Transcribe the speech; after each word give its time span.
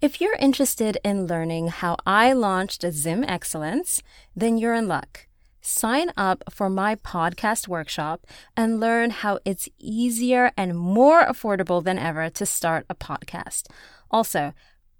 If 0.00 0.20
you're 0.20 0.36
interested 0.36 0.96
in 1.02 1.26
learning 1.26 1.68
how 1.68 1.96
I 2.06 2.32
launched 2.32 2.84
Zim 2.88 3.24
Excellence, 3.24 4.00
then 4.36 4.56
you're 4.56 4.74
in 4.74 4.86
luck. 4.86 5.26
Sign 5.60 6.12
up 6.16 6.44
for 6.48 6.70
my 6.70 6.94
podcast 6.94 7.66
workshop 7.66 8.24
and 8.56 8.78
learn 8.78 9.10
how 9.10 9.40
it's 9.44 9.68
easier 9.76 10.52
and 10.56 10.78
more 10.78 11.26
affordable 11.26 11.82
than 11.82 11.98
ever 11.98 12.30
to 12.30 12.46
start 12.46 12.86
a 12.88 12.94
podcast. 12.94 13.64
Also, 14.08 14.54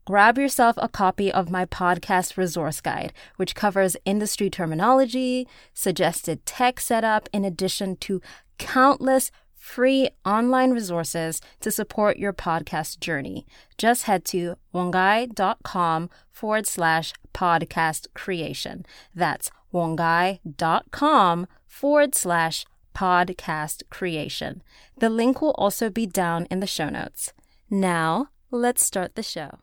grab 0.04 0.36
yourself 0.36 0.74
a 0.78 0.88
copy 0.88 1.30
of 1.30 1.48
my 1.48 1.64
podcast 1.64 2.36
resource 2.36 2.80
guide, 2.80 3.12
which 3.36 3.54
covers 3.54 3.96
industry 4.04 4.50
terminology, 4.50 5.46
suggested 5.72 6.44
tech 6.44 6.80
setup, 6.80 7.28
in 7.32 7.44
addition 7.44 7.94
to 7.98 8.20
countless 8.58 9.30
free 9.58 10.10
online 10.24 10.70
resources 10.70 11.40
to 11.60 11.70
support 11.70 12.16
your 12.16 12.32
podcast 12.32 13.00
journey. 13.00 13.46
Just 13.76 14.04
head 14.04 14.24
to 14.26 14.56
wongai.com 14.74 16.10
forward 16.30 16.66
slash 16.66 17.12
podcast 17.34 18.06
creation. 18.14 18.86
That's 19.14 19.50
wongai.com 19.74 21.46
forward 21.66 22.14
slash 22.14 22.64
podcast 22.94 23.82
creation. 23.90 24.62
The 24.98 25.10
link 25.10 25.42
will 25.42 25.54
also 25.58 25.90
be 25.90 26.06
down 26.06 26.46
in 26.50 26.60
the 26.60 26.66
show 26.66 26.88
notes. 26.88 27.32
Now, 27.70 28.28
let's 28.50 28.84
start 28.84 29.14
the 29.14 29.22
show. 29.22 29.58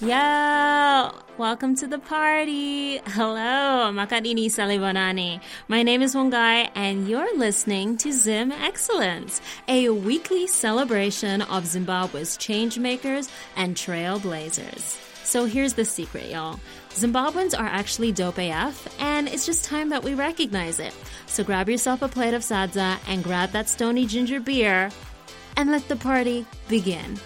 Yo, 0.00 1.10
welcome 1.36 1.74
to 1.76 1.86
the 1.86 1.98
party. 1.98 2.98
Hello, 2.98 3.90
Makadini 3.92 4.46
Salibonani. 4.46 5.40
My 5.68 5.82
name 5.82 6.02
is 6.02 6.14
Wongai 6.14 6.70
and 6.74 7.06
you're 7.08 7.36
listening 7.36 7.96
to 7.98 8.12
Zim 8.12 8.50
Excellence, 8.50 9.40
a 9.68 9.90
weekly 9.90 10.46
celebration 10.46 11.42
of 11.42 11.66
Zimbabwe's 11.66 12.38
changemakers 12.38 13.30
and 13.56 13.76
trailblazers. 13.76 14.98
So 15.24 15.44
here's 15.44 15.74
the 15.74 15.84
secret, 15.84 16.30
y'all. 16.30 16.58
Zimbabweans 16.90 17.56
are 17.56 17.66
actually 17.66 18.10
dope 18.10 18.38
AF, 18.38 18.88
and 19.00 19.28
it's 19.28 19.46
just 19.46 19.64
time 19.64 19.90
that 19.90 20.02
we 20.02 20.14
recognize 20.14 20.80
it. 20.80 20.94
So 21.26 21.44
grab 21.44 21.68
yourself 21.68 22.02
a 22.02 22.08
plate 22.08 22.34
of 22.34 22.42
sadza 22.42 22.98
and 23.06 23.22
grab 23.22 23.50
that 23.52 23.68
Stoney 23.68 24.06
ginger 24.06 24.40
beer 24.40 24.90
and 25.56 25.70
let 25.70 25.86
the 25.88 25.94
party 25.94 26.46
begin. 26.68 27.20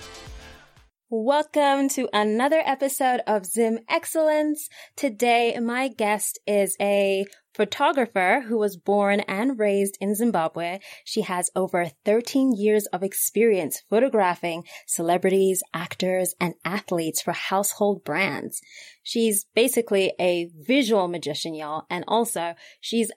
Welcome 1.17 1.91
to 1.91 2.09
another 2.13 2.61
episode 2.67 3.21
of 3.29 3.47
Zim 3.47 3.79
Excellence. 3.89 4.69
Today, 4.97 5.57
my 5.63 5.87
guest 5.87 6.41
is 6.45 6.77
a 6.81 7.25
photographer 7.55 8.43
who 8.45 8.59
was 8.59 8.77
born 8.77 9.21
and 9.21 9.57
raised 9.57 9.97
in 10.01 10.17
Zimbabwe. 10.17 10.81
She 11.05 11.21
has 11.21 11.53
over 11.55 11.89
13 12.05 12.55
years 12.57 12.87
of 12.87 13.05
experience 13.05 13.81
photographing 13.89 14.65
celebrities, 14.89 15.63
actors, 15.73 16.35
and 16.41 16.55
athletes 16.65 17.23
for 17.23 17.33
household 17.33 18.03
brands. 18.03 18.61
She's 19.05 19.47
basically 19.55 20.15
a 20.19 20.51
visual 20.53 21.07
magician, 21.07 21.55
y'all. 21.55 21.85
And 21.89 22.05
also, 22.09 22.55
she's 22.81 23.13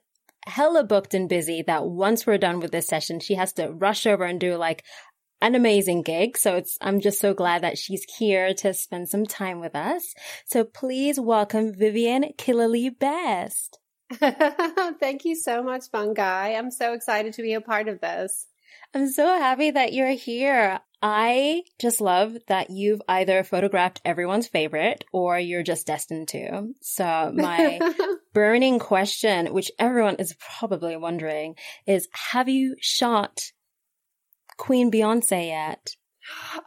hella 0.45 0.83
booked 0.83 1.15
and 1.15 1.27
busy 1.27 1.63
that 1.65 1.87
once 1.87 2.27
we're 2.27 2.37
done 2.37 2.59
with 2.59 2.71
this 2.71 2.87
session, 2.87 3.19
she 3.19 3.33
has 3.33 3.53
to 3.53 3.71
rush 3.71 4.05
over 4.05 4.23
and 4.23 4.39
do 4.39 4.55
like 4.55 4.83
an 5.41 5.55
amazing 5.55 6.01
gig. 6.01 6.37
So 6.37 6.55
it's, 6.55 6.77
I'm 6.81 6.99
just 6.99 7.19
so 7.19 7.33
glad 7.33 7.63
that 7.63 7.77
she's 7.77 8.03
here 8.17 8.53
to 8.55 8.73
spend 8.73 9.09
some 9.09 9.25
time 9.25 9.59
with 9.59 9.75
us. 9.75 10.13
So 10.45 10.63
please 10.63 11.19
welcome 11.19 11.73
Vivien 11.73 12.33
Killilea 12.37 12.97
Best. 12.97 13.79
Thank 14.13 15.25
you 15.25 15.35
so 15.35 15.61
much, 15.61 15.83
Wongai. 15.93 16.57
I'm 16.57 16.71
so 16.71 16.93
excited 16.93 17.33
to 17.33 17.41
be 17.41 17.53
a 17.53 17.61
part 17.61 17.87
of 17.87 17.99
this. 17.99 18.47
I'm 18.93 19.09
so 19.09 19.25
happy 19.25 19.71
that 19.71 19.93
you're 19.93 20.11
here. 20.11 20.79
I 21.01 21.63
just 21.77 22.01
love 22.01 22.37
that 22.47 22.71
you've 22.71 23.01
either 23.07 23.43
photographed 23.43 24.01
everyone's 24.03 24.47
favorite 24.47 25.03
or 25.13 25.37
you're 25.37 25.61
just 25.61 25.85
destined 25.85 26.29
to. 26.29 26.73
So 26.81 27.31
my 27.35 27.79
burning 28.33 28.79
question, 28.79 29.53
which 29.53 29.71
everyone 29.77 30.15
is 30.15 30.35
probably 30.39 30.97
wondering 30.97 31.55
is, 31.85 32.07
have 32.31 32.49
you 32.49 32.75
shot 32.79 33.51
Queen 34.57 34.91
Beyonce 34.91 35.47
yet? 35.47 35.95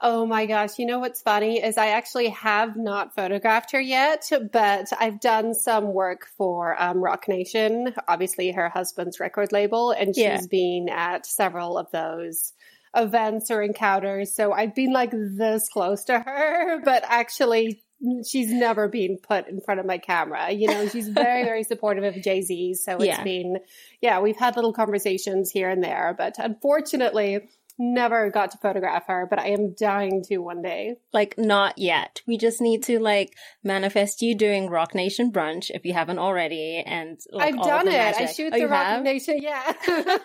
Oh 0.01 0.25
my 0.25 0.47
gosh. 0.47 0.78
You 0.78 0.87
know 0.87 0.99
what's 1.01 1.21
funny 1.21 1.62
is 1.62 1.77
I 1.77 1.89
actually 1.89 2.28
have 2.31 2.77
not 2.77 3.15
photographed 3.15 3.73
her 3.73 3.81
yet, 3.81 4.31
but 4.53 4.91
I've 4.99 5.21
done 5.21 5.55
some 5.55 5.93
work 5.93 6.27
for 6.39 6.81
um, 6.81 7.03
Roc 7.03 7.29
Nation, 7.29 7.95
obviously 8.09 8.53
her 8.53 8.69
husband's 8.69 9.21
record 9.21 9.53
label, 9.53 9.91
and 9.91 10.15
she's 10.15 10.25
yeah. 10.25 10.41
been 10.50 10.89
at 10.91 11.27
several 11.27 11.77
of 11.77 11.91
those 11.91 12.55
events 12.97 13.50
or 13.50 13.62
encounters. 13.62 14.34
So 14.34 14.53
I've 14.53 14.75
been 14.75 14.93
like 14.93 15.12
this 15.12 15.69
close 15.69 16.05
to 16.05 16.19
her, 16.19 16.81
but 16.84 17.05
actually 17.06 17.83
she's 18.27 18.50
never 18.50 18.89
been 18.89 19.19
put 19.19 19.47
in 19.47 19.61
front 19.61 19.79
of 19.79 19.84
my 19.84 19.99
camera. 19.99 20.50
You 20.50 20.69
know, 20.69 20.89
she's 20.89 21.09
very, 21.09 21.45
very 21.45 21.62
supportive 21.65 22.05
of 22.05 22.23
Jay 22.23 22.41
Z. 22.41 22.75
So 22.75 22.97
it's 22.97 23.05
yeah. 23.05 23.23
been, 23.23 23.59
yeah, 24.00 24.21
we've 24.21 24.39
had 24.39 24.56
little 24.56 24.73
conversations 24.73 25.50
here 25.50 25.69
and 25.69 25.84
there, 25.84 26.15
but 26.17 26.37
unfortunately, 26.39 27.49
never 27.78 28.31
got 28.31 28.53
to 28.53 28.58
photograph 28.58 29.06
her, 29.06 29.26
but 29.28 29.38
I 29.38 29.48
am 29.48 29.75
dying 29.78 30.22
to 30.28 30.38
one 30.38 30.62
day. 30.62 30.97
Like, 31.12 31.36
not 31.38 31.78
yet. 31.78 32.22
We 32.26 32.38
just 32.38 32.60
need 32.60 32.82
to 32.84 32.98
like 32.98 33.34
manifest 33.62 34.22
you 34.22 34.34
doing 34.36 34.69
Roc 34.69 34.94
Nation 34.94 35.32
brunch 35.32 35.70
if 35.70 35.84
you 35.84 35.92
haven't 35.92 36.19
already. 36.19 36.82
And 36.84 37.19
like, 37.31 37.54
I've 37.54 37.62
done 37.62 37.88
it. 37.88 37.92
Magic. 37.92 38.28
I 38.28 38.32
shoot 38.32 38.53
oh, 38.54 38.58
the 38.58 38.69
Rock 38.69 38.86
have? 38.86 39.03
Nation. 39.03 39.38
Yeah. 39.41 39.72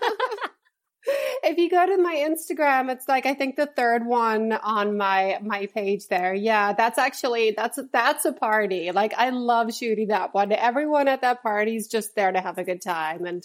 if 1.43 1.57
you 1.57 1.69
go 1.69 1.85
to 1.85 2.01
my 2.01 2.15
Instagram, 2.15 2.91
it's 2.91 3.07
like 3.07 3.25
I 3.25 3.33
think 3.33 3.55
the 3.55 3.67
third 3.67 4.05
one 4.05 4.51
on 4.51 4.97
my 4.97 5.39
my 5.41 5.67
page 5.67 6.07
there. 6.07 6.33
Yeah, 6.33 6.73
that's 6.73 6.97
actually 6.97 7.53
that's 7.55 7.79
that's 7.91 8.25
a 8.25 8.33
party. 8.33 8.91
Like 8.91 9.13
I 9.15 9.29
love 9.29 9.73
shooting 9.73 10.07
that 10.07 10.33
one. 10.33 10.51
Everyone 10.51 11.07
at 11.07 11.21
that 11.21 11.43
party 11.43 11.75
is 11.75 11.87
just 11.87 12.15
there 12.15 12.31
to 12.31 12.41
have 12.41 12.57
a 12.57 12.63
good 12.63 12.81
time 12.81 13.25
and 13.25 13.43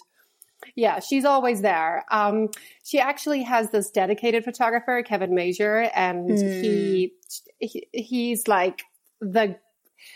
yeah, 0.75 0.99
she's 0.99 1.25
always 1.25 1.61
there. 1.61 2.05
Um, 2.11 2.49
she 2.83 2.99
actually 2.99 3.43
has 3.43 3.71
this 3.71 3.89
dedicated 3.89 4.43
photographer, 4.43 5.03
Kevin 5.03 5.33
Major, 5.33 5.89
and 5.95 6.29
mm. 6.29 6.61
he, 6.61 7.13
he 7.59 7.87
he's 7.93 8.47
like 8.47 8.83
the 9.19 9.55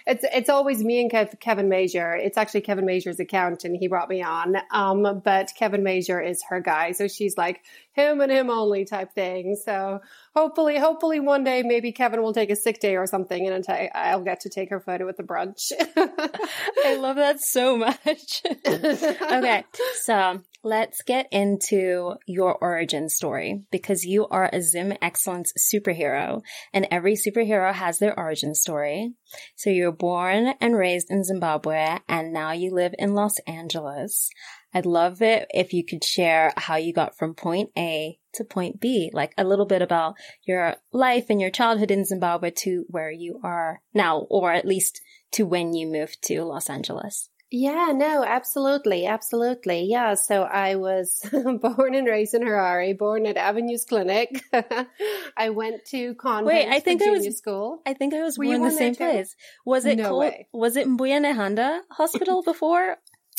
it's 0.07 0.23
it's 0.33 0.49
always 0.49 0.83
me 0.83 1.01
and 1.01 1.11
Kev, 1.11 1.39
Kevin 1.39 1.67
Major. 1.67 2.13
It's 2.15 2.37
actually 2.37 2.61
Kevin 2.61 2.85
Major's 2.85 3.19
account, 3.19 3.63
and 3.63 3.75
he 3.75 3.87
brought 3.87 4.09
me 4.09 4.21
on. 4.21 4.55
Um, 4.71 5.21
but 5.23 5.51
Kevin 5.57 5.83
Major 5.83 6.21
is 6.21 6.43
her 6.49 6.59
guy, 6.59 6.91
so 6.91 7.07
she's 7.07 7.37
like 7.37 7.61
him 7.93 8.21
and 8.21 8.31
him 8.31 8.49
only 8.49 8.85
type 8.85 9.13
thing. 9.13 9.55
So 9.55 10.01
hopefully, 10.35 10.77
hopefully 10.77 11.19
one 11.19 11.43
day 11.43 11.63
maybe 11.63 11.91
Kevin 11.91 12.21
will 12.21 12.33
take 12.33 12.51
a 12.51 12.55
sick 12.55 12.79
day 12.79 12.97
or 12.97 13.07
something, 13.07 13.47
and 13.47 13.65
I'll 13.95 14.23
get 14.23 14.41
to 14.41 14.49
take 14.49 14.69
her 14.69 14.79
photo 14.79 15.07
at 15.09 15.17
the 15.17 15.23
brunch. 15.23 15.71
I 16.85 16.95
love 16.97 17.15
that 17.15 17.39
so 17.41 17.77
much. 17.77 18.43
okay, 18.67 19.63
so 20.03 20.41
let's 20.65 21.03
get 21.03 21.27
into 21.31 22.15
your 22.25 22.57
origin 22.57 23.07
story 23.07 23.63
because 23.71 24.03
you 24.03 24.27
are 24.27 24.49
a 24.51 24.61
Zim 24.61 24.93
Excellence 24.99 25.53
superhero, 25.57 26.41
and 26.73 26.87
every 26.89 27.13
superhero 27.13 27.71
has 27.71 27.99
their 27.99 28.17
origin 28.19 28.55
story. 28.55 29.13
So 29.55 29.69
you're 29.69 29.91
born 29.91 30.55
and 30.59 30.75
raised 30.75 31.11
in 31.11 31.23
Zimbabwe, 31.23 31.99
and 32.09 32.33
now 32.33 32.51
you 32.51 32.73
live 32.73 32.95
in 32.97 33.13
Los 33.13 33.37
Angeles. 33.45 34.29
I'd 34.73 34.87
love 34.87 35.21
it 35.21 35.47
if 35.53 35.71
you 35.71 35.85
could 35.85 36.03
share 36.03 36.51
how 36.57 36.77
you 36.77 36.91
got 36.91 37.15
from 37.15 37.35
point 37.35 37.69
A 37.77 38.17
to 38.33 38.43
point 38.43 38.81
B, 38.81 39.11
like 39.13 39.33
a 39.37 39.45
little 39.45 39.67
bit 39.67 39.83
about 39.83 40.15
your 40.45 40.77
life 40.91 41.27
and 41.29 41.39
your 41.39 41.51
childhood 41.51 41.91
in 41.91 42.05
Zimbabwe 42.05 42.49
to 42.63 42.85
where 42.89 43.11
you 43.11 43.39
are 43.43 43.81
now, 43.93 44.25
or 44.31 44.51
at 44.51 44.65
least 44.65 44.99
to 45.33 45.45
when 45.45 45.73
you 45.73 45.85
moved 45.85 46.17
to 46.23 46.43
Los 46.43 46.71
Angeles. 46.71 47.29
Yeah, 47.51 47.93
no, 47.95 48.23
absolutely. 48.23 49.05
Absolutely. 49.05 49.83
Yeah. 49.83 50.15
So 50.15 50.43
I 50.43 50.75
was 50.75 51.21
born 51.61 51.95
and 51.95 52.07
raised 52.07 52.33
in 52.33 52.41
Harare, 52.41 52.97
born 52.97 53.25
at 53.25 53.37
Avenues 53.37 53.85
Clinic. 53.85 54.43
I 55.37 55.49
went 55.49 55.85
to 55.85 56.15
convent 56.15 56.47
Wait, 56.47 56.67
I 56.67 56.79
think 56.79 57.01
I 57.01 57.09
was, 57.11 57.37
school. 57.37 57.81
I 57.85 57.93
think 57.93 58.13
I 58.13 58.23
was 58.23 58.37
Were 58.37 58.45
born 58.45 58.55
in 58.57 58.61
the 58.63 58.71
same 58.71 58.95
place. 58.95 59.35
Was 59.65 59.85
it 59.85 59.97
no 59.97 60.09
called, 60.09 60.19
way. 60.21 60.47
was 60.53 60.75
it 60.75 60.87
Mbuya 60.87 61.21
Nehanda 61.21 61.81
Hospital 61.91 62.41
before? 62.51 62.97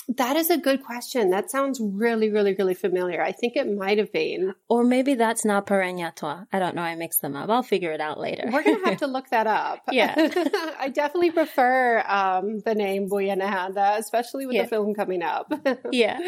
That 0.09 0.37
is 0.37 0.51
a 0.51 0.57
good 0.57 0.85
question. 0.85 1.31
That 1.31 1.51
sounds 1.51 1.81
really, 1.81 2.31
really, 2.31 2.55
really 2.55 2.75
familiar. 2.75 3.21
I 3.21 3.33
think 3.33 3.57
it 3.57 3.67
might 3.69 3.99
have 3.99 4.13
been. 4.13 4.55
Or 4.69 4.85
maybe 4.85 5.15
that's 5.15 5.45
not 5.45 5.67
Parirenyatwa. 5.67 6.47
I 6.53 6.59
don't 6.61 6.77
know. 6.77 6.83
I 6.83 6.95
mixed 6.95 7.23
them 7.23 7.35
up. 7.35 7.51
I'll 7.51 7.65
figure 7.65 7.91
it 7.91 8.01
out 8.01 8.21
later. 8.21 8.49
We're 8.53 8.63
going 8.63 8.79
to 8.79 8.85
have 8.85 8.99
to 8.99 9.09
look 9.09 9.31
that 9.31 9.47
up. 9.47 9.81
Yeah. 9.97 10.15
I 10.79 10.91
definitely 10.91 11.31
prefer 11.31 12.05
um, 12.07 12.61
the 12.61 12.75
name 12.75 13.09
Mbuya 13.09 13.41
Nehanda, 13.41 13.99
especially 13.99 14.45
with 14.47 14.57
yeah. 14.57 14.63
the 14.63 14.69
film 14.69 14.95
coming 14.95 15.23
up. 15.23 15.51
yeah. 15.91 16.19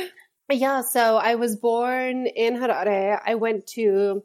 Yeah. 0.51 0.81
So 0.81 1.17
I 1.17 1.35
was 1.35 1.57
born 1.57 2.27
in 2.27 2.57
Harare. 2.57 3.21
I 3.25 3.35
went 3.35 3.67
to 3.69 4.23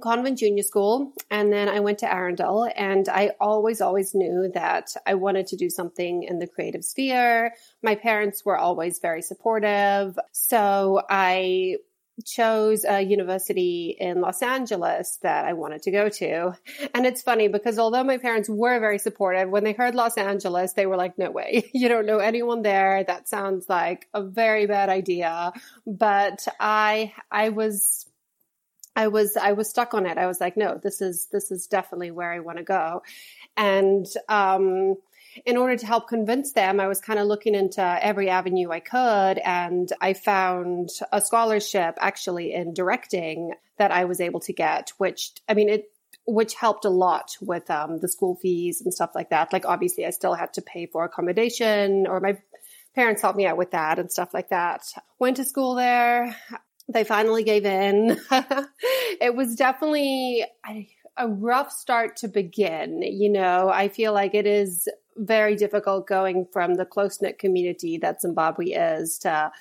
convent 0.00 0.38
junior 0.38 0.62
school 0.62 1.12
and 1.30 1.52
then 1.52 1.68
I 1.68 1.80
went 1.80 1.98
to 1.98 2.12
Arundel 2.12 2.68
and 2.74 3.08
I 3.08 3.32
always, 3.40 3.80
always 3.80 4.14
knew 4.14 4.50
that 4.54 4.94
I 5.06 5.14
wanted 5.14 5.48
to 5.48 5.56
do 5.56 5.70
something 5.70 6.22
in 6.24 6.38
the 6.38 6.46
creative 6.46 6.84
sphere. 6.84 7.54
My 7.82 7.94
parents 7.94 8.44
were 8.44 8.56
always 8.56 8.98
very 8.98 9.22
supportive. 9.22 10.18
So 10.32 11.02
I 11.08 11.76
chose 12.24 12.84
a 12.84 13.00
university 13.00 13.96
in 13.98 14.20
Los 14.20 14.42
Angeles 14.42 15.18
that 15.22 15.44
I 15.44 15.54
wanted 15.54 15.82
to 15.82 15.90
go 15.90 16.08
to. 16.08 16.56
And 16.94 17.06
it's 17.06 17.22
funny 17.22 17.48
because 17.48 17.78
although 17.78 18.04
my 18.04 18.18
parents 18.18 18.48
were 18.48 18.78
very 18.78 18.98
supportive, 18.98 19.50
when 19.50 19.64
they 19.64 19.72
heard 19.72 19.94
Los 19.94 20.16
Angeles, 20.16 20.74
they 20.74 20.86
were 20.86 20.96
like, 20.96 21.18
no 21.18 21.30
way, 21.30 21.70
you 21.74 21.88
don't 21.88 22.06
know 22.06 22.18
anyone 22.18 22.62
there. 22.62 23.02
That 23.04 23.28
sounds 23.28 23.68
like 23.68 24.08
a 24.14 24.22
very 24.22 24.66
bad 24.66 24.88
idea. 24.88 25.52
But 25.86 26.46
I, 26.60 27.12
I 27.30 27.48
was, 27.48 28.06
I 28.96 29.08
was, 29.08 29.36
I 29.36 29.52
was 29.52 29.68
stuck 29.68 29.94
on 29.94 30.06
it. 30.06 30.18
I 30.18 30.26
was 30.26 30.40
like, 30.40 30.56
no, 30.56 30.78
this 30.82 31.00
is, 31.00 31.26
this 31.32 31.50
is 31.50 31.66
definitely 31.66 32.10
where 32.10 32.32
I 32.32 32.40
want 32.40 32.58
to 32.58 32.64
go. 32.64 33.02
And, 33.56 34.06
um, 34.28 34.96
in 35.44 35.56
order 35.56 35.76
to 35.76 35.86
help 35.86 36.08
convince 36.08 36.52
them, 36.52 36.78
I 36.78 36.86
was 36.86 37.00
kind 37.00 37.18
of 37.18 37.26
looking 37.26 37.56
into 37.56 37.82
every 37.82 38.30
avenue 38.30 38.70
I 38.70 38.78
could. 38.78 39.38
And 39.38 39.92
I 40.00 40.12
found 40.12 40.90
a 41.10 41.20
scholarship 41.20 41.96
actually 41.98 42.52
in 42.52 42.72
directing 42.72 43.52
that 43.76 43.90
I 43.90 44.04
was 44.04 44.20
able 44.20 44.40
to 44.40 44.52
get, 44.52 44.92
which, 44.98 45.32
I 45.48 45.54
mean, 45.54 45.68
it, 45.68 45.90
which 46.26 46.54
helped 46.54 46.84
a 46.84 46.90
lot 46.90 47.36
with 47.40 47.68
um, 47.70 47.98
the 47.98 48.08
school 48.08 48.36
fees 48.36 48.80
and 48.80 48.94
stuff 48.94 49.10
like 49.14 49.30
that. 49.30 49.52
Like, 49.52 49.66
obviously, 49.66 50.06
I 50.06 50.10
still 50.10 50.34
had 50.34 50.52
to 50.54 50.62
pay 50.62 50.86
for 50.86 51.04
accommodation, 51.04 52.06
or 52.06 52.20
my 52.20 52.38
parents 52.94 53.20
helped 53.20 53.36
me 53.36 53.46
out 53.46 53.56
with 53.56 53.72
that 53.72 53.98
and 53.98 54.10
stuff 54.10 54.32
like 54.32 54.50
that. 54.50 54.86
Went 55.18 55.38
to 55.38 55.44
school 55.44 55.74
there. 55.74 56.36
They 56.88 57.04
finally 57.04 57.44
gave 57.44 57.64
in. 57.64 58.18
it 59.20 59.34
was 59.34 59.56
definitely 59.56 60.44
a 61.16 61.28
rough 61.28 61.72
start 61.72 62.16
to 62.16 62.28
begin. 62.28 63.02
You 63.02 63.30
know, 63.30 63.70
I 63.70 63.88
feel 63.88 64.12
like 64.12 64.34
it 64.34 64.46
is 64.46 64.88
very 65.16 65.56
difficult 65.56 66.06
going 66.06 66.46
from 66.52 66.74
the 66.74 66.84
close 66.84 67.22
knit 67.22 67.38
community 67.38 67.98
that 67.98 68.20
Zimbabwe 68.20 68.66
is 68.66 69.18
to 69.18 69.52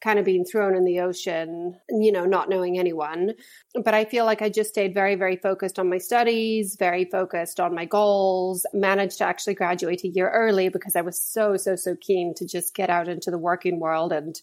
kind 0.00 0.18
of 0.18 0.24
being 0.24 0.44
thrown 0.44 0.74
in 0.74 0.84
the 0.84 1.00
ocean, 1.00 1.78
you 1.90 2.10
know, 2.10 2.24
not 2.24 2.48
knowing 2.48 2.78
anyone. 2.78 3.34
But 3.74 3.92
I 3.92 4.06
feel 4.06 4.24
like 4.24 4.40
I 4.40 4.48
just 4.48 4.70
stayed 4.70 4.94
very, 4.94 5.14
very 5.14 5.36
focused 5.36 5.78
on 5.78 5.90
my 5.90 5.98
studies, 5.98 6.76
very 6.78 7.04
focused 7.04 7.60
on 7.60 7.74
my 7.74 7.84
goals, 7.84 8.64
managed 8.72 9.18
to 9.18 9.24
actually 9.24 9.54
graduate 9.54 10.02
a 10.04 10.08
year 10.08 10.30
early 10.30 10.70
because 10.70 10.96
I 10.96 11.02
was 11.02 11.20
so, 11.20 11.56
so, 11.56 11.76
so 11.76 11.96
keen 12.00 12.32
to 12.36 12.46
just 12.46 12.74
get 12.74 12.88
out 12.88 13.08
into 13.08 13.30
the 13.30 13.38
working 13.38 13.78
world 13.78 14.12
and 14.12 14.40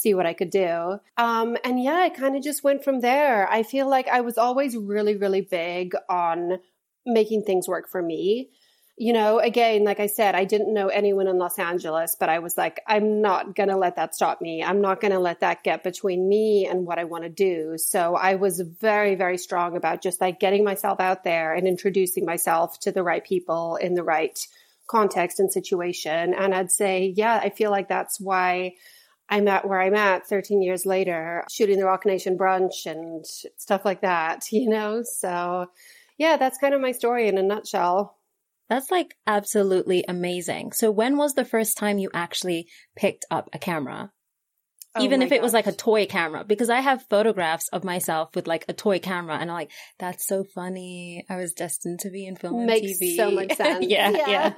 see 0.00 0.14
what 0.14 0.26
I 0.26 0.32
could 0.32 0.50
do. 0.50 0.98
Um, 1.16 1.56
and 1.64 1.82
yeah, 1.82 1.96
I 1.96 2.08
kind 2.08 2.36
of 2.36 2.42
just 2.42 2.64
went 2.64 2.84
from 2.84 3.00
there. 3.00 3.48
I 3.50 3.62
feel 3.62 3.88
like 3.88 4.08
I 4.08 4.20
was 4.20 4.38
always 4.38 4.76
really, 4.76 5.16
really 5.16 5.42
big 5.42 5.94
on 6.08 6.58
making 7.06 7.42
things 7.42 7.68
work 7.68 7.88
for 7.88 8.02
me 8.02 8.50
you 9.00 9.12
know, 9.12 9.38
again, 9.38 9.84
like 9.84 10.00
I 10.00 10.06
said, 10.06 10.34
I 10.34 10.44
didn't 10.44 10.74
know 10.74 10.88
anyone 10.88 11.28
in 11.28 11.38
Los 11.38 11.58
Angeles, 11.58 12.16
but 12.18 12.28
I 12.28 12.40
was 12.40 12.58
like, 12.58 12.80
I'm 12.86 13.22
not 13.22 13.54
going 13.54 13.68
to 13.68 13.76
let 13.76 13.94
that 13.94 14.14
stop 14.14 14.40
me. 14.40 14.62
I'm 14.62 14.80
not 14.80 15.00
going 15.00 15.12
to 15.12 15.20
let 15.20 15.40
that 15.40 15.62
get 15.62 15.84
between 15.84 16.28
me 16.28 16.66
and 16.66 16.84
what 16.84 16.98
I 16.98 17.04
want 17.04 17.22
to 17.22 17.30
do. 17.30 17.78
So 17.78 18.16
I 18.16 18.34
was 18.34 18.60
very, 18.60 19.14
very 19.14 19.38
strong 19.38 19.76
about 19.76 20.02
just 20.02 20.20
like 20.20 20.40
getting 20.40 20.64
myself 20.64 20.98
out 20.98 21.22
there 21.22 21.54
and 21.54 21.68
introducing 21.68 22.24
myself 22.24 22.80
to 22.80 22.90
the 22.90 23.04
right 23.04 23.24
people 23.24 23.76
in 23.76 23.94
the 23.94 24.02
right 24.02 24.36
context 24.88 25.38
and 25.38 25.52
situation. 25.52 26.34
And 26.34 26.52
I'd 26.52 26.72
say, 26.72 27.14
yeah, 27.16 27.36
I 27.36 27.50
feel 27.50 27.70
like 27.70 27.88
that's 27.88 28.18
why 28.18 28.74
I'm 29.28 29.48
at 29.48 29.68
where 29.68 29.80
I'm 29.80 29.94
at 29.94 30.26
13 30.26 30.62
years 30.62 30.86
later, 30.86 31.44
shooting 31.50 31.78
the 31.78 31.84
Roc 31.84 32.06
Nation 32.06 32.38
brunch 32.38 32.86
and 32.86 33.24
stuff 33.26 33.84
like 33.84 34.00
that, 34.00 34.44
you 34.52 34.68
know? 34.68 35.02
So 35.02 35.66
yeah, 36.16 36.36
that's 36.36 36.58
kind 36.58 36.74
of 36.74 36.80
my 36.80 36.92
story 36.92 37.28
in 37.28 37.38
a 37.38 37.42
nutshell. 37.42 38.16
That's 38.68 38.90
like 38.90 39.16
absolutely 39.26 40.04
amazing. 40.06 40.72
So 40.72 40.90
when 40.90 41.16
was 41.16 41.34
the 41.34 41.44
first 41.44 41.78
time 41.78 41.98
you 41.98 42.10
actually 42.12 42.68
picked 42.96 43.24
up 43.30 43.48
a 43.52 43.58
camera? 43.58 44.12
Oh 44.94 45.02
Even 45.02 45.20
if 45.20 45.30
it 45.32 45.36
gosh. 45.36 45.42
was 45.42 45.52
like 45.52 45.66
a 45.66 45.72
toy 45.72 46.06
camera, 46.06 46.44
because 46.44 46.70
I 46.70 46.80
have 46.80 47.02
photographs 47.10 47.68
of 47.68 47.84
myself 47.84 48.34
with 48.34 48.46
like 48.46 48.64
a 48.68 48.72
toy 48.72 48.98
camera 48.98 49.36
and 49.36 49.50
I'm 49.50 49.54
like, 49.54 49.70
that's 49.98 50.26
so 50.26 50.44
funny. 50.44 51.26
I 51.28 51.36
was 51.36 51.52
destined 51.52 52.00
to 52.00 52.10
be 52.10 52.26
in 52.26 52.36
film 52.36 52.60
and 52.60 52.70
TV. 52.70 53.14
so 53.14 53.30
much 53.30 53.52
sense. 53.56 53.84
yeah, 53.86 54.10
yeah. 54.10 54.52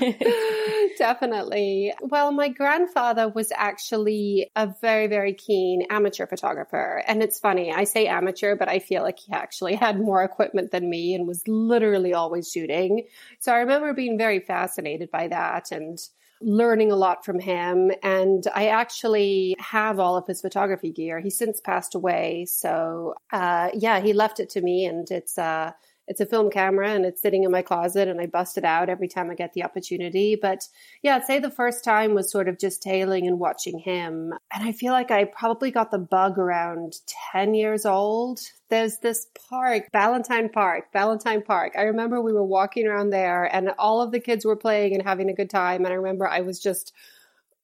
yeah. 0.00 0.12
Definitely. 0.98 1.92
Well, 2.00 2.30
my 2.30 2.48
grandfather 2.48 3.28
was 3.28 3.52
actually 3.54 4.48
a 4.54 4.72
very, 4.80 5.08
very 5.08 5.34
keen 5.34 5.82
amateur 5.90 6.26
photographer. 6.26 7.02
And 7.08 7.20
it's 7.20 7.40
funny, 7.40 7.72
I 7.72 7.82
say 7.82 8.06
amateur, 8.06 8.54
but 8.54 8.68
I 8.68 8.78
feel 8.78 9.02
like 9.02 9.18
he 9.18 9.32
actually 9.32 9.74
had 9.74 9.98
more 9.98 10.22
equipment 10.22 10.70
than 10.70 10.88
me 10.88 11.14
and 11.14 11.26
was 11.26 11.42
literally 11.48 12.14
always 12.14 12.48
shooting. 12.50 13.06
So 13.40 13.52
I 13.52 13.58
remember 13.58 13.92
being 13.92 14.18
very 14.18 14.38
fascinated 14.38 15.10
by 15.10 15.28
that 15.28 15.72
and 15.72 15.98
learning 16.40 16.92
a 16.92 16.96
lot 16.96 17.24
from 17.24 17.40
him. 17.40 17.90
And 18.02 18.46
I 18.54 18.68
actually 18.68 19.56
have 19.58 19.98
all 19.98 20.16
of 20.16 20.26
his 20.26 20.40
photography 20.40 20.92
gear. 20.92 21.20
He's 21.20 21.36
since 21.36 21.60
passed 21.60 21.94
away. 21.94 22.46
So, 22.48 23.14
uh, 23.32 23.70
yeah, 23.74 24.00
he 24.00 24.12
left 24.12 24.40
it 24.40 24.48
to 24.50 24.60
me 24.60 24.86
and 24.86 25.10
it's, 25.10 25.38
uh, 25.38 25.72
it's 26.08 26.20
a 26.20 26.26
film 26.26 26.50
camera 26.50 26.88
and 26.88 27.04
it's 27.04 27.20
sitting 27.20 27.44
in 27.44 27.50
my 27.50 27.60
closet 27.60 28.08
and 28.08 28.20
I 28.20 28.26
bust 28.26 28.56
it 28.56 28.64
out 28.64 28.88
every 28.88 29.08
time 29.08 29.30
I 29.30 29.34
get 29.34 29.52
the 29.52 29.62
opportunity. 29.62 30.36
But 30.40 30.66
yeah, 31.02 31.16
I'd 31.16 31.26
say 31.26 31.38
the 31.38 31.50
first 31.50 31.84
time 31.84 32.14
was 32.14 32.30
sort 32.30 32.48
of 32.48 32.58
just 32.58 32.82
tailing 32.82 33.26
and 33.26 33.38
watching 33.38 33.78
him. 33.78 34.32
And 34.52 34.66
I 34.66 34.72
feel 34.72 34.92
like 34.92 35.10
I 35.10 35.24
probably 35.24 35.70
got 35.70 35.90
the 35.90 35.98
bug 35.98 36.38
around 36.38 36.96
10 37.32 37.54
years 37.54 37.84
old. 37.84 38.40
There's 38.70 38.98
this 38.98 39.26
park, 39.50 39.88
Valentine 39.92 40.48
Park, 40.48 40.92
Valentine 40.94 41.42
Park. 41.42 41.74
I 41.76 41.82
remember 41.82 42.20
we 42.22 42.32
were 42.32 42.44
walking 42.44 42.86
around 42.86 43.10
there 43.10 43.44
and 43.44 43.70
all 43.78 44.00
of 44.00 44.10
the 44.10 44.20
kids 44.20 44.46
were 44.46 44.56
playing 44.56 44.94
and 44.94 45.02
having 45.02 45.28
a 45.28 45.34
good 45.34 45.50
time. 45.50 45.84
And 45.84 45.92
I 45.92 45.96
remember 45.96 46.26
I 46.26 46.40
was 46.40 46.58
just 46.58 46.92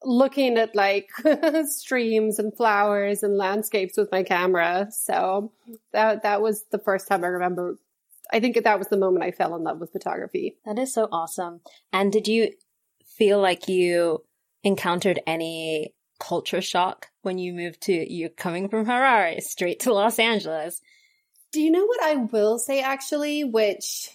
looking 0.03 0.59
at 0.59 0.77
like 0.77 1.09
streams 1.67 2.39
and 2.39 2.55
flowers 2.55 3.23
and 3.23 3.39
landscapes 3.39 3.97
with 3.97 4.13
my 4.13 4.23
camera. 4.23 4.89
So 4.91 5.51
that 5.93 6.25
that 6.25 6.43
was 6.43 6.65
the 6.71 6.79
first 6.79 7.09
time 7.09 7.25
I 7.25 7.29
remember 7.29 7.79
I 8.33 8.41
think 8.41 8.63
that 8.63 8.79
was 8.79 8.89
the 8.89 8.97
moment 8.97 9.25
I 9.25 9.31
fell 9.31 9.55
in 9.55 9.63
love 9.63 9.79
with 9.79 9.93
photography. 9.93 10.57
That 10.65 10.79
is 10.79 10.93
so 10.93 11.09
awesome. 11.13 11.61
And 11.93 12.13
did 12.13 12.29
you 12.29 12.53
feel 13.05 13.41
like 13.41 13.69
you 13.69 14.25
encountered 14.63 15.21
any 15.27 15.95
culture 16.19 16.63
shock 16.63 17.09
when 17.23 17.39
you 17.39 17.53
moved 17.53 17.83
to, 17.83 18.13
you're 18.13 18.31
coming 18.31 18.69
from 18.69 18.87
Harare 18.87 19.41
straight 19.41 19.81
to 19.81 19.93
Los 19.93 20.19
Angeles? 20.19 20.81
Do 21.55 21.63
you 21.63 21.71
know 21.71 21.87
what 21.87 22.03
I 22.03 22.17
will 22.17 22.59
say 22.59 22.81
actually, 22.81 23.45
which 23.45 24.11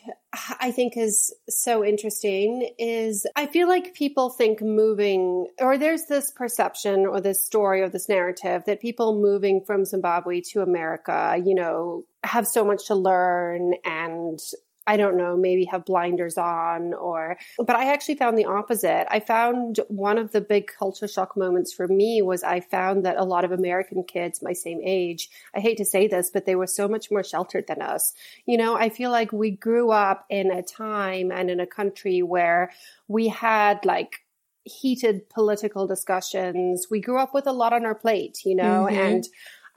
I 0.59 0.71
think 0.71 0.97
is 0.97 1.33
so 1.47 1.85
interesting 1.85 2.69
is 2.77 3.25
I 3.33 3.45
feel 3.45 3.69
like 3.69 3.93
people 3.93 4.29
think 4.29 4.61
moving 4.61 5.47
or 5.57 5.77
there's 5.77 6.03
this 6.07 6.31
perception 6.31 7.05
or 7.05 7.21
this 7.21 7.41
story 7.41 7.81
or 7.81 7.87
this 7.87 8.09
narrative 8.09 8.63
that 8.65 8.81
people 8.81 9.21
moving 9.21 9.63
from 9.65 9.85
Zimbabwe 9.85 10.41
to 10.51 10.59
America, 10.59 11.41
you 11.41 11.55
know, 11.55 12.03
have 12.25 12.45
so 12.45 12.65
much 12.65 12.87
to 12.87 12.95
learn 12.95 13.75
and 13.85 14.37
I 14.89 14.97
don't 14.97 15.17
know, 15.17 15.37
maybe 15.37 15.65
have 15.65 15.85
blinders 15.85 16.35
on 16.35 16.95
or, 16.95 17.37
but 17.59 17.75
I 17.75 17.93
actually 17.93 18.15
found 18.15 18.39
the 18.39 18.45
opposite. 18.45 19.05
I 19.13 19.19
found 19.19 19.79
one 19.87 20.17
of 20.17 20.31
the 20.31 20.41
big 20.41 20.65
culture 20.65 21.07
shock 21.07 21.37
moments 21.37 21.71
for 21.71 21.87
me 21.87 22.23
was 22.23 22.41
I 22.41 22.59
found 22.59 23.05
that 23.05 23.17
a 23.17 23.23
lot 23.23 23.45
of 23.45 23.51
American 23.51 24.03
kids 24.03 24.41
my 24.41 24.53
same 24.53 24.79
age, 24.83 25.29
I 25.55 25.59
hate 25.59 25.77
to 25.77 25.85
say 25.85 26.07
this, 26.07 26.31
but 26.33 26.47
they 26.47 26.55
were 26.55 26.65
so 26.65 26.87
much 26.87 27.11
more 27.11 27.23
sheltered 27.23 27.67
than 27.67 27.83
us. 27.83 28.13
You 28.47 28.57
know, 28.57 28.75
I 28.75 28.89
feel 28.89 29.11
like 29.11 29.31
we 29.31 29.51
grew 29.51 29.91
up 29.91 30.25
in 30.27 30.49
a 30.49 30.63
time 30.63 31.31
and 31.31 31.51
in 31.51 31.59
a 31.59 31.67
country 31.67 32.23
where 32.23 32.71
we 33.07 33.27
had 33.27 33.85
like 33.85 34.25
heated 34.63 35.29
political 35.29 35.85
discussions. 35.85 36.87
We 36.89 36.99
grew 36.99 37.19
up 37.19 37.35
with 37.35 37.45
a 37.45 37.53
lot 37.53 37.73
on 37.73 37.85
our 37.85 37.93
plate, 37.93 38.39
you 38.43 38.55
know, 38.55 38.87
mm-hmm. 38.89 38.95
and 38.95 39.27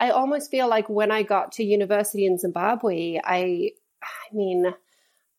I 0.01 0.09
almost 0.09 0.51
feel 0.51 0.69
like 0.69 0.89
when 0.89 1.13
I 1.13 1.23
got 1.23 1.53
to 1.53 1.65
university 1.65 2.25
in 2.25 2.39
Zimbabwe, 2.39 3.21
I, 3.23 3.73
I 4.03 4.35
mean, 4.35 4.75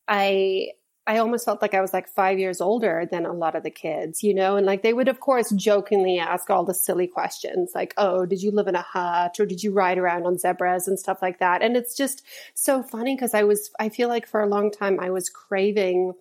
I 0.07 0.69
I 1.05 1.17
almost 1.17 1.43
felt 1.43 1.61
like 1.61 1.73
I 1.73 1.81
was 1.81 1.91
like 1.91 2.07
five 2.07 2.39
years 2.39 2.61
older 2.61 3.05
than 3.11 3.25
a 3.25 3.33
lot 3.33 3.55
of 3.55 3.63
the 3.63 3.69
kids, 3.69 4.23
you 4.23 4.33
know? 4.33 4.55
And 4.55 4.65
like 4.65 4.83
they 4.83 4.93
would, 4.93 5.09
of 5.09 5.19
course, 5.19 5.51
jokingly 5.51 6.17
ask 6.17 6.49
all 6.49 6.63
the 6.63 6.73
silly 6.73 7.07
questions 7.07 7.71
like, 7.75 7.93
oh, 7.97 8.25
did 8.25 8.41
you 8.41 8.51
live 8.51 8.67
in 8.67 8.75
a 8.75 8.81
hut 8.81 9.37
or 9.37 9.45
did 9.45 9.61
you 9.61 9.73
ride 9.73 9.97
around 9.97 10.25
on 10.25 10.37
zebras 10.37 10.87
and 10.87 10.97
stuff 10.97 11.21
like 11.21 11.39
that? 11.39 11.61
And 11.61 11.75
it's 11.75 11.97
just 11.97 12.23
so 12.53 12.81
funny 12.81 13.15
because 13.15 13.33
I 13.33 13.43
was, 13.43 13.69
I 13.79 13.89
feel 13.89 14.07
like 14.07 14.27
for 14.27 14.39
a 14.39 14.47
long 14.47 14.71
time 14.71 14.97
I 14.97 15.09
was 15.09 15.29
craving 15.29 16.13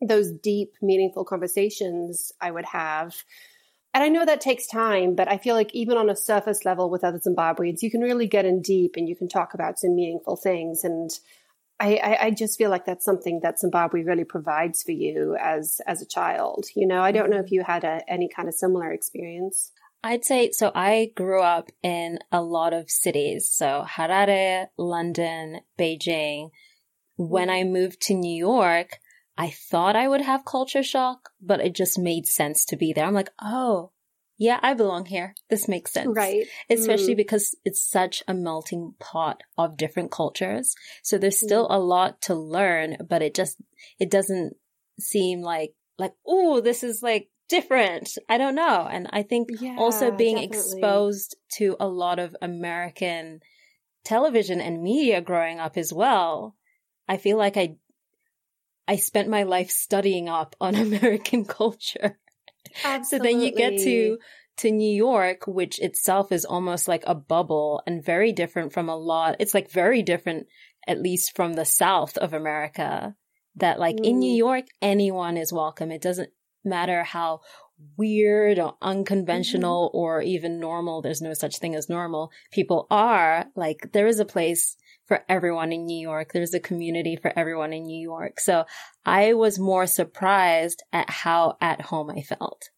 those 0.00 0.32
deep, 0.32 0.72
meaningful 0.80 1.26
conversations 1.26 2.32
I 2.40 2.50
would 2.50 2.66
have. 2.66 3.22
And 3.92 4.02
I 4.02 4.08
know 4.08 4.24
that 4.24 4.40
takes 4.40 4.66
time, 4.66 5.14
but 5.14 5.30
I 5.30 5.36
feel 5.36 5.54
like 5.54 5.74
even 5.74 5.98
on 5.98 6.08
a 6.08 6.16
surface 6.16 6.64
level 6.64 6.88
with 6.88 7.04
other 7.04 7.18
Zimbabweans, 7.18 7.82
you 7.82 7.90
can 7.90 8.00
really 8.00 8.26
get 8.26 8.46
in 8.46 8.62
deep 8.62 8.96
and 8.96 9.08
you 9.08 9.16
can 9.16 9.28
talk 9.28 9.52
about 9.52 9.78
some 9.78 9.94
meaningful 9.94 10.36
things. 10.36 10.84
And 10.84 11.10
I, 11.78 11.96
I, 11.96 12.26
I, 12.26 12.30
just 12.30 12.56
feel 12.56 12.70
like 12.70 12.86
that's 12.86 13.04
something 13.04 13.40
that 13.42 13.58
Zimbabwe 13.58 14.02
really 14.02 14.24
provides 14.24 14.82
for 14.82 14.92
you 14.92 15.36
as 15.38 15.80
as 15.86 16.00
a 16.00 16.06
child. 16.06 16.66
You 16.74 16.86
know, 16.86 17.02
I 17.02 17.12
don't 17.12 17.30
know 17.30 17.38
if 17.38 17.52
you 17.52 17.62
had 17.62 17.84
a, 17.84 18.00
any 18.08 18.28
kind 18.34 18.48
of 18.48 18.54
similar 18.54 18.92
experience. 18.92 19.72
I'd 20.02 20.24
say 20.24 20.50
so. 20.52 20.72
I 20.74 21.10
grew 21.14 21.42
up 21.42 21.70
in 21.82 22.18
a 22.32 22.40
lot 22.40 22.72
of 22.72 22.90
cities, 22.90 23.48
so 23.50 23.84
Harare, 23.86 24.68
London, 24.78 25.60
Beijing. 25.78 26.50
When 27.16 27.50
I 27.50 27.64
moved 27.64 28.02
to 28.02 28.14
New 28.14 28.36
York, 28.36 28.98
I 29.38 29.50
thought 29.50 29.96
I 29.96 30.08
would 30.08 30.20
have 30.22 30.44
culture 30.44 30.82
shock, 30.82 31.30
but 31.40 31.60
it 31.60 31.74
just 31.74 31.98
made 31.98 32.26
sense 32.26 32.64
to 32.66 32.76
be 32.76 32.92
there. 32.92 33.04
I'm 33.04 33.14
like, 33.14 33.30
oh, 33.42 33.90
yeah, 34.38 34.60
I 34.62 34.74
belong 34.74 35.06
here. 35.06 35.34
This 35.48 35.68
makes 35.68 35.92
sense. 35.92 36.14
Right. 36.14 36.46
Especially 36.68 37.14
mm. 37.14 37.18
because 37.18 37.54
it's 37.64 37.82
such 37.82 38.22
a 38.28 38.34
melting 38.34 38.94
pot 38.98 39.42
of 39.56 39.76
different 39.76 40.10
cultures. 40.10 40.74
So 41.02 41.16
there's 41.16 41.40
still 41.40 41.66
mm. 41.68 41.74
a 41.74 41.78
lot 41.78 42.20
to 42.22 42.34
learn, 42.34 42.98
but 43.08 43.22
it 43.22 43.34
just, 43.34 43.56
it 43.98 44.10
doesn't 44.10 44.54
seem 45.00 45.40
like, 45.40 45.74
like, 45.98 46.12
oh, 46.26 46.60
this 46.60 46.82
is 46.82 47.02
like 47.02 47.30
different. 47.48 48.10
I 48.28 48.36
don't 48.36 48.54
know. 48.54 48.86
And 48.90 49.08
I 49.10 49.22
think 49.22 49.48
yeah, 49.60 49.76
also 49.78 50.10
being 50.10 50.36
definitely. 50.36 50.58
exposed 50.58 51.36
to 51.56 51.76
a 51.80 51.88
lot 51.88 52.18
of 52.18 52.36
American 52.42 53.40
television 54.04 54.60
and 54.60 54.82
media 54.82 55.20
growing 55.20 55.60
up 55.60 55.76
as 55.76 55.92
well, 55.92 56.56
I 57.08 57.16
feel 57.16 57.38
like 57.38 57.56
I 57.56 57.76
I 58.88 58.96
spent 58.96 59.28
my 59.28 59.42
life 59.42 59.70
studying 59.70 60.28
up 60.28 60.54
on 60.60 60.74
American 60.76 61.44
culture. 61.44 62.18
Absolutely. 62.84 63.32
so 63.32 63.32
then 63.32 63.42
you 63.42 63.52
get 63.52 63.78
to 63.82 64.18
to 64.58 64.70
New 64.70 64.94
York, 64.94 65.46
which 65.46 65.78
itself 65.80 66.32
is 66.32 66.44
almost 66.44 66.88
like 66.88 67.04
a 67.06 67.14
bubble 67.14 67.82
and 67.86 68.04
very 68.04 68.32
different 68.32 68.72
from 68.72 68.88
a 68.88 68.96
lot. 68.96 69.36
It's 69.38 69.52
like 69.52 69.70
very 69.70 70.02
different, 70.02 70.46
at 70.86 71.00
least 71.00 71.36
from 71.36 71.54
the 71.54 71.64
South 71.64 72.16
of 72.16 72.32
America. 72.32 73.14
That 73.56 73.78
like 73.78 73.96
mm. 73.96 74.06
in 74.06 74.18
New 74.18 74.34
mm. 74.34 74.38
York, 74.38 74.64
anyone 74.80 75.36
is 75.36 75.52
welcome. 75.52 75.90
It 75.90 76.02
doesn't 76.02 76.30
matter 76.64 77.04
how 77.04 77.40
weird 77.96 78.58
or 78.58 78.76
unconventional 78.82 79.88
mm-hmm. 79.88 79.98
or 79.98 80.22
even 80.22 80.60
normal. 80.60 81.02
There's 81.02 81.22
no 81.22 81.34
such 81.34 81.58
thing 81.58 81.74
as 81.74 81.88
normal. 81.88 82.30
People 82.50 82.86
are 82.90 83.46
like, 83.54 83.92
there 83.92 84.06
is 84.06 84.20
a 84.20 84.24
place 84.24 84.76
for 85.06 85.24
everyone 85.28 85.72
in 85.72 85.86
New 85.86 85.98
York. 85.98 86.32
There's 86.32 86.54
a 86.54 86.60
community 86.60 87.16
for 87.16 87.32
everyone 87.36 87.72
in 87.72 87.84
New 87.84 88.00
York. 88.00 88.40
So 88.40 88.64
I 89.04 89.34
was 89.34 89.58
more 89.58 89.86
surprised 89.86 90.82
at 90.92 91.08
how 91.08 91.56
at 91.60 91.80
home 91.80 92.10
I 92.10 92.22
felt 92.22 92.70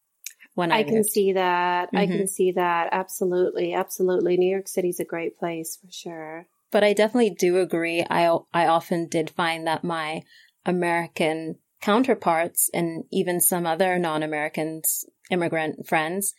when 0.55 0.73
I, 0.73 0.79
I 0.79 0.83
can 0.83 1.05
see 1.05 1.33
that. 1.33 1.89
Mm-hmm. 1.89 1.97
I 1.97 2.07
can 2.07 2.17
mm-hmm. 2.17 2.27
see 2.27 2.53
that. 2.53 2.89
Absolutely. 2.93 3.75
Absolutely. 3.75 4.37
New 4.37 4.51
York 4.51 4.69
City's 4.69 5.01
a 5.01 5.05
great 5.05 5.39
place 5.39 5.79
for 5.81 5.91
sure. 5.91 6.47
But 6.71 6.85
I 6.85 6.93
definitely 6.93 7.31
do 7.31 7.59
agree. 7.59 8.05
I, 8.11 8.37
I 8.53 8.67
often 8.67 9.09
did 9.09 9.31
find 9.31 9.67
that 9.67 9.85
my 9.85 10.23
American 10.67 11.57
counterparts 11.81 12.71
and 12.73 13.05
even 13.11 13.41
some 13.41 13.67
other 13.67 13.99
non-Americans, 13.99 15.05
immigrant 15.31 15.87
friends 15.87 16.35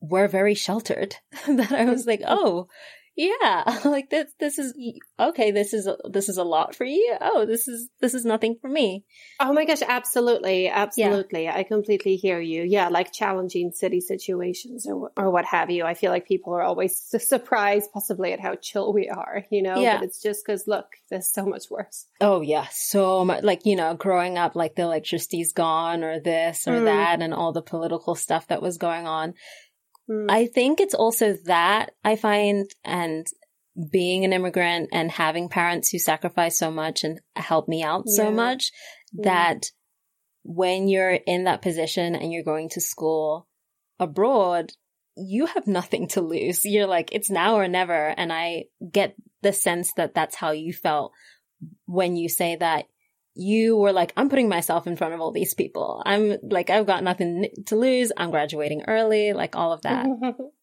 were 0.00 0.28
very 0.28 0.54
sheltered. 0.54 1.16
That 1.46 1.72
I 1.72 1.84
was 1.84 2.06
like, 2.06 2.22
oh, 2.26 2.68
yeah, 3.16 3.80
like 3.86 4.10
this, 4.10 4.30
this 4.38 4.58
is, 4.58 4.74
okay, 5.18 5.50
this 5.50 5.72
is, 5.72 5.88
this 6.10 6.28
is 6.28 6.36
a 6.36 6.44
lot 6.44 6.74
for 6.74 6.84
you. 6.84 7.16
Oh, 7.20 7.46
this 7.46 7.66
is, 7.66 7.88
this 7.98 8.12
is 8.12 8.26
nothing 8.26 8.56
for 8.60 8.68
me. 8.68 9.04
Oh 9.40 9.54
my 9.54 9.64
gosh. 9.64 9.80
Absolutely. 9.86 10.68
Absolutely. 10.68 11.44
Yeah. 11.44 11.56
I 11.56 11.62
completely 11.62 12.16
hear 12.16 12.38
you. 12.38 12.62
Yeah. 12.62 12.88
Like 12.88 13.12
challenging 13.12 13.72
city 13.72 14.02
situations 14.02 14.86
or, 14.86 15.12
or 15.16 15.30
what 15.30 15.46
have 15.46 15.70
you. 15.70 15.84
I 15.84 15.94
feel 15.94 16.10
like 16.10 16.28
people 16.28 16.52
are 16.52 16.62
always 16.62 17.00
surprised 17.18 17.90
possibly 17.90 18.34
at 18.34 18.40
how 18.40 18.54
chill 18.54 18.92
we 18.92 19.08
are, 19.08 19.44
you 19.50 19.62
know, 19.62 19.80
yeah. 19.80 19.96
but 19.96 20.04
it's 20.04 20.22
just 20.22 20.44
because 20.44 20.66
look, 20.66 20.86
there's 21.08 21.32
so 21.32 21.46
much 21.46 21.70
worse. 21.70 22.06
Oh 22.20 22.42
yeah. 22.42 22.66
So 22.70 23.24
much, 23.24 23.42
like, 23.42 23.64
you 23.64 23.76
know, 23.76 23.94
growing 23.94 24.36
up, 24.36 24.56
like 24.56 24.74
the 24.74 24.82
electricity's 24.82 25.54
gone 25.54 26.04
or 26.04 26.20
this 26.20 26.68
or 26.68 26.72
mm. 26.72 26.84
that 26.84 27.22
and 27.22 27.32
all 27.32 27.52
the 27.52 27.62
political 27.62 28.14
stuff 28.14 28.48
that 28.48 28.60
was 28.60 28.76
going 28.76 29.06
on 29.06 29.32
Mm. 30.10 30.26
I 30.30 30.46
think 30.46 30.80
it's 30.80 30.94
also 30.94 31.36
that 31.44 31.92
I 32.04 32.16
find 32.16 32.70
and 32.84 33.26
being 33.90 34.24
an 34.24 34.32
immigrant 34.32 34.88
and 34.92 35.10
having 35.10 35.48
parents 35.48 35.90
who 35.90 35.98
sacrifice 35.98 36.58
so 36.58 36.70
much 36.70 37.04
and 37.04 37.20
help 37.34 37.68
me 37.68 37.82
out 37.82 38.04
yeah. 38.06 38.16
so 38.16 38.30
much 38.30 38.72
yeah. 39.12 39.24
that 39.24 39.66
when 40.44 40.88
you're 40.88 41.10
in 41.10 41.44
that 41.44 41.62
position 41.62 42.14
and 42.14 42.32
you're 42.32 42.44
going 42.44 42.70
to 42.70 42.80
school 42.80 43.46
abroad, 43.98 44.72
you 45.16 45.46
have 45.46 45.66
nothing 45.66 46.08
to 46.08 46.20
lose. 46.20 46.64
You're 46.64 46.86
like, 46.86 47.10
it's 47.12 47.30
now 47.30 47.56
or 47.56 47.68
never. 47.68 48.14
And 48.16 48.32
I 48.32 48.64
get 48.90 49.16
the 49.42 49.52
sense 49.52 49.92
that 49.96 50.14
that's 50.14 50.36
how 50.36 50.52
you 50.52 50.72
felt 50.72 51.12
when 51.86 52.16
you 52.16 52.28
say 52.28 52.56
that 52.56 52.86
you 53.36 53.76
were 53.76 53.92
like, 53.92 54.12
I'm 54.16 54.30
putting 54.30 54.48
myself 54.48 54.86
in 54.86 54.96
front 54.96 55.14
of 55.14 55.20
all 55.20 55.30
these 55.30 55.52
people. 55.54 56.02
I'm 56.06 56.38
like, 56.42 56.70
I've 56.70 56.86
got 56.86 57.04
nothing 57.04 57.48
to 57.66 57.76
lose. 57.76 58.10
I'm 58.16 58.30
graduating 58.30 58.84
early, 58.88 59.34
like 59.34 59.54
all 59.54 59.72
of 59.72 59.82
that. 59.82 60.06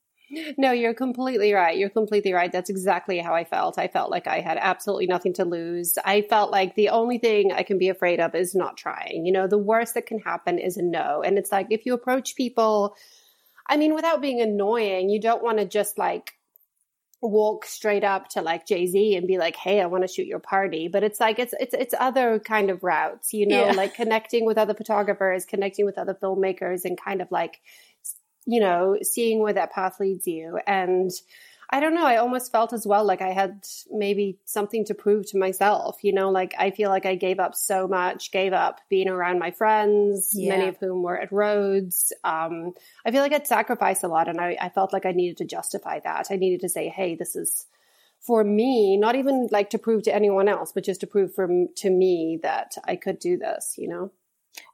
no, 0.58 0.72
you're 0.72 0.96
completely 0.96 1.53
right. 1.53 1.77
You're 1.77 1.89
completely 1.89 2.34
right. 2.34 2.51
That's 2.51 2.72
exactly 2.72 3.20
how 3.20 3.36
I 3.36 3.44
felt. 3.44 3.77
I 3.77 3.88
felt 3.88 4.10
like 4.10 4.25
I 4.25 4.39
had 4.39 4.58
absolutely 4.60 5.06
nothing 5.06 5.34
to 5.34 5.46
lose. 5.46 5.98
I 6.03 6.24
felt 6.24 6.51
like 6.51 6.74
the 6.75 6.89
only 6.89 7.20
thing 7.20 7.51
I 7.51 7.62
can 7.62 7.77
be 7.77 7.89
afraid 7.89 8.20
of 8.20 8.34
is 8.34 8.56
not 8.56 8.75
trying. 8.75 9.25
You 9.25 9.34
know, 9.34 9.48
the 9.48 9.58
worst 9.60 9.94
that 9.94 10.08
can 10.08 10.20
happen 10.20 10.58
is 10.58 10.75
a 10.77 10.82
no. 10.82 11.22
And 11.24 11.38
it's 11.38 11.51
like 11.51 11.68
if 11.70 11.86
you 11.86 11.94
approach 11.94 12.36
people, 12.36 12.96
I 13.70 13.77
mean, 13.77 13.94
without 13.94 14.22
being 14.22 14.42
annoying, 14.42 15.10
you 15.10 15.22
don't 15.22 15.44
want 15.44 15.60
to 15.60 15.65
just 15.65 16.00
like 16.00 16.34
walk 17.24 17.65
straight 17.65 18.03
up 18.03 18.30
to 18.30 18.42
like 18.42 18.68
Jay-Z 18.68 19.15
and 19.15 19.27
be 19.27 19.38
like, 19.38 19.56
"Hey, 19.56 19.82
I 19.82 19.86
want 19.86 20.03
to 20.03 20.08
shoot 20.08 20.27
your 20.27 20.39
party." 20.39 20.88
But 20.88 21.03
it's 21.03 21.20
like 21.20 21.39
it's 21.39 21.53
it's 21.60 21.74
it's 21.74 21.94
other 22.00 22.39
kind 22.39 22.70
of 22.70 22.84
routes, 22.84 23.34
you 23.34 23.48
know, 23.48 23.65
yeah. 23.65 23.72
like 23.72 23.96
connecting 23.96 24.46
with 24.46 24.58
other 24.58 24.74
photographers, 24.74 25.46
connecting 25.46 25.86
with 25.86 25.98
other 25.98 26.13
filmmakers 26.13 26.86
and 26.86 27.00
kind 27.00 27.22
of 27.22 27.32
like 27.32 27.60
you 28.46 28.60
know, 28.60 28.98
seeing 29.01 29.39
where 29.39 29.53
that 29.53 29.72
path 29.72 30.00
leads 30.00 30.27
you 30.27 30.60
and 30.68 31.12
I 31.70 31.79
don't 31.79 31.96
know. 31.96 32.05
I 32.05 32.17
almost 32.17 32.51
felt 32.51 32.74
as 32.74 32.86
well 32.86 33.03
like 33.05 33.22
I 33.22 33.32
had 33.32 33.65
maybe 33.91 34.38
something 34.46 34.86
to 34.86 34.93
prove 34.93 35.25
to 35.27 35.38
myself. 35.38 36.03
You 36.03 36.13
know, 36.13 36.29
like 36.29 36.53
I 36.58 36.72
feel 36.72 36.89
like 36.89 37.05
I 37.05 37.15
gave 37.15 37.39
up 37.39 37.55
so 37.55 37.88
much, 37.88 38.32
gave 38.32 38.53
up 38.53 38.82
being 38.89 39.08
around 39.08 39.39
my 39.39 39.51
friends, 39.51 40.32
yeah. 40.34 40.55
many 40.55 40.70
of 40.70 40.77
whom 40.77 41.03
were 41.03 41.20
at 41.20 41.32
Rhodes. 41.32 42.13
Um, 42.24 42.74
I 43.05 43.12
feel 43.12 43.22
like 43.22 43.34
I'd 43.34 43.48
sacrificed 43.48 44.03
a 44.03 44.08
lot 44.08 44.27
and 44.27 44.39
I, 44.39 44.58
I 44.60 44.70
felt 44.70 44.93
like 44.93 45.05
I 45.05 45.12
needed 45.12 45.38
to 45.38 45.46
justify 45.46 46.00
that. 46.01 46.27
I 46.29 46.36
needed 46.36 46.62
to 46.62 46.70
say, 46.70 46.89
hey, 46.89 47.15
this 47.15 47.36
is 47.36 47.65
for 48.20 48.43
me, 48.43 48.96
not 48.98 49.15
even 49.15 49.50
like 49.51 49.70
to 49.72 49.77
prove 49.77 50.03
to 50.03 50.15
anyone 50.15 50.48
else, 50.48 50.72
but 50.72 50.86
just 50.86 51.01
to 51.01 51.08
prove 51.08 51.34
for 51.36 51.48
to 51.75 51.89
me 51.89 52.39
that 52.41 52.75
I 52.86 52.96
could 52.96 53.20
do 53.20 53.38
this, 53.38 53.75
you 53.77 53.89
know? 53.89 54.12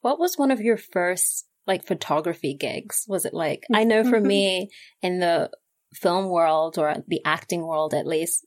What 0.01 0.19
was 0.19 0.37
one 0.37 0.51
of 0.51 0.61
your 0.61 0.77
first 0.77 1.47
like 1.65 1.85
photography 1.85 2.53
gigs? 2.53 3.05
Was 3.07 3.25
it 3.25 3.33
like, 3.33 3.65
I 3.73 3.83
know 3.83 4.03
for 4.03 4.19
me 4.19 4.71
in 5.01 5.19
the 5.19 5.51
film 5.93 6.29
world 6.29 6.77
or 6.77 7.03
the 7.07 7.21
acting 7.25 7.65
world 7.65 7.93
at 7.93 8.07
least, 8.07 8.45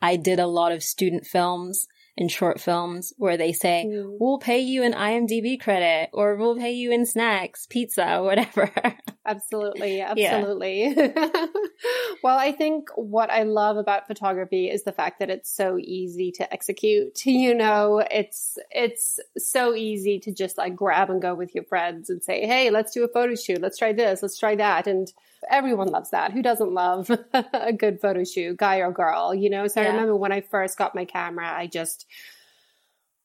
I 0.00 0.16
did 0.16 0.38
a 0.38 0.46
lot 0.46 0.72
of 0.72 0.82
student 0.82 1.26
films 1.26 1.86
and 2.16 2.30
short 2.30 2.60
films 2.60 3.12
where 3.16 3.36
they 3.36 3.52
say, 3.52 3.84
mm. 3.86 4.16
we'll 4.20 4.38
pay 4.38 4.60
you 4.60 4.82
an 4.82 4.92
IMDb 4.92 5.60
credit 5.60 6.10
or 6.12 6.36
we'll 6.36 6.56
pay 6.56 6.72
you 6.72 6.92
in 6.92 7.06
snacks, 7.06 7.66
pizza, 7.66 8.20
whatever. 8.22 8.70
Absolutely. 9.26 10.00
Absolutely. 10.00 10.94
Yeah. 10.94 11.18
well, 12.22 12.38
I 12.38 12.52
think 12.52 12.90
what 12.94 13.30
I 13.30 13.44
love 13.44 13.76
about 13.78 14.06
photography 14.06 14.68
is 14.70 14.84
the 14.84 14.92
fact 14.92 15.18
that 15.20 15.30
it's 15.30 15.50
so 15.50 15.78
easy 15.78 16.30
to 16.32 16.52
execute. 16.52 17.20
You 17.44 17.54
know, 17.54 18.02
it's, 18.10 18.58
it's 18.70 19.18
so 19.36 19.74
easy 19.74 20.18
to 20.20 20.32
just 20.32 20.56
like 20.56 20.76
grab 20.76 21.10
and 21.10 21.20
go 21.20 21.34
with 21.34 21.54
your 21.54 21.64
friends 21.64 22.08
and 22.08 22.22
say, 22.22 22.46
Hey, 22.46 22.70
let's 22.70 22.92
do 22.92 23.04
a 23.04 23.08
photo 23.08 23.34
shoot. 23.34 23.60
Let's 23.60 23.76
try 23.76 23.92
this. 23.92 24.22
Let's 24.22 24.38
try 24.38 24.54
that. 24.56 24.86
And 24.86 25.12
everyone 25.50 25.88
loves 25.88 26.10
that. 26.10 26.32
Who 26.32 26.42
doesn't 26.42 26.72
love 26.72 27.10
a 27.52 27.72
good 27.72 28.00
photo 28.00 28.24
shoot, 28.24 28.56
guy 28.56 28.78
or 28.78 28.92
girl, 28.92 29.34
you 29.34 29.50
know? 29.50 29.66
So 29.66 29.80
yeah. 29.80 29.88
I 29.88 29.90
remember 29.90 30.16
when 30.16 30.32
I 30.32 30.40
first 30.42 30.78
got 30.78 30.94
my 30.94 31.04
camera, 31.04 31.52
I 31.52 31.66
just 31.66 32.06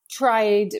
tried 0.09 0.71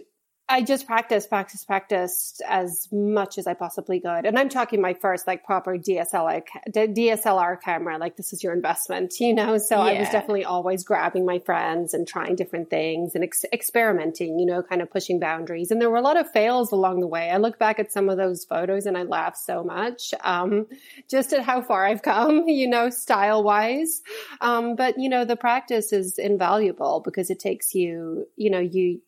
I 0.52 0.64
just 0.64 0.88
practiced, 0.88 1.30
practiced, 1.30 1.68
practiced 1.68 2.42
as 2.48 2.88
much 2.92 3.38
as 3.38 3.46
I 3.46 3.54
possibly 3.54 4.00
could. 4.00 4.26
And 4.26 4.38
I'm 4.38 4.50
talking 4.50 4.82
my 4.82 4.96
first 4.96 5.28
like 5.28 5.44
proper 5.44 5.78
DSLR, 5.78 6.42
DSLR 6.68 7.62
camera. 7.62 8.00
Like 8.00 8.18
this 8.18 8.34
is 8.34 8.42
your 8.42 8.54
investment, 8.54 9.20
you 9.20 9.36
know? 9.36 9.60
So 9.60 9.76
yeah. 9.78 9.92
I 9.92 10.00
was 10.00 10.10
definitely 10.10 10.46
always 10.46 10.84
grabbing 10.84 11.24
my 11.24 11.38
friends 11.38 11.94
and 11.94 12.08
trying 12.08 12.36
different 12.36 12.72
things 12.72 13.14
and 13.14 13.24
ex- 13.24 13.46
experimenting, 13.54 14.40
you 14.40 14.48
know, 14.48 14.64
kind 14.64 14.82
of 14.82 14.90
pushing 14.90 15.20
boundaries. 15.20 15.70
And 15.70 15.80
there 15.80 15.92
were 15.92 15.98
a 15.98 16.02
lot 16.02 16.18
of 16.18 16.32
fails 16.32 16.72
along 16.72 17.02
the 17.02 17.08
way. 17.08 17.30
I 17.30 17.38
look 17.38 17.60
back 17.60 17.78
at 17.78 17.92
some 17.92 18.10
of 18.10 18.18
those 18.18 18.44
photos 18.44 18.88
and 18.88 18.98
I 18.98 19.04
laugh 19.04 19.36
so 19.36 19.64
much, 19.64 20.16
um, 20.22 20.66
just 21.08 21.32
at 21.32 21.44
how 21.44 21.62
far 21.62 21.86
I've 21.86 22.02
come, 22.02 22.44
you 22.48 22.68
know, 22.68 22.90
style 22.90 23.44
wise. 23.44 24.02
Um, 24.42 24.76
but 24.76 24.98
you 24.98 25.10
know, 25.10 25.26
the 25.26 25.36
practice 25.36 25.94
is 25.94 26.18
invaluable 26.18 27.04
because 27.06 27.30
it 27.30 27.40
takes 27.40 27.76
you, 27.76 28.26
you 28.36 28.50
know, 28.50 28.60
you, 28.60 29.02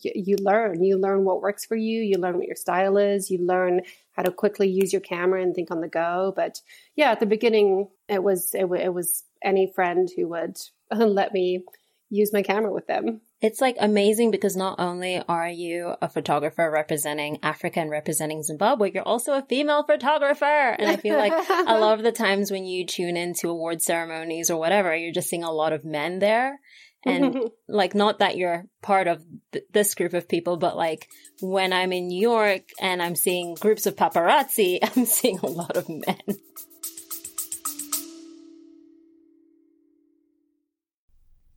you 0.00 0.36
learn. 0.40 0.82
You 0.82 0.96
learn 0.96 1.24
what 1.24 1.42
works 1.42 1.64
for 1.64 1.76
you. 1.76 2.00
You 2.00 2.18
learn 2.18 2.36
what 2.36 2.46
your 2.46 2.56
style 2.56 2.96
is. 2.96 3.30
You 3.30 3.44
learn 3.44 3.82
how 4.12 4.22
to 4.22 4.30
quickly 4.30 4.68
use 4.68 4.92
your 4.92 5.00
camera 5.00 5.42
and 5.42 5.54
think 5.54 5.70
on 5.70 5.80
the 5.80 5.88
go. 5.88 6.32
But 6.34 6.60
yeah, 6.96 7.10
at 7.10 7.20
the 7.20 7.26
beginning, 7.26 7.88
it 8.08 8.22
was 8.22 8.54
it, 8.54 8.64
it 8.64 8.94
was 8.94 9.24
any 9.42 9.70
friend 9.74 10.08
who 10.16 10.28
would 10.28 10.58
let 10.90 11.32
me 11.32 11.64
use 12.10 12.32
my 12.32 12.42
camera 12.42 12.72
with 12.72 12.86
them. 12.86 13.22
It's 13.40 13.60
like 13.60 13.76
amazing 13.80 14.30
because 14.30 14.54
not 14.54 14.78
only 14.78 15.20
are 15.28 15.48
you 15.48 15.96
a 16.00 16.08
photographer 16.08 16.70
representing 16.70 17.38
Africa 17.42 17.80
and 17.80 17.90
representing 17.90 18.42
Zimbabwe, 18.42 18.92
you're 18.92 19.02
also 19.02 19.32
a 19.32 19.42
female 19.42 19.82
photographer. 19.82 20.44
And 20.44 20.88
I 20.88 20.96
feel 20.96 21.16
like 21.16 21.32
a 21.50 21.78
lot 21.78 21.98
of 21.98 22.04
the 22.04 22.12
times 22.12 22.52
when 22.52 22.66
you 22.66 22.86
tune 22.86 23.16
into 23.16 23.48
award 23.48 23.82
ceremonies 23.82 24.48
or 24.48 24.60
whatever, 24.60 24.94
you're 24.94 25.12
just 25.12 25.28
seeing 25.28 25.42
a 25.42 25.50
lot 25.50 25.72
of 25.72 25.84
men 25.84 26.20
there. 26.20 26.60
And 27.04 27.50
like, 27.68 27.94
not 27.94 28.20
that 28.20 28.36
you're 28.36 28.64
part 28.80 29.08
of 29.08 29.24
th- 29.52 29.64
this 29.72 29.94
group 29.94 30.14
of 30.14 30.28
people, 30.28 30.56
but 30.56 30.76
like 30.76 31.08
when 31.40 31.72
I'm 31.72 31.92
in 31.92 32.08
New 32.08 32.20
York 32.20 32.62
and 32.80 33.02
I'm 33.02 33.16
seeing 33.16 33.54
groups 33.54 33.86
of 33.86 33.96
paparazzi, 33.96 34.78
I'm 34.96 35.04
seeing 35.06 35.38
a 35.38 35.46
lot 35.46 35.76
of 35.76 35.88
men. 35.88 36.38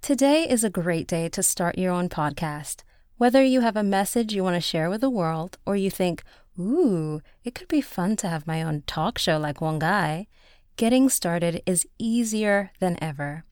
Today 0.01 0.47
is 0.47 0.63
a 0.63 0.69
great 0.69 1.07
day 1.07 1.29
to 1.29 1.41
start 1.41 1.79
your 1.79 1.91
own 1.91 2.09
podcast. 2.09 2.83
Whether 3.17 3.43
you 3.43 3.61
have 3.61 3.75
a 3.75 3.81
message 3.81 4.33
you 4.33 4.43
want 4.43 4.55
to 4.55 4.61
share 4.61 4.87
with 4.87 5.01
the 5.01 5.09
world 5.09 5.57
or 5.65 5.75
you 5.75 5.89
think, 5.89 6.21
ooh, 6.59 7.21
it 7.43 7.55
could 7.55 7.67
be 7.67 7.81
fun 7.81 8.15
to 8.17 8.27
have 8.27 8.45
my 8.45 8.61
own 8.61 8.83
talk 8.85 9.17
show 9.17 9.39
like 9.39 9.61
one 9.61 9.79
guy, 9.79 10.27
getting 10.75 11.09
started 11.09 11.63
is 11.65 11.87
easier 11.97 12.71
than 12.79 13.01
ever. 13.01 13.45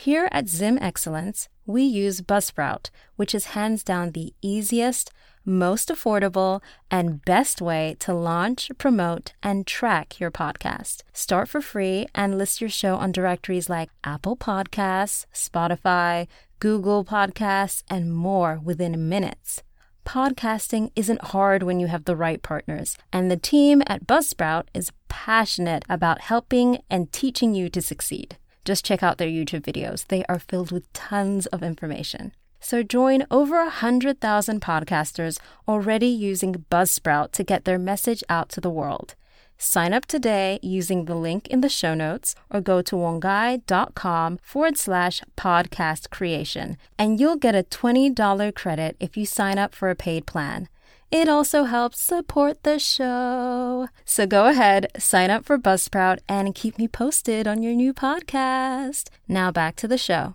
Here 0.00 0.30
at 0.32 0.48
Zim 0.48 0.78
Excellence, 0.80 1.50
we 1.66 1.82
use 1.82 2.22
Buzzsprout, 2.22 2.88
which 3.16 3.34
is 3.34 3.52
hands 3.52 3.84
down 3.84 4.12
the 4.12 4.32
easiest, 4.40 5.10
most 5.44 5.90
affordable, 5.90 6.62
and 6.90 7.22
best 7.22 7.60
way 7.60 7.96
to 7.98 8.14
launch, 8.14 8.70
promote, 8.78 9.34
and 9.42 9.66
track 9.66 10.18
your 10.18 10.30
podcast. 10.30 11.02
Start 11.12 11.50
for 11.50 11.60
free 11.60 12.06
and 12.14 12.38
list 12.38 12.62
your 12.62 12.70
show 12.70 12.96
on 12.96 13.12
directories 13.12 13.68
like 13.68 13.90
Apple 14.02 14.38
Podcasts, 14.38 15.26
Spotify, 15.34 16.28
Google 16.60 17.04
Podcasts, 17.04 17.82
and 17.90 18.10
more 18.10 18.58
within 18.64 19.06
minutes. 19.06 19.62
Podcasting 20.06 20.92
isn't 20.96 21.24
hard 21.24 21.62
when 21.62 21.78
you 21.78 21.88
have 21.88 22.06
the 22.06 22.16
right 22.16 22.42
partners, 22.42 22.96
and 23.12 23.30
the 23.30 23.36
team 23.36 23.82
at 23.86 24.06
Buzzsprout 24.06 24.64
is 24.72 24.92
passionate 25.08 25.84
about 25.90 26.22
helping 26.22 26.78
and 26.88 27.12
teaching 27.12 27.54
you 27.54 27.68
to 27.68 27.82
succeed. 27.82 28.38
Just 28.64 28.84
check 28.84 29.02
out 29.02 29.18
their 29.18 29.28
YouTube 29.28 29.62
videos. 29.62 30.06
They 30.06 30.24
are 30.28 30.38
filled 30.38 30.72
with 30.72 30.92
tons 30.92 31.46
of 31.46 31.62
information. 31.62 32.32
So 32.60 32.82
join 32.82 33.26
over 33.30 33.56
100,000 33.56 34.60
podcasters 34.60 35.38
already 35.66 36.06
using 36.06 36.66
Buzzsprout 36.70 37.32
to 37.32 37.44
get 37.44 37.64
their 37.64 37.78
message 37.78 38.22
out 38.28 38.50
to 38.50 38.60
the 38.60 38.70
world. 38.70 39.14
Sign 39.56 39.92
up 39.92 40.06
today 40.06 40.58
using 40.62 41.04
the 41.04 41.14
link 41.14 41.46
in 41.48 41.60
the 41.60 41.68
show 41.68 41.94
notes 41.94 42.34
or 42.50 42.62
go 42.62 42.80
to 42.80 42.96
wongai.com 42.96 44.38
forward 44.42 44.78
slash 44.78 45.22
podcast 45.36 46.08
creation 46.10 46.78
and 46.98 47.20
you'll 47.20 47.36
get 47.36 47.54
a 47.54 47.64
$20 47.64 48.54
credit 48.54 48.96
if 49.00 49.16
you 49.16 49.26
sign 49.26 49.58
up 49.58 49.74
for 49.74 49.90
a 49.90 49.94
paid 49.94 50.24
plan. 50.24 50.68
It 51.10 51.28
also 51.28 51.64
helps 51.64 52.00
support 52.00 52.62
the 52.62 52.78
show. 52.78 53.88
So 54.04 54.26
go 54.26 54.46
ahead, 54.46 54.86
sign 54.96 55.28
up 55.28 55.44
for 55.44 55.58
Buzzsprout, 55.58 56.20
and 56.28 56.54
keep 56.54 56.78
me 56.78 56.86
posted 56.86 57.48
on 57.48 57.64
your 57.64 57.74
new 57.74 57.92
podcast. 57.92 59.08
Now 59.26 59.50
back 59.50 59.74
to 59.76 59.88
the 59.88 59.98
show. 59.98 60.34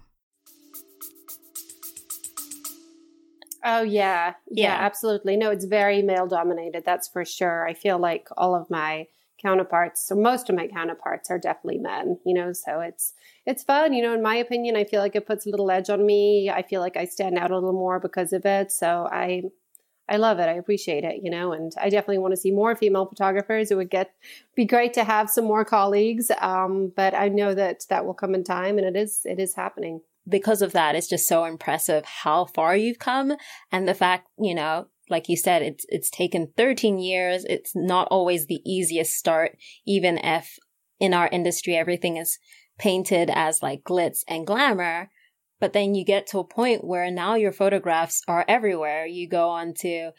Oh 3.63 3.81
yeah. 3.81 4.33
yeah. 4.51 4.75
Yeah, 4.75 4.77
absolutely. 4.79 5.37
No, 5.37 5.49
it's 5.49 5.65
very 5.65 6.01
male 6.01 6.27
dominated, 6.27 6.83
that's 6.85 7.07
for 7.07 7.23
sure. 7.23 7.65
I 7.65 7.73
feel 7.73 7.97
like 7.97 8.27
all 8.37 8.53
of 8.53 8.69
my 8.69 9.07
counterparts, 9.41 10.05
so 10.05 10.13
most 10.13 10.49
of 10.49 10.55
my 10.55 10.67
counterparts 10.67 11.31
are 11.31 11.39
definitely 11.39 11.79
men, 11.79 12.19
you 12.25 12.33
know, 12.33 12.51
so 12.51 12.81
it's 12.81 13.13
it's 13.45 13.63
fun, 13.63 13.93
you 13.93 14.03
know, 14.03 14.13
in 14.13 14.21
my 14.21 14.35
opinion, 14.35 14.75
I 14.75 14.83
feel 14.83 14.99
like 14.99 15.15
it 15.15 15.25
puts 15.25 15.45
a 15.45 15.49
little 15.49 15.71
edge 15.71 15.89
on 15.89 16.05
me. 16.05 16.49
I 16.49 16.63
feel 16.63 16.81
like 16.81 16.97
I 16.97 17.05
stand 17.05 17.37
out 17.37 17.51
a 17.51 17.55
little 17.55 17.73
more 17.73 17.99
because 17.99 18.33
of 18.33 18.45
it. 18.45 18.71
So 18.71 19.07
I 19.11 19.43
I 20.07 20.17
love 20.17 20.39
it. 20.39 20.47
I 20.47 20.53
appreciate 20.53 21.03
it, 21.03 21.21
you 21.23 21.31
know, 21.31 21.51
and 21.51 21.71
I 21.81 21.89
definitely 21.89 22.19
want 22.19 22.33
to 22.33 22.39
see 22.39 22.51
more 22.51 22.75
female 22.75 23.07
photographers. 23.07 23.71
It 23.71 23.75
would 23.75 23.89
get 23.89 24.11
be 24.55 24.65
great 24.65 24.93
to 24.93 25.03
have 25.03 25.29
some 25.29 25.45
more 25.45 25.65
colleagues, 25.65 26.29
um, 26.41 26.91
but 26.95 27.15
I 27.15 27.29
know 27.29 27.53
that 27.55 27.85
that 27.89 28.05
will 28.05 28.13
come 28.13 28.35
in 28.35 28.43
time, 28.43 28.77
and 28.77 28.85
it 28.85 28.99
is 28.99 29.21
it 29.25 29.39
is 29.39 29.55
happening 29.55 30.01
because 30.27 30.61
of 30.61 30.71
that, 30.73 30.95
it's 30.95 31.07
just 31.07 31.27
so 31.27 31.45
impressive 31.45 32.05
how 32.05 32.45
far 32.45 32.75
you've 32.75 32.99
come. 32.99 33.33
And 33.71 33.87
the 33.87 33.93
fact, 33.93 34.27
you 34.39 34.55
know, 34.55 34.87
like 35.09 35.29
you 35.29 35.37
said, 35.37 35.61
it's, 35.61 35.85
it's 35.89 36.09
taken 36.09 36.51
13 36.57 36.97
years. 36.97 37.45
It's 37.45 37.75
not 37.75 38.07
always 38.09 38.47
the 38.47 38.61
easiest 38.65 39.13
start, 39.13 39.57
even 39.85 40.17
if 40.17 40.57
in 40.99 41.13
our 41.13 41.27
industry, 41.27 41.75
everything 41.75 42.17
is 42.17 42.39
painted 42.79 43.29
as 43.31 43.61
like 43.61 43.83
glitz 43.83 44.23
and 44.27 44.47
glamour. 44.47 45.11
But 45.59 45.73
then 45.73 45.95
you 45.95 46.03
get 46.03 46.27
to 46.27 46.39
a 46.39 46.43
point 46.43 46.83
where 46.83 47.09
now 47.09 47.35
your 47.35 47.51
photographs 47.51 48.21
are 48.27 48.45
everywhere. 48.47 49.05
You 49.05 49.27
go 49.29 49.49
on 49.49 49.73
to 49.79 50.11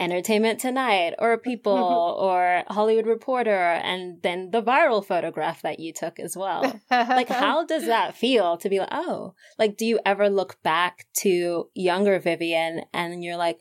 Entertainment 0.00 0.60
Tonight 0.60 1.14
or 1.18 1.36
People 1.38 1.72
or 2.20 2.62
Hollywood 2.68 3.06
Reporter 3.06 3.50
and 3.50 4.22
then 4.22 4.50
the 4.50 4.62
viral 4.62 5.04
photograph 5.04 5.62
that 5.62 5.80
you 5.80 5.92
took 5.92 6.18
as 6.18 6.36
well. 6.36 6.80
like, 6.90 7.28
how 7.28 7.64
does 7.64 7.86
that 7.86 8.16
feel 8.16 8.56
to 8.58 8.68
be 8.68 8.78
like, 8.78 8.88
oh, 8.92 9.34
like, 9.58 9.76
do 9.76 9.84
you 9.84 10.00
ever 10.06 10.30
look 10.30 10.62
back 10.62 11.06
to 11.18 11.68
younger 11.74 12.18
Vivien 12.18 12.84
and 12.94 13.22
you're 13.22 13.36
like, 13.36 13.60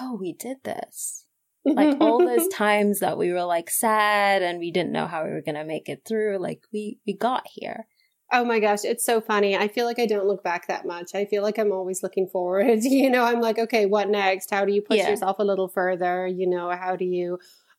oh, 0.00 0.16
we 0.20 0.32
did 0.32 0.58
this? 0.64 1.26
like 1.74 2.00
all 2.00 2.18
those 2.18 2.46
times 2.52 3.00
that 3.00 3.18
we 3.18 3.32
were 3.32 3.44
like 3.44 3.68
sad 3.68 4.42
and 4.42 4.58
we 4.58 4.70
didn't 4.70 4.92
know 4.92 5.06
how 5.06 5.24
we 5.24 5.30
were 5.30 5.42
going 5.42 5.56
to 5.56 5.64
make 5.64 5.88
it 5.88 6.02
through, 6.06 6.38
like 6.38 6.62
we, 6.72 6.98
we 7.06 7.12
got 7.12 7.44
here. 7.46 7.86
Oh 8.32 8.44
my 8.44 8.58
gosh, 8.58 8.84
it's 8.84 9.04
so 9.04 9.20
funny. 9.20 9.56
I 9.56 9.68
feel 9.68 9.86
like 9.86 10.00
I 10.00 10.06
don't 10.06 10.26
look 10.26 10.42
back 10.42 10.66
that 10.66 10.84
much. 10.84 11.14
I 11.14 11.26
feel 11.26 11.42
like 11.42 11.58
I'm 11.58 11.70
always 11.70 12.02
looking 12.02 12.26
forward. 12.26 12.80
You 12.82 13.08
know, 13.08 13.24
I'm 13.24 13.40
like, 13.40 13.58
okay, 13.58 13.86
what 13.86 14.08
next? 14.08 14.50
How 14.50 14.64
do 14.64 14.72
you 14.72 14.82
push 14.82 14.98
yeah. 14.98 15.10
yourself 15.10 15.38
a 15.38 15.44
little 15.44 15.68
further? 15.68 16.26
You 16.26 16.48
know, 16.48 16.70
how 16.70 16.96
do 16.96 17.04
you 17.04 17.38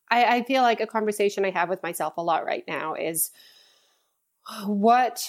I, 0.09 0.37
I 0.37 0.43
feel 0.43 0.61
like 0.61 0.81
a 0.81 0.87
conversation 0.87 1.45
I 1.45 1.51
have 1.51 1.69
with 1.69 1.83
myself 1.83 2.17
a 2.17 2.21
lot 2.21 2.45
right 2.45 2.63
now 2.67 2.93
is 2.93 3.31
what 4.65 5.21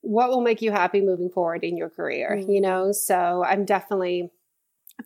what 0.00 0.30
will 0.30 0.40
make 0.40 0.62
you 0.62 0.70
happy 0.70 1.00
moving 1.00 1.28
forward 1.28 1.64
in 1.64 1.76
your 1.76 1.90
career, 1.90 2.38
mm-hmm. 2.38 2.50
you 2.50 2.60
know? 2.60 2.92
So 2.92 3.44
I'm 3.44 3.64
definitely 3.64 4.30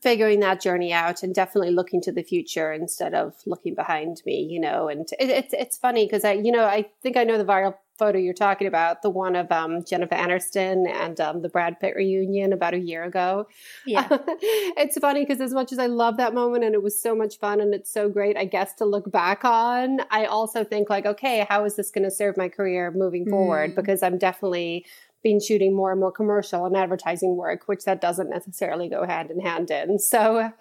figuring 0.02 0.40
that 0.40 0.60
journey 0.60 0.92
out 0.92 1.22
and 1.22 1.34
definitely 1.34 1.70
looking 1.70 2.00
to 2.02 2.12
the 2.12 2.22
future 2.22 2.72
instead 2.72 3.14
of 3.14 3.34
looking 3.46 3.74
behind 3.74 4.22
me, 4.24 4.46
you 4.48 4.60
know. 4.60 4.88
And 4.88 5.08
it, 5.18 5.30
it's 5.30 5.54
it's 5.54 5.78
funny 5.78 6.06
because 6.06 6.24
I, 6.24 6.32
you 6.32 6.52
know, 6.52 6.64
I 6.64 6.86
think 7.02 7.16
I 7.16 7.24
know 7.24 7.38
the 7.38 7.44
viral 7.44 7.74
photo 7.98 8.18
you're 8.18 8.34
talking 8.34 8.66
about, 8.66 9.02
the 9.02 9.10
one 9.10 9.36
of 9.36 9.50
um, 9.50 9.84
Jennifer 9.84 10.14
Aniston 10.14 10.88
and 10.90 11.20
um, 11.20 11.42
the 11.42 11.48
Brad 11.48 11.80
Pitt 11.80 11.94
reunion 11.96 12.52
about 12.52 12.74
a 12.74 12.78
year 12.78 13.04
ago. 13.04 13.48
Yeah, 13.86 14.06
it's 14.10 14.96
funny 14.98 15.24
because 15.24 15.40
as 15.40 15.52
much 15.52 15.72
as 15.72 15.78
I 15.78 15.86
love 15.86 16.16
that 16.18 16.34
moment 16.34 16.64
and 16.64 16.74
it 16.74 16.82
was 16.82 17.00
so 17.00 17.14
much 17.14 17.38
fun 17.38 17.60
and 17.60 17.74
it's 17.74 17.90
so 17.90 18.08
great, 18.08 18.36
I 18.36 18.44
guess 18.44 18.74
to 18.74 18.84
look 18.84 19.10
back 19.10 19.44
on, 19.44 20.00
I 20.10 20.26
also 20.26 20.64
think 20.64 20.88
like, 20.88 21.06
okay, 21.06 21.46
how 21.48 21.64
is 21.64 21.76
this 21.76 21.90
going 21.90 22.04
to 22.04 22.10
serve 22.10 22.36
my 22.36 22.48
career 22.48 22.92
moving 22.94 23.26
mm. 23.26 23.30
forward? 23.30 23.74
Because 23.74 24.02
I'm 24.02 24.18
definitely 24.18 24.86
been 25.22 25.40
shooting 25.40 25.74
more 25.74 25.90
and 25.90 26.00
more 26.00 26.12
commercial 26.12 26.64
and 26.64 26.76
advertising 26.76 27.36
work, 27.36 27.62
which 27.66 27.84
that 27.84 28.00
doesn't 28.00 28.30
necessarily 28.30 28.88
go 28.88 29.04
hand 29.04 29.30
in 29.30 29.40
hand 29.40 29.70
in. 29.70 29.98
So 30.08 30.52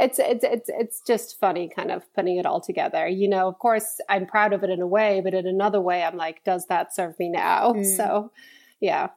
it's 0.00 0.18
it's 0.18 0.44
it's 0.44 0.70
it's 0.72 1.00
just 1.00 1.38
funny 1.38 1.68
kind 1.68 1.90
of 1.90 2.02
putting 2.14 2.38
it 2.38 2.46
all 2.46 2.60
together. 2.60 3.06
You 3.06 3.28
know, 3.28 3.46
of 3.46 3.58
course 3.58 4.00
I'm 4.08 4.26
proud 4.26 4.52
of 4.52 4.64
it 4.64 4.70
in 4.70 4.80
a 4.80 4.86
way, 4.86 5.20
but 5.22 5.34
in 5.34 5.46
another 5.46 5.80
way 5.80 6.02
I'm 6.02 6.16
like, 6.16 6.42
does 6.44 6.66
that 6.66 6.94
serve 6.94 7.18
me 7.18 7.28
now? 7.28 7.74
Mm. 7.74 7.96
So 7.96 8.32
yeah. 8.80 9.08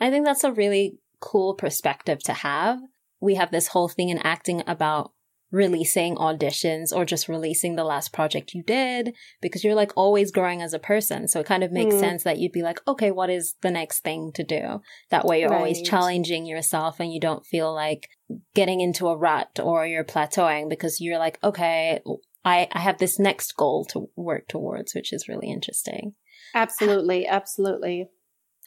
I 0.00 0.10
think 0.10 0.24
that's 0.24 0.44
a 0.44 0.52
really 0.52 0.98
cool 1.20 1.54
perspective 1.54 2.22
to 2.24 2.32
have. 2.32 2.80
We 3.20 3.36
have 3.36 3.50
this 3.50 3.68
whole 3.68 3.88
thing 3.88 4.08
in 4.08 4.18
acting 4.18 4.62
about 4.66 5.12
releasing 5.52 6.16
auditions 6.16 6.92
or 6.92 7.04
just 7.04 7.28
releasing 7.28 7.76
the 7.76 7.84
last 7.84 8.12
project 8.12 8.54
you 8.54 8.62
did 8.62 9.14
because 9.42 9.62
you're 9.62 9.74
like 9.74 9.92
always 9.96 10.32
growing 10.32 10.62
as 10.62 10.72
a 10.72 10.78
person. 10.78 11.28
So 11.28 11.40
it 11.40 11.46
kind 11.46 11.62
of 11.62 11.70
makes 11.70 11.94
mm. 11.94 12.00
sense 12.00 12.24
that 12.24 12.38
you'd 12.38 12.52
be 12.52 12.62
like, 12.62 12.80
okay, 12.88 13.10
what 13.10 13.28
is 13.30 13.54
the 13.60 13.70
next 13.70 14.00
thing 14.00 14.32
to 14.32 14.42
do? 14.42 14.80
That 15.10 15.26
way 15.26 15.40
you're 15.40 15.50
right. 15.50 15.58
always 15.58 15.82
challenging 15.82 16.46
yourself 16.46 16.98
and 16.98 17.12
you 17.12 17.20
don't 17.20 17.44
feel 17.44 17.72
like 17.72 18.08
getting 18.54 18.80
into 18.80 19.08
a 19.08 19.16
rut 19.16 19.60
or 19.62 19.86
you're 19.86 20.04
plateauing 20.04 20.70
because 20.70 21.00
you're 21.00 21.18
like, 21.18 21.38
okay, 21.44 22.00
I, 22.44 22.66
I 22.72 22.78
have 22.80 22.96
this 22.96 23.18
next 23.18 23.54
goal 23.54 23.84
to 23.86 24.08
work 24.16 24.48
towards, 24.48 24.94
which 24.94 25.12
is 25.12 25.28
really 25.28 25.50
interesting. 25.50 26.14
Absolutely. 26.54 27.26
Absolutely. 27.26 28.08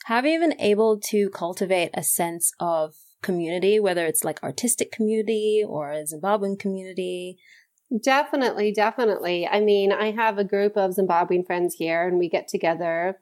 Have 0.06 0.28
you 0.28 0.40
been 0.40 0.60
able 0.62 1.00
to 1.10 1.32
cultivate 1.32 1.90
a 1.96 2.04
sense 2.04 2.52
of 2.60 2.94
community, 3.26 3.80
whether 3.80 4.06
it's 4.06 4.24
like 4.24 4.42
artistic 4.44 4.92
community 4.92 5.64
or 5.68 5.92
a 5.92 6.04
Zimbabwean 6.04 6.58
community? 6.58 7.38
Definitely, 8.04 8.72
definitely. 8.72 9.48
I 9.48 9.60
mean, 9.60 9.92
I 9.92 10.12
have 10.12 10.38
a 10.38 10.44
group 10.44 10.78
of 10.78 10.92
Zimbabwean 10.92 11.46
friends 11.46 11.76
here 11.76 12.08
and 12.08 12.18
we 12.18 12.30
get 12.30 12.48
together 12.48 13.18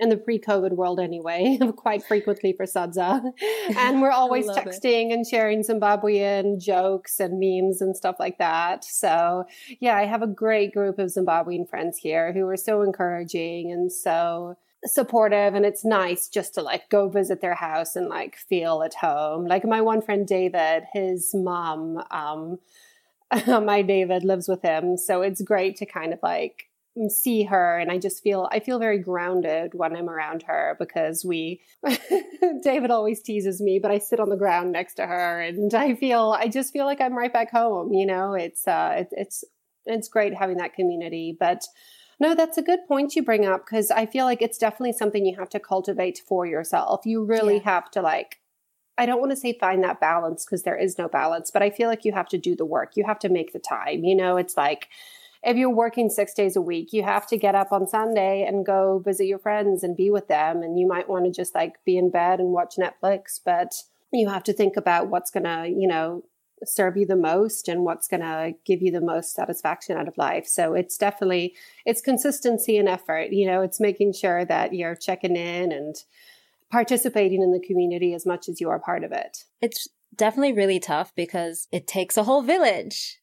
in 0.00 0.10
the 0.10 0.16
pre-COVID 0.16 0.72
world 0.72 1.00
anyway, 1.00 1.58
quite 1.76 2.04
frequently 2.04 2.52
for 2.52 2.66
Sadza. 2.66 3.20
And 3.76 4.00
we're 4.00 4.10
always 4.10 4.46
texting 4.48 5.10
it. 5.10 5.12
and 5.12 5.26
sharing 5.26 5.62
Zimbabwean 5.62 6.60
jokes 6.60 7.20
and 7.20 7.38
memes 7.38 7.80
and 7.80 7.96
stuff 7.96 8.16
like 8.18 8.38
that. 8.38 8.84
So 8.84 9.44
yeah, 9.80 9.96
I 9.96 10.06
have 10.06 10.22
a 10.22 10.26
great 10.26 10.72
group 10.72 10.98
of 10.98 11.08
Zimbabwean 11.08 11.68
friends 11.68 11.98
here 11.98 12.32
who 12.32 12.46
are 12.46 12.56
so 12.56 12.82
encouraging 12.82 13.72
and 13.72 13.92
so 13.92 14.56
supportive 14.84 15.54
and 15.54 15.66
it's 15.66 15.84
nice 15.84 16.28
just 16.28 16.54
to 16.54 16.62
like 16.62 16.88
go 16.88 17.08
visit 17.08 17.40
their 17.40 17.54
house 17.54 17.96
and 17.96 18.08
like 18.08 18.36
feel 18.36 18.82
at 18.82 18.94
home. 18.94 19.46
Like 19.46 19.64
my 19.64 19.80
one 19.80 20.02
friend 20.02 20.26
David, 20.26 20.84
his 20.92 21.34
mom, 21.34 22.02
um, 22.10 22.58
my 23.46 23.82
David 23.82 24.24
lives 24.24 24.48
with 24.48 24.62
him. 24.62 24.96
So 24.96 25.22
it's 25.22 25.42
great 25.42 25.76
to 25.76 25.86
kind 25.86 26.12
of 26.12 26.20
like 26.22 26.68
see 27.08 27.44
her 27.44 27.78
and 27.78 27.92
I 27.92 27.98
just 27.98 28.22
feel 28.24 28.48
I 28.50 28.58
feel 28.58 28.80
very 28.80 28.98
grounded 28.98 29.72
when 29.74 29.94
I'm 29.94 30.10
around 30.10 30.42
her 30.44 30.74
because 30.80 31.24
we 31.24 31.60
David 32.62 32.90
always 32.90 33.22
teases 33.22 33.60
me 33.60 33.78
but 33.78 33.92
I 33.92 33.98
sit 33.98 34.18
on 34.18 34.30
the 34.30 34.36
ground 34.36 34.72
next 34.72 34.94
to 34.94 35.06
her 35.06 35.40
and 35.40 35.72
I 35.72 35.94
feel 35.94 36.34
I 36.36 36.48
just 36.48 36.72
feel 36.72 36.86
like 36.86 37.00
I'm 37.00 37.16
right 37.16 37.32
back 37.32 37.52
home 37.52 37.92
you 37.92 38.04
know 38.04 38.34
it's 38.34 38.66
uh 38.66 38.96
it, 38.98 39.08
it's 39.12 39.44
it's 39.86 40.08
great 40.08 40.34
having 40.34 40.56
that 40.56 40.74
community 40.74 41.36
but 41.38 41.62
no 42.20 42.34
that's 42.34 42.58
a 42.58 42.62
good 42.62 42.80
point 42.86 43.14
you 43.16 43.22
bring 43.22 43.46
up 43.46 43.64
because 43.64 43.90
I 43.90 44.06
feel 44.06 44.24
like 44.24 44.42
it's 44.42 44.58
definitely 44.58 44.92
something 44.92 45.24
you 45.24 45.36
have 45.38 45.50
to 45.50 45.60
cultivate 45.60 46.22
for 46.26 46.46
yourself 46.46 47.06
you 47.06 47.24
really 47.24 47.56
yeah. 47.56 47.64
have 47.64 47.90
to 47.92 48.02
like 48.02 48.40
I 48.96 49.06
don't 49.06 49.20
want 49.20 49.30
to 49.30 49.36
say 49.36 49.56
find 49.58 49.82
that 49.84 50.00
balance 50.00 50.44
because 50.44 50.64
there 50.64 50.76
is 50.76 50.98
no 50.98 51.08
balance 51.08 51.50
but 51.50 51.62
I 51.62 51.70
feel 51.70 51.88
like 51.88 52.04
you 52.04 52.12
have 52.12 52.28
to 52.28 52.38
do 52.38 52.56
the 52.56 52.64
work 52.64 52.92
you 52.96 53.04
have 53.06 53.18
to 53.20 53.28
make 53.28 53.52
the 53.52 53.58
time 53.58 54.04
you 54.04 54.16
know 54.16 54.36
it's 54.36 54.56
like 54.56 54.88
if 55.42 55.56
you're 55.56 55.70
working 55.70 56.10
six 56.10 56.34
days 56.34 56.56
a 56.56 56.60
week, 56.60 56.92
you 56.92 57.04
have 57.04 57.26
to 57.28 57.36
get 57.36 57.54
up 57.54 57.72
on 57.72 57.86
Sunday 57.86 58.44
and 58.46 58.66
go 58.66 58.98
visit 58.98 59.26
your 59.26 59.38
friends 59.38 59.84
and 59.84 59.96
be 59.96 60.10
with 60.10 60.28
them. 60.28 60.62
And 60.62 60.78
you 60.78 60.86
might 60.86 61.08
want 61.08 61.26
to 61.26 61.30
just 61.30 61.54
like 61.54 61.82
be 61.84 61.96
in 61.96 62.10
bed 62.10 62.40
and 62.40 62.50
watch 62.50 62.74
Netflix, 62.76 63.40
but 63.44 63.82
you 64.12 64.28
have 64.28 64.42
to 64.44 64.52
think 64.52 64.76
about 64.76 65.08
what's 65.08 65.30
going 65.30 65.44
to, 65.44 65.68
you 65.68 65.86
know, 65.86 66.24
serve 66.64 66.96
you 66.96 67.06
the 67.06 67.16
most 67.16 67.68
and 67.68 67.84
what's 67.84 68.08
going 68.08 68.20
to 68.20 68.54
give 68.64 68.82
you 68.82 68.90
the 68.90 69.00
most 69.00 69.34
satisfaction 69.34 69.96
out 69.96 70.08
of 70.08 70.18
life. 70.18 70.46
So 70.46 70.74
it's 70.74 70.96
definitely 70.96 71.54
it's 71.84 72.00
consistency 72.00 72.76
and 72.76 72.88
effort, 72.88 73.32
you 73.32 73.46
know, 73.46 73.62
it's 73.62 73.80
making 73.80 74.12
sure 74.12 74.44
that 74.44 74.74
you're 74.74 74.94
checking 74.94 75.36
in 75.36 75.72
and 75.72 75.96
participating 76.70 77.42
in 77.42 77.52
the 77.52 77.66
community 77.66 78.14
as 78.14 78.26
much 78.26 78.48
as 78.48 78.60
you 78.60 78.68
are 78.68 78.78
part 78.78 79.04
of 79.04 79.12
it. 79.12 79.44
It's 79.60 79.88
definitely 80.14 80.52
really 80.52 80.80
tough 80.80 81.14
because 81.14 81.68
it 81.72 81.86
takes 81.86 82.16
a 82.16 82.24
whole 82.24 82.42
village 82.42 83.20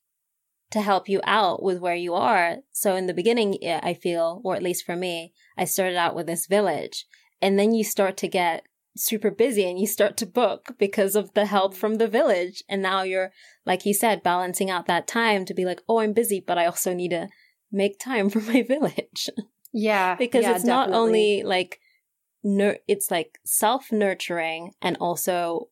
to 0.71 0.81
help 0.81 1.07
you 1.07 1.21
out 1.23 1.61
with 1.61 1.79
where 1.79 1.95
you 1.95 2.15
are. 2.15 2.57
So 2.71 2.95
in 2.95 3.05
the 3.05 3.13
beginning, 3.13 3.59
I 3.63 3.93
feel, 3.93 4.41
or 4.43 4.55
at 4.55 4.63
least 4.63 4.85
for 4.85 4.95
me, 4.95 5.33
I 5.57 5.65
started 5.65 5.95
out 5.95 6.15
with 6.15 6.25
this 6.27 6.47
village 6.47 7.05
and 7.41 7.59
then 7.59 7.73
you 7.73 7.83
start 7.83 8.17
to 8.17 8.27
get 8.27 8.65
super 8.95 9.31
busy 9.31 9.69
and 9.69 9.79
you 9.79 9.87
start 9.87 10.17
to 10.17 10.25
book 10.25 10.75
because 10.77 11.15
of 11.15 11.33
the 11.33 11.45
help 11.45 11.75
from 11.75 11.95
the 11.95 12.07
village. 12.07 12.63
And 12.69 12.81
now 12.81 13.03
you're, 13.03 13.31
like 13.65 13.85
you 13.85 13.93
said, 13.93 14.23
balancing 14.23 14.69
out 14.69 14.87
that 14.87 15.07
time 15.07 15.45
to 15.45 15.53
be 15.53 15.65
like, 15.65 15.81
oh, 15.87 15.99
I'm 15.99 16.13
busy, 16.13 16.43
but 16.45 16.57
I 16.57 16.65
also 16.65 16.93
need 16.93 17.09
to 17.09 17.27
make 17.71 17.99
time 17.99 18.29
for 18.31 18.39
my 18.41 18.63
village. 18.63 19.29
Yeah. 19.73 20.15
because 20.15 20.43
yeah, 20.43 20.55
it's 20.55 20.63
definitely. 20.63 20.91
not 20.91 20.97
only 20.97 21.43
like, 21.43 21.79
nur- 22.43 22.77
it's 22.87 23.11
like 23.11 23.39
self 23.43 23.91
nurturing 23.91 24.71
and 24.81 24.95
also 24.97 25.69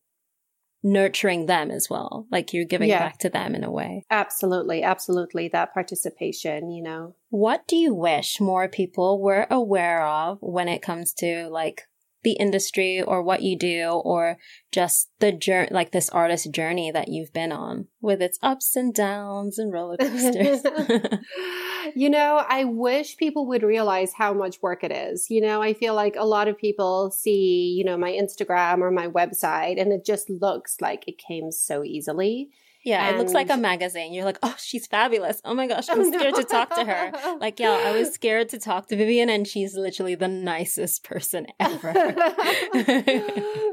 nurturing 0.84 1.46
them 1.46 1.72
as 1.72 1.90
well. 1.90 2.28
Like 2.30 2.52
you're 2.52 2.66
giving 2.66 2.90
yeah. 2.90 3.00
back 3.00 3.20
to 3.20 3.30
them 3.30 3.56
in 3.56 3.64
a 3.64 3.72
way. 3.72 4.06
Absolutely. 4.12 4.84
Absolutely. 4.84 5.48
That 5.48 5.74
participation, 5.74 6.70
you 6.72 6.84
know. 6.84 7.16
What 7.30 7.66
do 7.68 7.78
you 7.78 7.94
wish 7.94 8.42
more 8.42 8.68
people 8.68 9.22
were 9.22 9.48
aware 9.50 10.06
of 10.06 10.40
when 10.42 10.68
it 10.68 10.82
comes 10.82 11.14
to 11.16 11.48
like 11.48 11.84
the 12.24 12.34
industry 12.34 13.02
or 13.02 13.22
what 13.22 13.42
you 13.42 13.58
do 13.58 14.02
or 14.04 14.38
just 14.72 15.10
the 15.20 15.32
journey, 15.32 15.70
like 15.72 15.92
this 15.92 16.10
artist 16.10 16.52
journey 16.52 16.92
that 16.92 17.10
you've 17.10 17.34
been 17.34 17.52
on 17.52 17.88
with 18.02 18.22
its 18.22 18.40
ups 18.42 18.76
and 18.76 18.94
downs 18.94 19.58
and 19.58 19.72
roller 19.72 19.98
coasters. 19.98 20.62
you 21.96 22.10
know, 22.10 22.44
I 22.48 22.64
wish 22.64 23.18
people 23.18 23.48
would 23.48 23.64
realize 23.64 24.14
how 24.14 24.34
much 24.34 24.62
work 24.62 24.84
it 24.84 24.92
is. 24.92 25.30
You 25.30 25.42
know, 25.42 25.62
I 25.62 25.74
feel 25.74 25.94
like 25.94 26.16
a 26.16 26.26
lot 26.26 26.48
of 26.48 26.58
people 26.58 27.12
see, 27.12 27.74
you 27.78 27.84
know, 27.84 27.98
my 27.98 28.12
Instagram 28.12 28.80
or 28.80 28.92
my 28.92 29.08
website 29.08 29.80
and 29.80 29.92
it 29.92 30.06
just 30.06 30.30
looks 30.30 30.78
like 30.82 31.08
it 31.08 31.18
came 31.18 31.52
so 31.52 31.84
easily. 31.84 32.50
Yeah, 32.84 33.08
and 33.08 33.16
it 33.16 33.20
looks 33.20 33.32
like 33.32 33.50
a 33.50 33.56
magazine. 33.56 34.14
You're 34.14 34.26
like, 34.26 34.40
oh, 34.44 34.56
she's 34.60 34.88
fabulous. 34.88 35.42
Oh 35.46 35.54
my 35.54 35.68
gosh, 35.68 35.88
I'm 35.90 36.12
scared 36.12 36.36
to 36.36 36.44
talk 36.44 36.76
to 36.76 36.84
her. 36.84 37.38
Like, 37.40 37.60
yeah, 37.60 37.82
I 37.86 37.92
was 37.98 38.14
scared 38.14 38.50
to 38.50 38.60
talk 38.60 38.88
to 38.88 38.98
Vivian, 38.98 39.30
and 39.30 39.48
she's 39.48 39.76
literally 39.76 40.16
the 40.16 40.28
nicest 40.28 41.04
person 41.04 41.48
ever. 41.60 41.94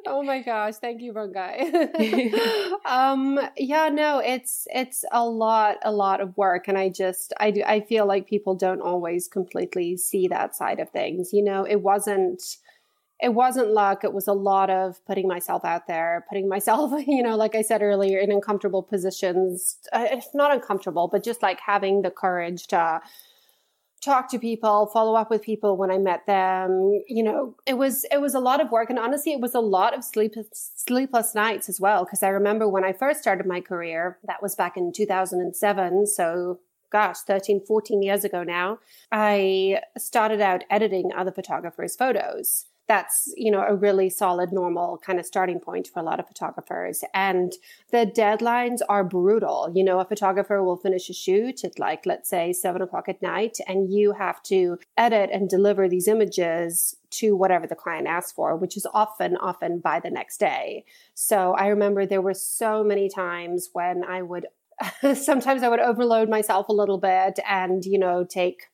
oh 0.06 0.22
my 0.24 0.42
gosh, 0.42 0.74
thank 0.76 1.02
you, 1.02 1.12
Wongai. 1.12 2.72
um, 2.86 3.40
yeah, 3.56 3.88
no, 3.88 4.20
it's 4.20 4.66
it's 4.70 5.04
a 5.10 5.24
lot, 5.24 5.78
a 5.82 5.90
lot 5.90 6.20
of 6.20 6.36
work, 6.36 6.68
and 6.68 6.78
I 6.78 6.88
just, 6.88 7.32
I 7.40 7.50
do, 7.50 7.62
I 7.66 7.80
feel 7.80 8.06
like 8.06 8.28
people 8.28 8.54
don't 8.54 8.80
always 8.80 9.26
completely 9.26 9.96
see 9.96 10.28
that 10.28 10.54
side 10.54 10.78
of 10.78 10.88
things. 10.90 11.32
You 11.32 11.42
know, 11.42 11.64
it 11.64 11.82
wasn't 11.82 12.42
it 13.22 13.35
wasn't 13.35 13.70
luck. 13.70 14.04
It 14.04 14.12
was 14.12 14.26
a 14.26 14.33
lot 14.33 14.70
of 14.70 15.04
putting 15.06 15.28
myself 15.28 15.64
out 15.64 15.87
there, 15.87 16.24
putting 16.28 16.48
myself, 16.48 16.92
you 17.06 17.22
know, 17.22 17.37
like 17.37 17.54
I 17.54 17.62
said 17.62 17.83
earlier, 17.83 18.18
in 18.18 18.33
uncomfortable 18.33 18.83
positions. 18.83 19.78
Uh, 19.92 20.20
not 20.35 20.52
uncomfortable, 20.52 21.09
but 21.09 21.22
just 21.22 21.42
like 21.42 21.61
having 21.61 22.02
the 22.02 22.11
courage 22.11 22.66
to 22.68 23.00
talk 24.02 24.30
to 24.30 24.38
people, 24.38 24.87
follow 24.87 25.14
up 25.14 25.30
with 25.30 25.42
people 25.42 25.76
when 25.76 25.90
I 25.90 25.98
met 25.98 26.26
them. 26.26 27.02
You 27.06 27.22
know, 27.22 27.56
it 27.66 27.74
was 27.74 28.04
it 28.11 28.20
was 28.20 28.35
a 28.35 28.40
lot 28.40 28.61
of 28.61 28.70
work, 28.70 28.90
and 28.90 28.98
honestly, 28.98 29.33
it 29.33 29.40
was 29.40 29.54
a 29.54 29.61
lot 29.61 29.94
of 29.96 30.04
sleepless 30.04 30.72
sleepless 30.76 31.35
nights 31.35 31.68
as 31.68 31.80
well. 31.80 32.04
Because 32.04 32.22
I 32.22 32.28
remember 32.28 32.68
when 32.68 32.85
I 32.85 32.92
first 32.92 33.20
started 33.20 33.46
my 33.46 33.61
career, 33.61 34.18
that 34.24 34.42
was 34.42 34.54
back 34.54 34.76
in 34.76 34.92
2007. 34.92 36.06
So 36.06 36.61
gosh, 36.90 37.18
13, 37.18 37.64
14 37.66 38.02
years 38.02 38.24
ago 38.24 38.42
now, 38.42 38.80
I 39.12 39.80
started 39.96 40.40
out 40.40 40.64
editing 40.70 41.11
other 41.16 41.30
photographers' 41.30 41.94
photos 41.94 42.66
that's 42.90 43.33
you 43.37 43.53
know 43.53 43.62
a 43.62 43.76
really 43.76 44.11
solid 44.11 44.50
normal 44.50 44.98
kind 44.98 45.20
of 45.20 45.24
starting 45.24 45.61
point 45.61 45.87
for 45.87 46.00
a 46.00 46.03
lot 46.03 46.18
of 46.18 46.26
photographers. 46.26 47.05
And 47.14 47.53
the 47.92 48.05
deadlines 48.05 48.81
are 48.88 49.05
brutal. 49.05 49.70
You 49.72 49.85
know 49.85 50.00
a 50.00 50.05
photographer 50.05 50.61
will 50.64 50.76
finish 50.76 51.09
a 51.09 51.12
shoot 51.12 51.62
at 51.62 51.79
like 51.79 52.05
let's 52.05 52.29
say 52.29 52.53
seven 52.53 52.83
o'clock 52.83 53.09
at 53.09 53.22
night 53.22 53.59
and 53.68 53.92
you 53.92 54.11
have 54.14 54.42
to 54.44 54.76
edit 54.96 55.31
and 55.33 55.48
deliver 55.48 55.88
these 55.88 56.09
images 56.09 56.96
to 57.11 57.37
whatever 57.37 57.68
the 57.68 57.76
client 57.76 58.09
asks 58.09 58.33
for 58.33 58.57
which 58.57 58.76
is 58.76 58.88
often 58.92 59.37
often 59.37 59.79
by 59.79 60.00
the 60.00 60.11
next 60.11 60.40
day. 60.40 60.85
So 61.14 61.53
i 61.53 61.68
remember 61.68 62.05
there 62.05 62.20
were 62.29 62.35
so 62.35 62.83
many 62.83 63.09
times 63.09 63.70
when 63.72 64.03
i 64.03 64.20
would 64.20 64.46
sometimes 65.14 65.62
i 65.62 65.68
would 65.68 65.79
overload 65.79 66.29
myself 66.29 66.68
a 66.68 66.72
little 66.72 66.98
bit 66.98 67.38
and 67.48 67.85
you 67.85 67.98
know 67.98 68.24
take 68.24 68.69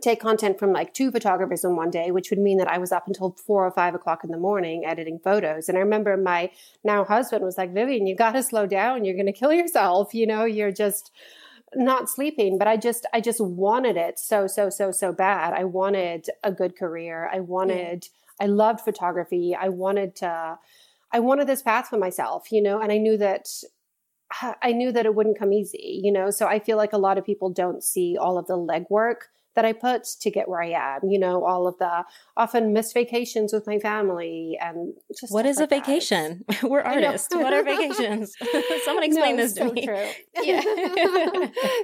take 0.00 0.20
content 0.20 0.58
from 0.58 0.72
like 0.72 0.92
two 0.94 1.10
photographers 1.10 1.64
in 1.64 1.76
one 1.76 1.90
day, 1.90 2.10
which 2.10 2.30
would 2.30 2.38
mean 2.38 2.58
that 2.58 2.68
I 2.68 2.78
was 2.78 2.90
up 2.90 3.06
until 3.06 3.36
four 3.46 3.66
or 3.66 3.70
five 3.70 3.94
o'clock 3.94 4.24
in 4.24 4.30
the 4.30 4.38
morning 4.38 4.84
editing 4.84 5.18
photos. 5.22 5.68
And 5.68 5.78
I 5.78 5.82
remember 5.82 6.16
my 6.16 6.50
now 6.82 7.04
husband 7.04 7.44
was 7.44 7.58
like, 7.58 7.72
Vivien, 7.72 8.06
you 8.06 8.16
got 8.16 8.32
to 8.32 8.42
slow 8.42 8.66
down. 8.66 9.04
You're 9.04 9.14
going 9.14 9.26
to 9.26 9.32
kill 9.32 9.52
yourself. 9.52 10.14
You 10.14 10.26
know, 10.26 10.44
you're 10.44 10.72
just 10.72 11.12
not 11.74 12.08
sleeping. 12.08 12.58
But 12.58 12.66
I 12.66 12.76
just, 12.76 13.06
I 13.12 13.20
just 13.20 13.40
wanted 13.40 13.96
it 13.96 14.18
so, 14.18 14.46
so, 14.46 14.70
so, 14.70 14.90
so 14.90 15.12
bad. 15.12 15.52
I 15.52 15.64
wanted 15.64 16.28
a 16.42 16.50
good 16.50 16.76
career. 16.76 17.30
I 17.32 17.40
wanted, 17.40 18.08
yeah. 18.40 18.46
I 18.46 18.48
loved 18.48 18.80
photography. 18.80 19.56
I 19.58 19.68
wanted 19.68 20.16
to, 20.16 20.58
I 21.12 21.20
wanted 21.20 21.46
this 21.46 21.62
path 21.62 21.88
for 21.88 21.98
myself, 21.98 22.50
you 22.50 22.62
know, 22.62 22.80
and 22.80 22.90
I 22.90 22.98
knew 22.98 23.16
that 23.18 23.48
I 24.62 24.72
knew 24.72 24.90
that 24.92 25.06
it 25.06 25.14
wouldn't 25.14 25.38
come 25.38 25.52
easy, 25.52 26.00
you 26.02 26.12
know. 26.12 26.30
So 26.30 26.46
I 26.46 26.58
feel 26.58 26.76
like 26.76 26.92
a 26.92 26.98
lot 26.98 27.18
of 27.18 27.24
people 27.24 27.50
don't 27.50 27.84
see 27.84 28.16
all 28.18 28.38
of 28.38 28.46
the 28.46 28.56
legwork 28.56 29.28
that 29.54 29.64
I 29.64 29.72
put 29.72 30.04
to 30.20 30.30
get 30.30 30.48
where 30.48 30.62
I 30.62 30.70
am. 30.70 31.08
You 31.08 31.18
know, 31.18 31.44
all 31.44 31.66
of 31.66 31.78
the 31.78 32.04
often 32.36 32.72
missed 32.72 32.94
vacations 32.94 33.52
with 33.52 33.66
my 33.66 33.78
family 33.78 34.58
and 34.60 34.94
just 35.18 35.32
what 35.32 35.46
is 35.46 35.58
like 35.58 35.70
a 35.70 35.74
vacation? 35.76 36.44
We're 36.62 36.80
artists. 36.80 37.34
what 37.34 37.52
are 37.52 37.62
vacations? 37.62 38.34
Someone 38.84 39.04
explain 39.04 39.36
no, 39.36 39.42
this 39.42 39.52
to 39.54 39.68
so 39.68 39.72
me. 39.72 39.86
True. 39.86 40.08
Yeah, 40.42 40.60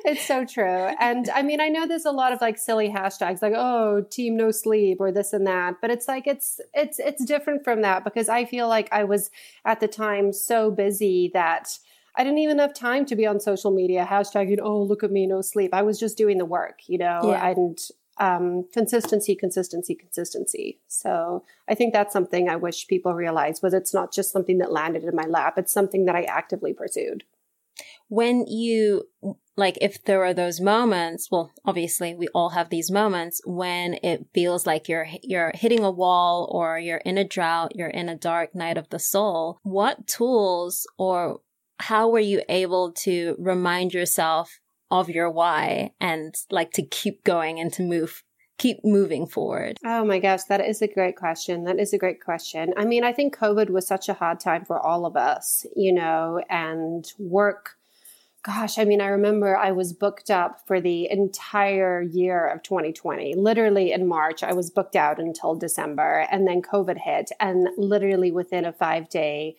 it's 0.04 0.26
so 0.26 0.44
true. 0.44 0.64
And 1.00 1.28
I 1.30 1.42
mean, 1.42 1.60
I 1.60 1.68
know 1.68 1.86
there's 1.86 2.04
a 2.04 2.12
lot 2.12 2.32
of 2.32 2.40
like 2.40 2.58
silly 2.58 2.88
hashtags 2.88 3.42
like 3.42 3.54
oh 3.54 4.04
team 4.10 4.36
no 4.36 4.50
sleep 4.50 4.98
or 5.00 5.12
this 5.12 5.32
and 5.32 5.46
that, 5.46 5.76
but 5.80 5.90
it's 5.90 6.08
like 6.08 6.26
it's 6.26 6.60
it's 6.74 6.98
it's 6.98 7.24
different 7.24 7.64
from 7.64 7.82
that 7.82 8.04
because 8.04 8.28
I 8.28 8.44
feel 8.44 8.68
like 8.68 8.88
I 8.92 9.04
was 9.04 9.30
at 9.64 9.80
the 9.80 9.88
time 9.88 10.32
so 10.32 10.70
busy 10.70 11.30
that 11.34 11.78
I 12.20 12.22
didn't 12.22 12.40
even 12.40 12.58
have 12.58 12.74
time 12.74 13.06
to 13.06 13.16
be 13.16 13.26
on 13.26 13.40
social 13.40 13.70
media 13.70 14.06
hashtagging, 14.06 14.58
oh, 14.62 14.82
look 14.82 15.02
at 15.02 15.10
me, 15.10 15.26
no 15.26 15.40
sleep. 15.40 15.72
I 15.72 15.80
was 15.80 15.98
just 15.98 16.18
doing 16.18 16.36
the 16.36 16.44
work, 16.44 16.80
you 16.86 16.98
know, 16.98 17.30
yeah. 17.30 17.48
and 17.48 17.78
um, 18.18 18.66
consistency, 18.74 19.34
consistency, 19.34 19.94
consistency. 19.94 20.80
So 20.86 21.44
I 21.66 21.74
think 21.74 21.94
that's 21.94 22.12
something 22.12 22.50
I 22.50 22.56
wish 22.56 22.88
people 22.88 23.14
realize 23.14 23.62
was 23.62 23.72
it's 23.72 23.94
not 23.94 24.12
just 24.12 24.32
something 24.32 24.58
that 24.58 24.70
landed 24.70 25.04
in 25.04 25.16
my 25.16 25.24
lap. 25.24 25.54
It's 25.56 25.72
something 25.72 26.04
that 26.04 26.14
I 26.14 26.24
actively 26.24 26.74
pursued. 26.74 27.24
When 28.08 28.46
you, 28.46 29.08
like, 29.56 29.78
if 29.80 30.04
there 30.04 30.22
are 30.22 30.34
those 30.34 30.60
moments, 30.60 31.30
well, 31.30 31.50
obviously 31.64 32.14
we 32.14 32.28
all 32.34 32.50
have 32.50 32.68
these 32.68 32.90
moments 32.90 33.40
when 33.46 33.94
it 34.02 34.26
feels 34.34 34.66
like 34.66 34.90
you're, 34.90 35.06
you're 35.22 35.52
hitting 35.54 35.84
a 35.84 35.90
wall 35.90 36.50
or 36.52 36.78
you're 36.78 36.98
in 36.98 37.16
a 37.16 37.24
drought, 37.24 37.76
you're 37.76 37.88
in 37.88 38.10
a 38.10 38.14
dark 38.14 38.54
night 38.54 38.76
of 38.76 38.90
the 38.90 38.98
soul. 38.98 39.58
What 39.62 40.06
tools 40.06 40.86
or 40.98 41.40
how 41.80 42.08
were 42.08 42.20
you 42.20 42.42
able 42.48 42.92
to 42.92 43.36
remind 43.38 43.94
yourself 43.94 44.60
of 44.90 45.08
your 45.08 45.30
why 45.30 45.92
and 46.00 46.34
like 46.50 46.72
to 46.72 46.82
keep 46.82 47.24
going 47.24 47.58
and 47.58 47.72
to 47.72 47.82
move 47.82 48.22
keep 48.58 48.84
moving 48.84 49.26
forward? 49.26 49.78
Oh 49.84 50.04
my 50.04 50.18
gosh, 50.18 50.44
that 50.44 50.60
is 50.60 50.82
a 50.82 50.86
great 50.86 51.16
question. 51.16 51.64
That 51.64 51.80
is 51.80 51.94
a 51.94 51.98
great 51.98 52.22
question. 52.22 52.74
I 52.76 52.84
mean, 52.84 53.04
I 53.04 53.12
think 53.12 53.34
COVID 53.34 53.70
was 53.70 53.86
such 53.86 54.10
a 54.10 54.14
hard 54.14 54.38
time 54.38 54.66
for 54.66 54.78
all 54.78 55.06
of 55.06 55.16
us, 55.16 55.64
you 55.74 55.94
know, 55.94 56.42
and 56.50 57.10
work 57.18 57.76
gosh, 58.42 58.78
I 58.78 58.84
mean, 58.84 59.00
I 59.00 59.08
remember 59.08 59.56
I 59.56 59.72
was 59.72 59.92
booked 59.92 60.30
up 60.30 60.66
for 60.66 60.80
the 60.80 61.10
entire 61.10 62.00
year 62.00 62.46
of 62.46 62.62
2020. 62.62 63.34
Literally 63.34 63.92
in 63.92 64.06
March, 64.06 64.42
I 64.42 64.52
was 64.52 64.70
booked 64.70 64.96
out 64.96 65.18
until 65.18 65.54
December, 65.54 66.26
and 66.30 66.46
then 66.46 66.62
COVID 66.62 66.98
hit, 66.98 67.30
and 67.38 67.68
literally 67.76 68.32
within 68.32 68.64
a 68.64 68.72
five 68.72 69.08
day 69.08 69.56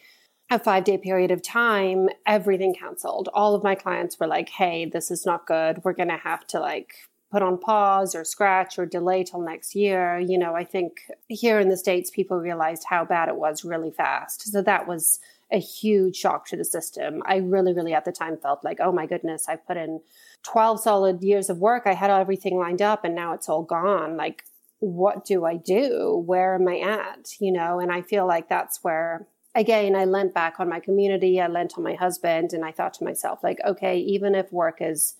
a 0.52 0.60
five 0.60 0.84
day 0.84 0.98
period 0.98 1.32
of 1.32 1.42
time, 1.42 2.10
everything 2.28 2.76
canceled. 2.76 3.30
All 3.34 3.56
of 3.56 3.64
my 3.64 3.74
clients 3.74 4.20
were 4.20 4.28
like, 4.28 4.50
hey, 4.50 4.86
this 4.86 5.10
is 5.10 5.26
not 5.26 5.48
good. 5.48 5.82
We're 5.84 5.94
going 5.94 6.10
to 6.10 6.18
have 6.18 6.46
to 6.48 6.60
like 6.60 6.94
put 7.32 7.42
on 7.42 7.58
pause 7.58 8.14
or 8.14 8.26
scratch 8.26 8.78
or 8.78 8.86
delay 8.86 9.24
till 9.24 9.40
next 9.40 9.74
year. 9.74 10.20
You 10.20 10.38
know, 10.38 10.54
I 10.54 10.66
think 10.66 10.98
here 11.30 11.60
in 11.62 11.70
the 11.70 11.78
States, 11.78 12.12
people 12.12 12.38
realized 12.38 12.84
how 12.90 13.06
bad 13.06 13.30
it 13.30 13.38
was 13.38 13.64
really 13.64 13.92
fast. 13.92 14.52
So 14.52 14.62
that 14.62 14.88
was 14.88 15.22
a 15.54 15.58
huge 15.58 16.18
shock 16.18 16.48
to 16.48 16.58
the 16.58 16.66
system. 16.66 17.24
I 17.26 17.38
really, 17.38 17.74
really 17.74 17.94
at 17.94 18.04
the 18.04 18.12
time 18.12 18.38
felt 18.38 18.64
like, 18.64 18.80
oh 18.82 18.92
my 18.92 19.06
goodness, 19.06 19.48
I 19.48 19.56
put 19.56 19.78
in 19.78 20.02
12 20.44 20.82
solid 20.82 21.24
years 21.24 21.50
of 21.50 21.60
work. 21.60 21.84
I 21.86 21.94
had 21.94 22.12
everything 22.12 22.58
lined 22.58 22.82
up 22.82 23.06
and 23.06 23.16
now 23.16 23.34
it's 23.34 23.48
all 23.48 23.64
gone. 23.64 24.18
Like, 24.18 24.44
what 24.80 25.24
do 25.24 25.46
I 25.46 25.56
do? 25.56 26.22
Where 26.26 26.56
am 26.56 26.68
I 26.68 26.80
at? 26.80 27.36
You 27.40 27.54
know, 27.54 27.80
and 27.80 27.92
I 27.92 28.02
feel 28.02 28.28
like 28.28 28.50
that's 28.50 28.84
where, 28.84 29.28
again, 29.56 29.96
I 29.96 30.06
lent 30.06 30.34
back 30.34 30.60
on 30.60 30.70
my 30.70 30.80
community. 30.80 31.42
I 31.42 31.48
lent 31.48 31.78
on 31.78 31.84
my 31.84 31.96
husband 31.96 32.54
and 32.54 32.64
I 32.64 32.72
thought 32.72 32.94
to 32.96 33.04
myself, 33.04 33.44
like, 33.44 33.60
okay, 33.66 33.98
even 33.98 34.36
if 34.36 34.52
work 34.52 34.78
is 34.80 35.16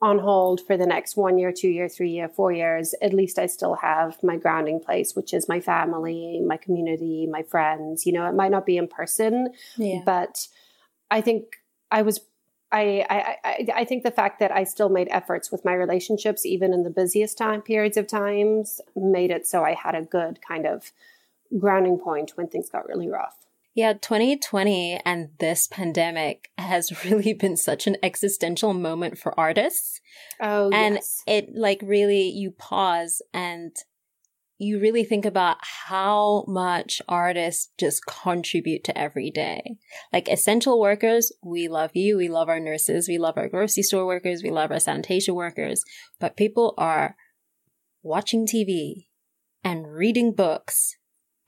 on 0.00 0.18
hold 0.18 0.60
for 0.66 0.76
the 0.76 0.86
next 0.86 1.16
one 1.16 1.38
year, 1.38 1.52
two 1.52 1.68
year, 1.68 1.88
three 1.88 2.10
year, 2.10 2.28
four 2.28 2.52
years, 2.52 2.94
at 3.00 3.14
least 3.14 3.38
I 3.38 3.46
still 3.46 3.76
have 3.76 4.22
my 4.22 4.36
grounding 4.36 4.80
place, 4.80 5.14
which 5.14 5.32
is 5.32 5.48
my 5.48 5.60
family, 5.60 6.40
my 6.46 6.56
community, 6.56 7.26
my 7.26 7.42
friends. 7.42 8.04
You 8.04 8.12
know, 8.12 8.26
it 8.26 8.34
might 8.34 8.50
not 8.50 8.66
be 8.66 8.76
in 8.76 8.88
person, 8.88 9.52
yeah. 9.76 10.00
but 10.04 10.46
I 11.10 11.20
think 11.20 11.56
I 11.90 12.02
was. 12.02 12.20
I, 12.72 13.06
I, 13.44 13.66
I 13.72 13.84
think 13.84 14.02
the 14.02 14.10
fact 14.10 14.40
that 14.40 14.50
I 14.50 14.64
still 14.64 14.88
made 14.88 15.06
efforts 15.12 15.52
with 15.52 15.64
my 15.64 15.74
relationships, 15.74 16.44
even 16.44 16.72
in 16.72 16.82
the 16.82 16.90
busiest 16.90 17.38
time 17.38 17.62
periods 17.62 17.96
of 17.96 18.08
times, 18.08 18.80
made 18.96 19.30
it 19.30 19.46
so 19.46 19.62
I 19.62 19.74
had 19.74 19.94
a 19.94 20.02
good 20.02 20.40
kind 20.42 20.66
of 20.66 20.90
grounding 21.56 21.98
point 21.98 22.32
when 22.34 22.48
things 22.48 22.68
got 22.68 22.88
really 22.88 23.08
rough. 23.08 23.43
Yeah, 23.74 23.94
2020 23.94 25.00
and 25.04 25.30
this 25.40 25.66
pandemic 25.66 26.50
has 26.56 27.04
really 27.04 27.34
been 27.34 27.56
such 27.56 27.86
an 27.86 27.96
existential 28.02 28.72
moment 28.72 29.18
for 29.18 29.38
artists. 29.38 30.00
Oh, 30.40 30.70
and 30.72 30.94
yes. 30.94 31.22
it 31.26 31.48
like 31.54 31.80
really, 31.82 32.28
you 32.28 32.52
pause 32.52 33.20
and 33.32 33.74
you 34.58 34.78
really 34.78 35.02
think 35.02 35.24
about 35.24 35.56
how 35.60 36.44
much 36.46 37.02
artists 37.08 37.70
just 37.78 38.06
contribute 38.06 38.84
to 38.84 38.96
every 38.96 39.30
day. 39.30 39.76
Like 40.12 40.28
essential 40.28 40.80
workers, 40.80 41.32
we 41.42 41.66
love 41.66 41.90
you. 41.94 42.16
We 42.16 42.28
love 42.28 42.48
our 42.48 42.60
nurses. 42.60 43.08
We 43.08 43.18
love 43.18 43.36
our 43.36 43.48
grocery 43.48 43.82
store 43.82 44.06
workers. 44.06 44.42
We 44.44 44.50
love 44.50 44.70
our 44.70 44.78
sanitation 44.78 45.34
workers. 45.34 45.82
But 46.20 46.36
people 46.36 46.74
are 46.78 47.16
watching 48.02 48.46
TV 48.46 49.06
and 49.64 49.92
reading 49.92 50.32
books 50.32 50.96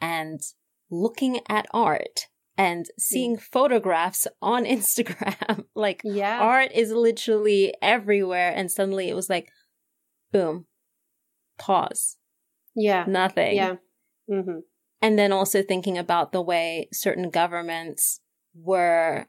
and 0.00 0.40
looking 0.90 1.40
at 1.48 1.66
art 1.72 2.26
and 2.58 2.86
seeing 2.98 3.36
photographs 3.36 4.26
on 4.40 4.64
Instagram. 4.66 5.64
like, 5.74 6.00
yeah. 6.04 6.40
art 6.40 6.72
is 6.74 6.90
literally 6.92 7.74
everywhere. 7.82 8.52
And 8.54 8.70
suddenly 8.70 9.08
it 9.08 9.14
was 9.14 9.30
like, 9.30 9.50
boom, 10.32 10.66
pause. 11.58 12.16
Yeah. 12.74 13.04
Nothing. 13.06 13.56
Yeah. 13.56 13.76
Mm-hmm. 14.30 14.58
And 15.02 15.18
then 15.18 15.32
also 15.32 15.62
thinking 15.62 15.98
about 15.98 16.32
the 16.32 16.42
way 16.42 16.88
certain 16.92 17.30
governments 17.30 18.20
were 18.54 19.26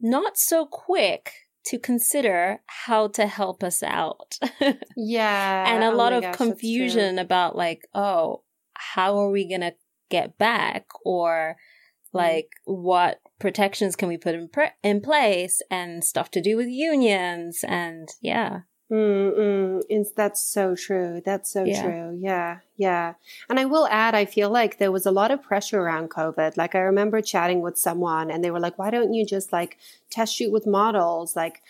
not 0.00 0.36
so 0.36 0.64
quick 0.64 1.32
to 1.66 1.78
consider 1.78 2.60
how 2.66 3.08
to 3.08 3.26
help 3.26 3.62
us 3.62 3.82
out. 3.82 4.38
yeah. 4.96 5.74
And 5.74 5.84
a 5.84 5.88
oh 5.88 5.96
lot 5.96 6.12
of 6.12 6.22
gosh, 6.22 6.36
confusion 6.36 7.18
about 7.18 7.56
like, 7.56 7.82
oh, 7.94 8.42
how 8.74 9.18
are 9.18 9.30
we 9.30 9.48
going 9.48 9.60
to 9.60 9.74
get 10.08 10.38
back 10.38 10.86
or 11.04 11.56
mm-hmm. 11.56 12.18
like 12.18 12.50
what 12.64 13.20
protections 13.38 13.96
can 13.96 14.08
we 14.08 14.16
put 14.16 14.34
in 14.34 14.48
pre- 14.48 14.70
in 14.82 15.00
place 15.00 15.62
and 15.70 16.04
stuff 16.04 16.30
to 16.30 16.40
do 16.40 16.56
with 16.56 16.68
unions 16.68 17.64
and 17.66 18.08
yeah 18.20 18.60
Mm-mm. 18.90 19.82
that's 20.16 20.40
so 20.40 20.74
true. 20.74 21.20
That's 21.22 21.52
so 21.52 21.64
yeah. 21.64 21.82
true. 21.82 22.18
Yeah. 22.20 22.58
Yeah. 22.76 23.14
And 23.50 23.60
I 23.60 23.66
will 23.66 23.86
add, 23.88 24.14
I 24.14 24.24
feel 24.24 24.48
like 24.48 24.78
there 24.78 24.92
was 24.92 25.04
a 25.04 25.10
lot 25.10 25.30
of 25.30 25.42
pressure 25.42 25.80
around 25.80 26.10
COVID. 26.10 26.56
Like 26.56 26.74
I 26.74 26.78
remember 26.78 27.20
chatting 27.20 27.60
with 27.60 27.76
someone 27.76 28.30
and 28.30 28.42
they 28.42 28.50
were 28.50 28.60
like, 28.60 28.78
why 28.78 28.90
don't 28.90 29.12
you 29.12 29.26
just 29.26 29.52
like 29.52 29.76
test 30.10 30.34
shoot 30.34 30.52
with 30.52 30.66
models? 30.66 31.36
Like, 31.36 31.62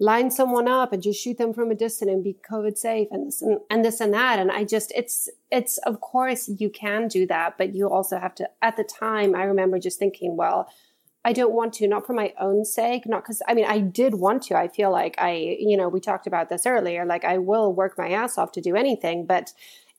line 0.00 0.30
someone 0.30 0.66
up 0.66 0.92
and 0.92 1.02
just 1.02 1.22
shoot 1.22 1.38
them 1.38 1.52
from 1.52 1.70
a 1.70 1.74
distance 1.74 2.10
and 2.10 2.24
be 2.24 2.36
COVID 2.50 2.76
safe 2.76 3.08
and 3.10 3.28
this 3.28 3.42
and, 3.42 3.60
and 3.70 3.84
this 3.84 4.00
and 4.00 4.12
that. 4.12 4.38
And 4.38 4.50
I 4.50 4.64
just, 4.64 4.92
it's, 4.94 5.28
it's, 5.50 5.78
of 5.78 6.00
course 6.00 6.50
you 6.58 6.68
can 6.68 7.08
do 7.08 7.26
that, 7.28 7.56
but 7.56 7.74
you 7.74 7.88
also 7.88 8.18
have 8.18 8.34
to, 8.36 8.48
at 8.60 8.76
the 8.76 8.84
time, 8.84 9.34
I 9.34 9.44
remember 9.44 9.78
just 9.78 9.98
thinking, 9.98 10.36
well, 10.36 10.68
I 11.24 11.32
don't 11.32 11.54
want 11.54 11.72
to, 11.74 11.88
not 11.88 12.06
for 12.06 12.12
my 12.12 12.34
own 12.38 12.64
sake, 12.64 13.06
not 13.06 13.22
because, 13.22 13.40
I 13.48 13.54
mean, 13.54 13.64
I 13.64 13.78
did 13.78 14.14
want 14.14 14.42
to. 14.44 14.56
I 14.56 14.68
feel 14.68 14.90
like 14.90 15.14
I, 15.16 15.56
you 15.58 15.76
know, 15.76 15.88
we 15.88 16.00
talked 16.00 16.26
about 16.26 16.50
this 16.50 16.66
earlier, 16.66 17.06
like 17.06 17.24
I 17.24 17.38
will 17.38 17.72
work 17.72 17.96
my 17.96 18.10
ass 18.10 18.36
off 18.36 18.52
to 18.52 18.60
do 18.60 18.76
anything, 18.76 19.24
but 19.24 19.52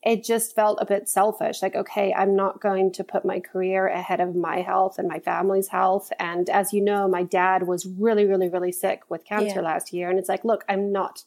it 0.05 0.23
just 0.23 0.55
felt 0.55 0.77
a 0.79 0.85
bit 0.85 1.09
selfish. 1.09 1.63
Like, 1.63 1.75
okay, 1.75 2.13
I'm 2.13 2.35
not 2.35 2.61
going 2.61 2.91
to 2.93 3.03
put 3.03 3.25
my 3.25 3.39
career 3.39 3.87
ahead 3.87 4.19
of 4.19 4.35
my 4.35 4.61
health 4.61 4.99
and 4.99 5.07
my 5.07 5.17
family's 5.17 5.69
health. 5.69 6.13
And 6.19 6.47
as 6.47 6.71
you 6.71 6.81
know, 6.81 7.07
my 7.07 7.23
dad 7.23 7.63
was 7.63 7.87
really, 7.87 8.25
really, 8.25 8.47
really 8.47 8.71
sick 8.71 9.01
with 9.09 9.25
cancer 9.25 9.55
yeah. 9.55 9.61
last 9.61 9.91
year. 9.91 10.11
And 10.11 10.19
it's 10.19 10.29
like, 10.29 10.45
look, 10.45 10.63
I'm 10.69 10.91
not 10.91 11.23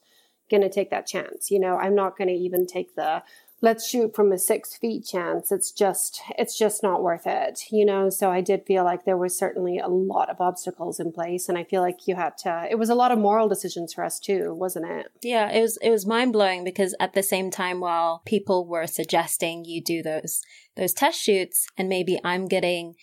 going 0.48 0.62
to 0.62 0.70
take 0.70 0.90
that 0.90 1.08
chance. 1.08 1.50
You 1.50 1.58
know, 1.58 1.76
I'm 1.76 1.96
not 1.96 2.16
going 2.16 2.28
to 2.28 2.34
even 2.34 2.66
take 2.66 2.94
the 2.94 3.24
let's 3.60 3.88
shoot 3.88 4.14
from 4.14 4.30
a 4.30 4.38
six 4.38 4.76
feet 4.76 5.04
chance 5.04 5.50
it's 5.50 5.72
just 5.72 6.20
it's 6.38 6.56
just 6.56 6.82
not 6.82 7.02
worth 7.02 7.26
it 7.26 7.62
you 7.70 7.84
know 7.84 8.08
so 8.08 8.30
i 8.30 8.40
did 8.40 8.64
feel 8.66 8.84
like 8.84 9.04
there 9.04 9.16
was 9.16 9.36
certainly 9.36 9.78
a 9.78 9.88
lot 9.88 10.30
of 10.30 10.40
obstacles 10.40 11.00
in 11.00 11.12
place 11.12 11.48
and 11.48 11.58
i 11.58 11.64
feel 11.64 11.82
like 11.82 12.06
you 12.06 12.14
had 12.14 12.36
to 12.36 12.66
it 12.70 12.78
was 12.78 12.88
a 12.88 12.94
lot 12.94 13.10
of 13.10 13.18
moral 13.18 13.48
decisions 13.48 13.92
for 13.92 14.04
us 14.04 14.20
too 14.20 14.54
wasn't 14.54 14.84
it 14.84 15.06
yeah 15.22 15.50
it 15.50 15.60
was 15.60 15.76
it 15.82 15.90
was 15.90 16.06
mind-blowing 16.06 16.64
because 16.64 16.94
at 17.00 17.14
the 17.14 17.22
same 17.22 17.50
time 17.50 17.80
while 17.80 18.22
people 18.24 18.66
were 18.66 18.86
suggesting 18.86 19.64
you 19.64 19.82
do 19.82 20.02
those 20.02 20.42
those 20.76 20.92
test 20.92 21.20
shoots 21.20 21.66
and 21.76 21.88
maybe 21.88 22.20
i'm 22.24 22.46
getting 22.46 22.94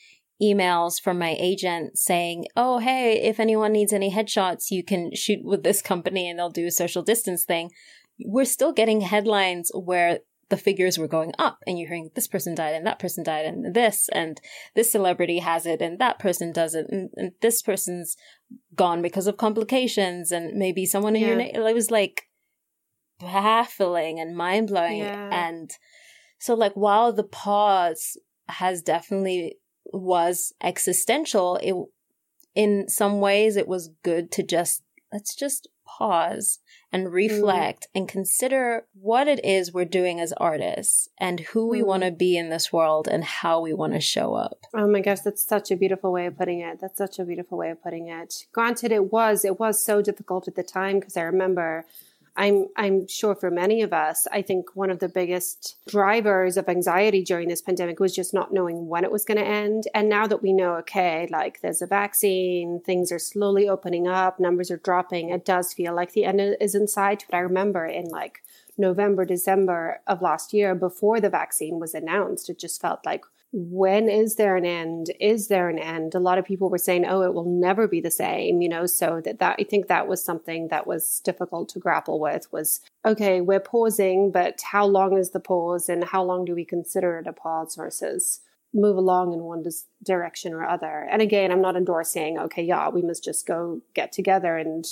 emails 0.41 1.01
from 1.01 1.17
my 1.17 1.35
agent 1.39 1.97
saying, 1.97 2.45
Oh, 2.57 2.79
hey, 2.79 3.21
if 3.21 3.39
anyone 3.39 3.71
needs 3.71 3.93
any 3.93 4.11
headshots, 4.11 4.69
you 4.69 4.83
can 4.83 5.15
shoot 5.15 5.39
with 5.45 5.63
this 5.63 5.81
company 5.81 6.29
and 6.29 6.37
they'll 6.37 6.49
do 6.49 6.65
a 6.65 6.71
social 6.71 7.03
distance 7.03 7.45
thing. 7.45 7.71
We're 8.25 8.43
still 8.43 8.73
getting 8.73 8.99
headlines 8.99 9.71
where 9.73 10.19
the 10.49 10.57
figures 10.57 10.97
were 10.97 11.07
going 11.07 11.31
up 11.39 11.59
and 11.65 11.79
you're 11.79 11.87
hearing 11.87 12.11
this 12.13 12.27
person 12.27 12.53
died 12.53 12.75
and 12.75 12.85
that 12.85 12.99
person 12.99 13.23
died 13.23 13.45
and 13.45 13.73
this 13.73 14.09
and 14.11 14.39
this 14.75 14.91
celebrity 14.91 15.39
has 15.39 15.65
it 15.65 15.81
and 15.81 15.97
that 15.99 16.19
person 16.19 16.51
doesn't 16.51 16.89
and, 16.89 17.09
and 17.15 17.31
this 17.41 17.61
person's 17.61 18.15
gone 18.75 19.01
because 19.01 19.27
of 19.27 19.37
complications 19.37 20.31
and 20.31 20.57
maybe 20.57 20.85
someone 20.85 21.15
in 21.15 21.21
yeah. 21.21 21.27
your 21.29 21.37
na- 21.37 21.67
it 21.69 21.73
was 21.73 21.89
like 21.89 22.23
baffling 23.19 24.19
and 24.19 24.35
mind-blowing 24.37 24.99
yeah. 24.99 25.29
and 25.31 25.71
so 26.37 26.53
like 26.53 26.73
while 26.73 27.11
the 27.11 27.23
pause 27.23 28.17
has 28.47 28.81
definitely 28.81 29.55
was 29.93 30.53
existential 30.61 31.57
it 31.63 31.73
in 32.53 32.87
some 32.87 33.19
ways 33.19 33.55
it 33.55 33.67
was 33.67 33.89
good 34.03 34.31
to 34.31 34.43
just 34.43 34.83
let's 35.11 35.33
just 35.33 35.67
pause 35.85 36.59
and 36.91 37.11
reflect 37.11 37.83
mm. 37.83 37.99
and 37.99 38.07
consider 38.07 38.85
what 38.93 39.27
it 39.27 39.43
is 39.43 39.73
we're 39.73 39.85
doing 39.85 40.19
as 40.19 40.33
artists 40.33 41.09
and 41.17 41.39
who 41.41 41.67
we 41.67 41.81
mm. 41.81 41.85
want 41.85 42.03
to 42.03 42.11
be 42.11 42.37
in 42.37 42.49
this 42.49 42.73
world 42.73 43.07
and 43.07 43.23
how 43.23 43.59
we 43.59 43.73
want 43.73 43.93
to 43.93 43.99
show 43.99 44.33
up. 44.33 44.65
Oh 44.73 44.87
my 44.87 45.01
gosh, 45.01 45.21
that's 45.21 45.45
such 45.45 45.71
a 45.71 45.75
beautiful 45.75 46.11
way 46.11 46.25
of 46.25 46.37
putting 46.37 46.59
it. 46.59 46.79
That's 46.81 46.97
such 46.97 47.19
a 47.19 47.25
beautiful 47.25 47.57
way 47.57 47.69
of 47.69 47.81
putting 47.81 48.07
it. 48.07 48.45
Granted, 48.51 48.91
it 48.91 49.11
was, 49.11 49.45
it 49.45 49.59
was 49.59 49.83
so 49.83 50.01
difficult 50.01 50.47
at 50.47 50.55
the 50.55 50.63
time 50.63 50.99
because 50.99 51.17
I 51.17 51.21
remember 51.21 51.85
I'm 52.37 52.67
I'm 52.75 53.07
sure 53.07 53.33
for 53.33 53.49
many 53.49 53.81
of 53.81 53.93
us, 53.93 54.27
I 54.31 54.41
think 54.41 54.75
one 54.75 54.89
of 54.89 54.99
the 54.99 55.07
biggest 55.07 55.77
drivers 55.87 56.57
of 56.57 56.67
anxiety 56.67 57.23
during 57.23 57.47
this 57.47 57.61
pandemic 57.61 57.99
was 57.99 58.13
just 58.13 58.33
not 58.33 58.53
knowing 58.53 58.87
when 58.87 59.05
it 59.05 59.11
was 59.11 59.23
going 59.23 59.37
to 59.37 59.45
end. 59.45 59.85
And 59.93 60.09
now 60.09 60.27
that 60.27 60.41
we 60.41 60.51
know, 60.51 60.75
okay, 60.77 61.27
like 61.31 61.61
there's 61.61 61.81
a 61.81 61.87
vaccine, 61.87 62.81
things 62.85 63.11
are 63.11 63.19
slowly 63.19 63.69
opening 63.69 64.07
up, 64.07 64.39
numbers 64.39 64.69
are 64.69 64.77
dropping, 64.77 65.29
it 65.29 65.45
does 65.45 65.73
feel 65.73 65.95
like 65.95 66.11
the 66.11 66.25
end 66.25 66.41
is 66.59 66.75
in 66.75 66.87
sight. 66.87 67.25
But 67.29 67.37
I 67.37 67.41
remember 67.41 67.85
in 67.85 68.09
like 68.09 68.43
November, 68.77 69.23
December 69.23 70.01
of 70.05 70.21
last 70.21 70.53
year, 70.53 70.75
before 70.75 71.21
the 71.21 71.29
vaccine 71.29 71.79
was 71.79 71.93
announced, 71.93 72.49
it 72.49 72.59
just 72.59 72.81
felt 72.81 73.05
like 73.05 73.23
when 73.57 74.09
is 74.09 74.35
there 74.35 74.57
an 74.57 74.65
end? 74.65 75.13
Is 75.17 75.47
there 75.47 75.69
an 75.69 75.79
end? 75.79 76.13
A 76.13 76.19
lot 76.19 76.37
of 76.37 76.43
people 76.43 76.69
were 76.69 76.77
saying, 76.77 77.05
oh, 77.05 77.21
it 77.21 77.33
will 77.33 77.49
never 77.49 77.87
be 77.87 78.01
the 78.01 78.11
same, 78.11 78.61
you 78.61 78.67
know, 78.67 78.85
so 78.85 79.21
that, 79.23 79.39
that 79.39 79.55
I 79.57 79.63
think 79.63 79.87
that 79.87 80.09
was 80.09 80.21
something 80.21 80.67
that 80.67 80.85
was 80.85 81.21
difficult 81.23 81.69
to 81.69 81.79
grapple 81.79 82.19
with 82.19 82.51
was, 82.51 82.81
okay, 83.05 83.39
we're 83.39 83.61
pausing, 83.61 84.29
but 84.29 84.61
how 84.61 84.85
long 84.85 85.17
is 85.17 85.29
the 85.29 85.39
pause 85.39 85.87
and 85.87 86.03
how 86.03 86.21
long 86.21 86.43
do 86.43 86.53
we 86.53 86.65
consider 86.65 87.17
it 87.17 87.27
a 87.27 87.33
pause 87.33 87.75
versus 87.77 88.41
move 88.73 88.97
along 88.97 89.31
in 89.31 89.43
one 89.43 89.63
direction 90.03 90.53
or 90.53 90.65
other? 90.65 91.07
And 91.09 91.21
again, 91.21 91.49
I'm 91.49 91.61
not 91.61 91.77
endorsing, 91.77 92.37
okay, 92.37 92.61
yeah, 92.61 92.89
we 92.89 93.03
must 93.03 93.23
just 93.23 93.47
go 93.47 93.79
get 93.93 94.11
together 94.11 94.57
and 94.57 94.85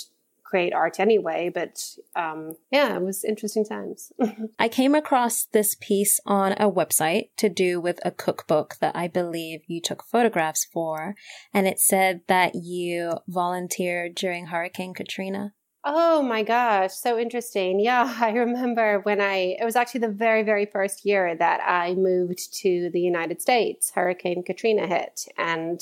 create 0.54 0.72
art 0.72 1.00
anyway. 1.00 1.50
But 1.52 1.84
um, 2.14 2.52
yeah, 2.70 2.94
it 2.94 3.02
was 3.02 3.24
interesting 3.24 3.64
times. 3.64 4.12
I 4.60 4.68
came 4.68 4.94
across 4.94 5.46
this 5.46 5.74
piece 5.80 6.20
on 6.26 6.52
a 6.52 6.70
website 6.70 7.30
to 7.38 7.48
do 7.48 7.80
with 7.80 7.98
a 8.04 8.12
cookbook 8.12 8.76
that 8.80 8.94
I 8.94 9.08
believe 9.08 9.62
you 9.66 9.80
took 9.80 10.04
photographs 10.04 10.64
for. 10.64 11.16
And 11.52 11.66
it 11.66 11.80
said 11.80 12.20
that 12.28 12.54
you 12.54 13.14
volunteered 13.26 14.14
during 14.14 14.46
Hurricane 14.46 14.94
Katrina. 14.94 15.54
Oh 15.84 16.22
my 16.22 16.44
gosh, 16.44 16.92
so 16.92 17.18
interesting. 17.18 17.80
Yeah, 17.80 18.16
I 18.20 18.30
remember 18.30 19.00
when 19.00 19.20
I, 19.20 19.56
it 19.58 19.64
was 19.64 19.74
actually 19.74 20.02
the 20.02 20.08
very, 20.08 20.44
very 20.44 20.66
first 20.66 21.04
year 21.04 21.34
that 21.34 21.60
I 21.66 21.94
moved 21.94 22.54
to 22.60 22.90
the 22.92 23.00
United 23.00 23.42
States. 23.42 23.90
Hurricane 23.92 24.44
Katrina 24.44 24.86
hit. 24.86 25.26
And 25.36 25.80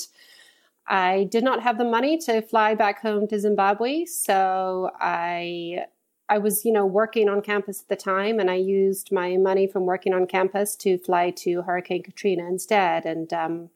I 0.87 1.25
did 1.31 1.43
not 1.43 1.63
have 1.63 1.77
the 1.77 1.85
money 1.85 2.17
to 2.19 2.41
fly 2.41 2.75
back 2.75 3.01
home 3.01 3.27
to 3.27 3.39
Zimbabwe. 3.39 4.05
So 4.05 4.91
I, 4.99 5.85
I 6.29 6.37
was, 6.37 6.65
you 6.65 6.71
know, 6.71 6.85
working 6.85 7.29
on 7.29 7.41
campus 7.41 7.81
at 7.81 7.87
the 7.87 7.95
time 7.95 8.39
and 8.39 8.51
I 8.51 8.55
used 8.55 9.11
my 9.11 9.37
money 9.37 9.67
from 9.67 9.85
working 9.85 10.13
on 10.13 10.27
campus 10.27 10.75
to 10.77 10.97
fly 10.97 11.29
to 11.37 11.61
Hurricane 11.61 12.03
Katrina 12.03 12.45
instead 12.45 13.05
and 13.05 13.31
um, 13.31 13.69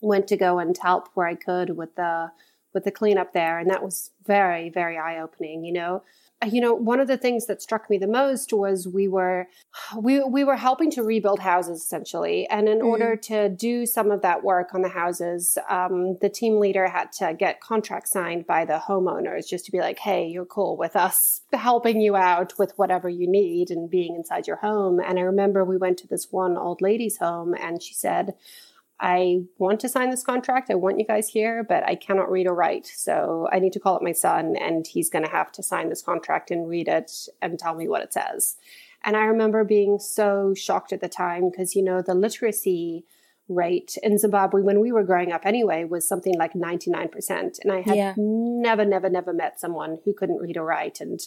went 0.00 0.26
to 0.28 0.36
go 0.36 0.58
and 0.58 0.76
help 0.76 1.08
where 1.14 1.26
I 1.26 1.34
could 1.34 1.76
with 1.76 1.94
the, 1.96 2.32
with 2.72 2.84
the 2.84 2.92
cleanup 2.92 3.32
there. 3.32 3.58
And 3.58 3.68
that 3.70 3.82
was 3.82 4.10
very, 4.24 4.70
very 4.70 4.96
eye 4.96 5.20
opening, 5.20 5.64
you 5.64 5.72
know. 5.72 6.02
You 6.46 6.60
know, 6.60 6.72
one 6.72 7.00
of 7.00 7.08
the 7.08 7.16
things 7.16 7.46
that 7.46 7.60
struck 7.60 7.90
me 7.90 7.98
the 7.98 8.06
most 8.06 8.52
was 8.52 8.86
we 8.86 9.08
were 9.08 9.48
we 9.96 10.22
we 10.22 10.44
were 10.44 10.56
helping 10.56 10.88
to 10.92 11.02
rebuild 11.02 11.40
houses 11.40 11.82
essentially, 11.82 12.48
and 12.48 12.68
in 12.68 12.78
mm. 12.78 12.84
order 12.84 13.16
to 13.16 13.48
do 13.48 13.86
some 13.86 14.12
of 14.12 14.22
that 14.22 14.44
work 14.44 14.72
on 14.72 14.82
the 14.82 14.88
houses, 14.88 15.58
um, 15.68 16.16
the 16.20 16.28
team 16.28 16.60
leader 16.60 16.86
had 16.86 17.10
to 17.12 17.34
get 17.34 17.60
contracts 17.60 18.12
signed 18.12 18.46
by 18.46 18.64
the 18.64 18.80
homeowners 18.86 19.48
just 19.48 19.64
to 19.66 19.72
be 19.72 19.80
like, 19.80 19.98
"Hey, 19.98 20.28
you're 20.28 20.46
cool 20.46 20.76
with 20.76 20.94
us 20.94 21.40
helping 21.52 22.00
you 22.00 22.14
out 22.14 22.56
with 22.56 22.72
whatever 22.76 23.08
you 23.08 23.26
need 23.28 23.72
and 23.72 23.90
being 23.90 24.14
inside 24.14 24.46
your 24.46 24.58
home." 24.58 25.00
And 25.00 25.18
I 25.18 25.22
remember 25.22 25.64
we 25.64 25.76
went 25.76 25.98
to 25.98 26.06
this 26.06 26.28
one 26.30 26.56
old 26.56 26.80
lady's 26.80 27.18
home, 27.18 27.52
and 27.54 27.82
she 27.82 27.94
said, 27.94 28.34
I 29.00 29.42
want 29.58 29.80
to 29.80 29.88
sign 29.88 30.10
this 30.10 30.24
contract. 30.24 30.70
I 30.70 30.74
want 30.74 30.98
you 30.98 31.06
guys 31.06 31.28
here, 31.28 31.62
but 31.62 31.84
I 31.84 31.94
cannot 31.94 32.30
read 32.30 32.48
or 32.48 32.54
write. 32.54 32.86
So 32.86 33.48
I 33.52 33.60
need 33.60 33.72
to 33.74 33.80
call 33.80 33.94
up 33.94 34.02
my 34.02 34.12
son 34.12 34.56
and 34.56 34.86
he's 34.86 35.08
going 35.08 35.24
to 35.24 35.30
have 35.30 35.52
to 35.52 35.62
sign 35.62 35.88
this 35.88 36.02
contract 36.02 36.50
and 36.50 36.68
read 36.68 36.88
it 36.88 37.28
and 37.40 37.58
tell 37.58 37.74
me 37.74 37.86
what 37.86 38.02
it 38.02 38.12
says. 38.12 38.56
And 39.04 39.16
I 39.16 39.24
remember 39.24 39.62
being 39.62 40.00
so 40.00 40.52
shocked 40.54 40.92
at 40.92 41.00
the 41.00 41.08
time 41.08 41.50
because, 41.50 41.76
you 41.76 41.82
know, 41.82 42.02
the 42.02 42.14
literacy 42.14 43.04
rate 43.48 43.96
in 44.02 44.18
Zimbabwe 44.18 44.62
when 44.62 44.80
we 44.80 44.92
were 44.92 45.04
growing 45.04 45.32
up 45.32 45.46
anyway 45.46 45.84
was 45.84 46.06
something 46.06 46.36
like 46.36 46.52
99%. 46.52 47.30
And 47.62 47.72
I 47.72 47.80
had 47.80 47.96
yeah. 47.96 48.14
never, 48.16 48.84
never, 48.84 49.08
never 49.08 49.32
met 49.32 49.60
someone 49.60 49.98
who 50.04 50.12
couldn't 50.12 50.40
read 50.40 50.56
or 50.56 50.64
write. 50.64 51.00
And 51.00 51.20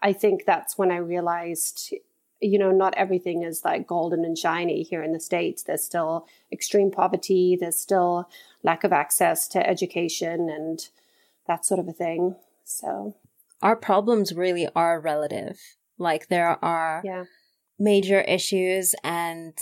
I 0.00 0.14
think 0.14 0.46
that's 0.46 0.78
when 0.78 0.90
I 0.90 0.96
realized 0.96 1.94
you 2.40 2.58
know, 2.58 2.70
not 2.70 2.94
everything 2.96 3.42
is 3.42 3.64
like 3.64 3.86
golden 3.86 4.24
and 4.24 4.36
shiny 4.36 4.82
here 4.82 5.02
in 5.02 5.12
the 5.12 5.20
States. 5.20 5.62
There's 5.62 5.84
still 5.84 6.26
extreme 6.52 6.90
poverty. 6.90 7.56
There's 7.58 7.78
still 7.78 8.28
lack 8.62 8.84
of 8.84 8.92
access 8.92 9.46
to 9.48 9.68
education 9.68 10.48
and 10.48 10.80
that 11.46 11.64
sort 11.64 11.80
of 11.80 11.88
a 11.88 11.92
thing. 11.92 12.36
So 12.64 13.16
our 13.62 13.76
problems 13.76 14.34
really 14.34 14.68
are 14.74 15.00
relative. 15.00 15.58
Like 15.98 16.28
there 16.28 16.62
are 16.64 17.02
yeah. 17.04 17.24
major 17.78 18.20
issues 18.22 18.94
and 19.04 19.56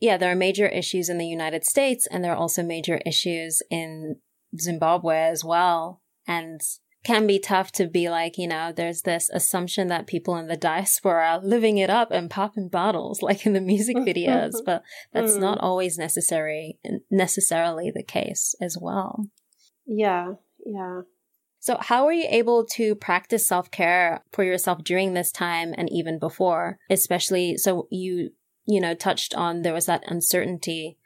yeah, 0.00 0.16
there 0.16 0.30
are 0.30 0.36
major 0.36 0.66
issues 0.66 1.08
in 1.08 1.18
the 1.18 1.26
United 1.26 1.64
States 1.64 2.06
and 2.06 2.22
there 2.22 2.32
are 2.32 2.36
also 2.36 2.62
major 2.62 3.00
issues 3.06 3.62
in 3.70 4.16
Zimbabwe 4.58 5.18
as 5.18 5.44
well. 5.44 6.02
And 6.26 6.60
can 7.08 7.26
be 7.26 7.38
tough 7.38 7.72
to 7.72 7.86
be 7.86 8.10
like, 8.10 8.36
you 8.36 8.46
know, 8.46 8.70
there's 8.70 9.00
this 9.00 9.30
assumption 9.30 9.88
that 9.88 10.06
people 10.06 10.36
in 10.36 10.46
the 10.46 10.58
diaspora 10.58 11.26
are 11.26 11.40
living 11.40 11.78
it 11.78 11.88
up 11.88 12.10
and 12.10 12.28
popping 12.28 12.68
bottles 12.68 13.22
like 13.28 13.46
in 13.46 13.54
the 13.54 13.62
music 13.62 13.96
videos, 14.10 14.52
but 14.66 14.82
that's 15.10 15.32
mm. 15.32 15.40
not 15.40 15.58
always 15.58 15.96
necessary 15.96 16.78
necessarily 17.10 17.90
the 17.90 18.02
case 18.02 18.54
as 18.60 18.76
well. 18.78 19.24
Yeah, 19.86 20.34
yeah. 20.66 21.00
So 21.60 21.78
how 21.80 22.04
were 22.04 22.12
you 22.12 22.26
able 22.28 22.66
to 22.72 22.94
practice 22.94 23.48
self-care 23.48 24.22
for 24.30 24.44
yourself 24.44 24.84
during 24.84 25.14
this 25.14 25.32
time 25.32 25.74
and 25.78 25.90
even 25.90 26.18
before? 26.18 26.78
Especially 26.90 27.56
so 27.56 27.88
you 27.90 28.32
you 28.66 28.82
know 28.82 28.94
touched 28.94 29.34
on 29.34 29.62
there 29.62 29.72
was 29.72 29.86
that 29.86 30.04
uncertainty 30.06 30.98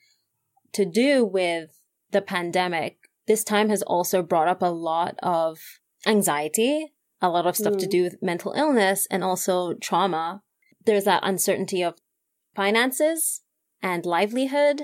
to 0.73 0.85
do 0.85 1.25
with 1.25 1.79
the 2.11 2.23
pandemic. 2.23 3.09
This 3.29 3.45
time 3.45 3.69
has 3.69 3.83
also 3.83 4.21
brought 4.21 4.49
up 4.49 4.63
a 4.63 4.67
lot 4.67 5.15
of 5.23 5.61
anxiety, 6.07 6.93
a 7.21 7.29
lot 7.29 7.47
of 7.47 7.57
stuff 7.57 7.75
mm. 7.75 7.79
to 7.79 7.87
do 7.87 8.03
with 8.03 8.23
mental 8.23 8.53
illness 8.53 9.07
and 9.11 9.23
also 9.23 9.75
trauma. 9.75 10.43
There's 10.85 11.05
that 11.05 11.23
uncertainty 11.25 11.83
of 11.83 11.99
finances 12.57 13.43
and 13.83 14.05
livelihood, 14.05 14.83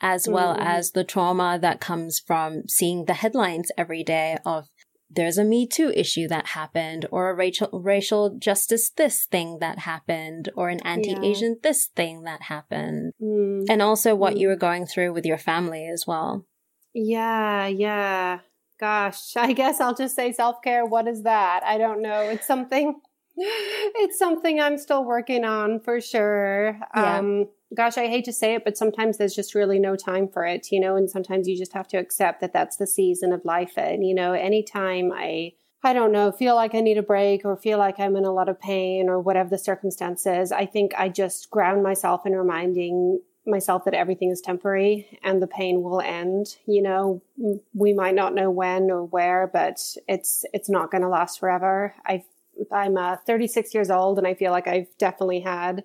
as 0.00 0.26
mm. 0.26 0.32
well 0.32 0.56
as 0.58 0.92
the 0.92 1.04
trauma 1.04 1.58
that 1.60 1.80
comes 1.80 2.20
from 2.20 2.68
seeing 2.68 3.06
the 3.06 3.14
headlines 3.14 3.70
every 3.78 4.04
day 4.04 4.38
of 4.44 4.68
there's 5.08 5.38
a 5.38 5.44
Me 5.44 5.66
Too 5.66 5.92
issue 5.94 6.26
that 6.28 6.48
happened, 6.48 7.06
or 7.10 7.30
a 7.30 7.34
racial, 7.34 7.68
racial 7.72 8.36
justice 8.38 8.90
this 8.90 9.24
thing 9.24 9.58
that 9.60 9.80
happened, 9.80 10.50
or 10.56 10.68
an 10.68 10.80
anti-Asian 10.84 11.52
yeah. 11.52 11.60
this 11.62 11.86
thing 11.86 12.22
that 12.22 12.42
happened. 12.42 13.12
Mm. 13.22 13.66
And 13.68 13.80
also 13.80 14.14
what 14.16 14.36
you 14.36 14.48
mm. 14.48 14.50
were 14.50 14.56
going 14.56 14.84
through 14.84 15.12
with 15.12 15.24
your 15.24 15.38
family 15.38 15.86
as 15.86 16.04
well. 16.06 16.44
Yeah, 16.92 17.66
yeah. 17.68 18.40
Gosh, 18.78 19.36
I 19.36 19.52
guess 19.52 19.80
I'll 19.80 19.94
just 19.94 20.14
say 20.14 20.32
self 20.32 20.62
care. 20.62 20.84
What 20.84 21.08
is 21.08 21.22
that? 21.22 21.62
I 21.64 21.78
don't 21.78 22.02
know. 22.02 22.20
It's 22.20 22.46
something. 22.46 23.00
It's 23.38 24.18
something 24.18 24.60
I'm 24.60 24.78
still 24.78 25.04
working 25.04 25.44
on 25.44 25.80
for 25.80 26.00
sure. 26.00 26.78
Yeah. 26.94 27.18
Um, 27.18 27.48
gosh, 27.74 27.98
I 27.98 28.06
hate 28.06 28.24
to 28.26 28.32
say 28.32 28.54
it, 28.54 28.64
but 28.64 28.78
sometimes 28.78 29.18
there's 29.18 29.34
just 29.34 29.54
really 29.54 29.78
no 29.78 29.96
time 29.96 30.28
for 30.28 30.44
it, 30.44 30.68
you 30.70 30.80
know, 30.80 30.96
and 30.96 31.10
sometimes 31.10 31.48
you 31.48 31.56
just 31.56 31.72
have 31.72 31.88
to 31.88 31.98
accept 31.98 32.40
that 32.40 32.52
that's 32.52 32.76
the 32.76 32.86
season 32.86 33.32
of 33.32 33.44
life. 33.44 33.76
And, 33.76 34.06
you 34.06 34.14
know, 34.14 34.32
anytime 34.32 35.12
I, 35.12 35.52
I 35.82 35.92
don't 35.92 36.12
know, 36.12 36.32
feel 36.32 36.54
like 36.54 36.74
I 36.74 36.80
need 36.80 36.98
a 36.98 37.02
break 37.02 37.44
or 37.44 37.56
feel 37.56 37.78
like 37.78 38.00
I'm 38.00 38.16
in 38.16 38.24
a 38.24 38.32
lot 38.32 38.48
of 38.48 38.60
pain 38.60 39.08
or 39.08 39.20
whatever 39.20 39.50
the 39.50 39.58
circumstances, 39.58 40.52
I 40.52 40.66
think 40.66 40.92
I 40.96 41.08
just 41.08 41.50
ground 41.50 41.82
myself 41.82 42.24
in 42.24 42.32
reminding 42.32 43.20
myself 43.46 43.84
that 43.84 43.94
everything 43.94 44.30
is 44.30 44.40
temporary 44.40 45.18
and 45.22 45.42
the 45.42 45.46
pain 45.46 45.82
will 45.82 46.00
end. 46.00 46.56
You 46.66 46.82
know, 46.82 47.22
we 47.74 47.92
might 47.92 48.14
not 48.14 48.34
know 48.34 48.50
when 48.50 48.90
or 48.90 49.04
where, 49.04 49.48
but 49.52 49.80
it's 50.08 50.44
it's 50.52 50.68
not 50.68 50.90
going 50.90 51.02
to 51.02 51.08
last 51.08 51.40
forever. 51.40 51.94
I 52.06 52.24
I'm 52.72 52.96
uh, 52.96 53.16
36 53.26 53.74
years 53.74 53.90
old 53.90 54.18
and 54.18 54.26
I 54.26 54.34
feel 54.34 54.50
like 54.50 54.66
I've 54.66 54.96
definitely 54.98 55.40
had 55.40 55.84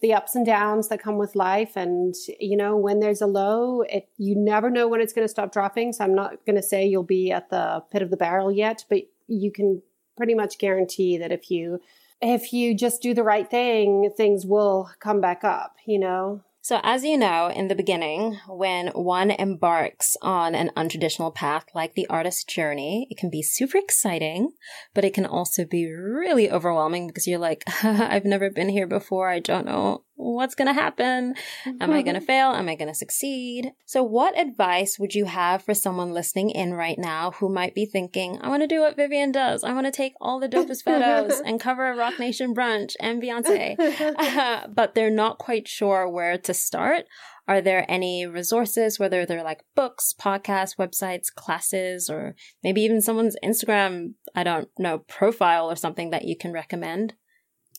the 0.00 0.14
ups 0.14 0.34
and 0.34 0.46
downs 0.46 0.88
that 0.88 1.02
come 1.02 1.16
with 1.16 1.34
life 1.34 1.76
and 1.76 2.14
you 2.38 2.56
know 2.56 2.76
when 2.76 3.00
there's 3.00 3.20
a 3.20 3.26
low 3.26 3.82
it 3.82 4.08
you 4.16 4.36
never 4.36 4.70
know 4.70 4.86
when 4.86 5.00
it's 5.00 5.12
going 5.12 5.24
to 5.24 5.30
stop 5.30 5.52
dropping 5.52 5.92
so 5.92 6.04
i'm 6.04 6.14
not 6.14 6.44
going 6.46 6.56
to 6.56 6.62
say 6.62 6.86
you'll 6.86 7.02
be 7.02 7.32
at 7.32 7.50
the 7.50 7.82
pit 7.90 8.02
of 8.02 8.10
the 8.10 8.16
barrel 8.16 8.52
yet 8.52 8.84
but 8.88 9.02
you 9.26 9.50
can 9.50 9.82
pretty 10.16 10.34
much 10.34 10.58
guarantee 10.58 11.18
that 11.18 11.32
if 11.32 11.50
you 11.50 11.80
if 12.20 12.52
you 12.52 12.76
just 12.76 13.02
do 13.02 13.12
the 13.12 13.24
right 13.24 13.50
thing 13.50 14.10
things 14.16 14.46
will 14.46 14.88
come 15.00 15.20
back 15.20 15.42
up 15.42 15.76
you 15.84 15.98
know 15.98 16.42
so, 16.68 16.80
as 16.82 17.02
you 17.02 17.16
know, 17.16 17.48
in 17.48 17.68
the 17.68 17.74
beginning, 17.74 18.40
when 18.46 18.88
one 18.88 19.30
embarks 19.30 20.18
on 20.20 20.54
an 20.54 20.70
untraditional 20.76 21.34
path 21.34 21.64
like 21.74 21.94
the 21.94 22.06
artist 22.08 22.46
journey, 22.46 23.06
it 23.08 23.16
can 23.16 23.30
be 23.30 23.40
super 23.40 23.78
exciting, 23.78 24.52
but 24.92 25.02
it 25.02 25.14
can 25.14 25.24
also 25.24 25.64
be 25.64 25.90
really 25.90 26.50
overwhelming 26.50 27.06
because 27.06 27.26
you're 27.26 27.38
like, 27.38 27.64
I've 27.82 28.26
never 28.26 28.50
been 28.50 28.68
here 28.68 28.86
before. 28.86 29.30
I 29.30 29.38
don't 29.38 29.64
know 29.64 30.04
what's 30.18 30.54
going 30.54 30.66
to 30.66 30.74
happen? 30.74 31.34
Am 31.80 31.92
I 31.92 32.02
going 32.02 32.14
to 32.14 32.20
fail? 32.20 32.50
Am 32.50 32.68
I 32.68 32.74
going 32.74 32.88
to 32.88 32.94
succeed? 32.94 33.72
So, 33.86 34.02
what 34.02 34.38
advice 34.38 34.98
would 34.98 35.14
you 35.14 35.24
have 35.24 35.62
for 35.62 35.74
someone 35.74 36.12
listening 36.12 36.50
in 36.50 36.74
right 36.74 36.98
now 36.98 37.30
who 37.32 37.48
might 37.48 37.74
be 37.74 37.86
thinking, 37.86 38.38
I 38.42 38.48
want 38.48 38.62
to 38.62 38.66
do 38.66 38.80
what 38.80 38.96
Vivien 38.96 39.32
does. 39.32 39.64
I 39.64 39.72
want 39.72 39.86
to 39.86 39.92
take 39.92 40.14
all 40.20 40.40
the 40.40 40.48
dopest 40.48 40.82
photos 40.82 41.40
and 41.44 41.60
cover 41.60 41.90
a 41.90 41.96
Roc 41.96 42.18
Nation 42.18 42.54
brunch 42.54 42.94
and 43.00 43.22
Beyonce, 43.22 43.78
uh, 44.18 44.66
but 44.68 44.94
they're 44.94 45.10
not 45.10 45.38
quite 45.38 45.68
sure 45.68 46.08
where 46.08 46.36
to 46.36 46.52
start? 46.52 47.04
Are 47.46 47.62
there 47.62 47.86
any 47.88 48.26
resources, 48.26 48.98
whether 48.98 49.24
they're 49.24 49.42
like 49.42 49.64
books, 49.74 50.12
podcasts, 50.20 50.76
websites, 50.76 51.32
classes, 51.34 52.10
or 52.10 52.34
maybe 52.62 52.82
even 52.82 53.00
someone's 53.00 53.36
Instagram, 53.42 54.14
I 54.34 54.42
don't 54.42 54.68
know, 54.78 54.98
profile 54.98 55.70
or 55.70 55.76
something 55.76 56.10
that 56.10 56.26
you 56.26 56.36
can 56.36 56.52
recommend? 56.52 57.14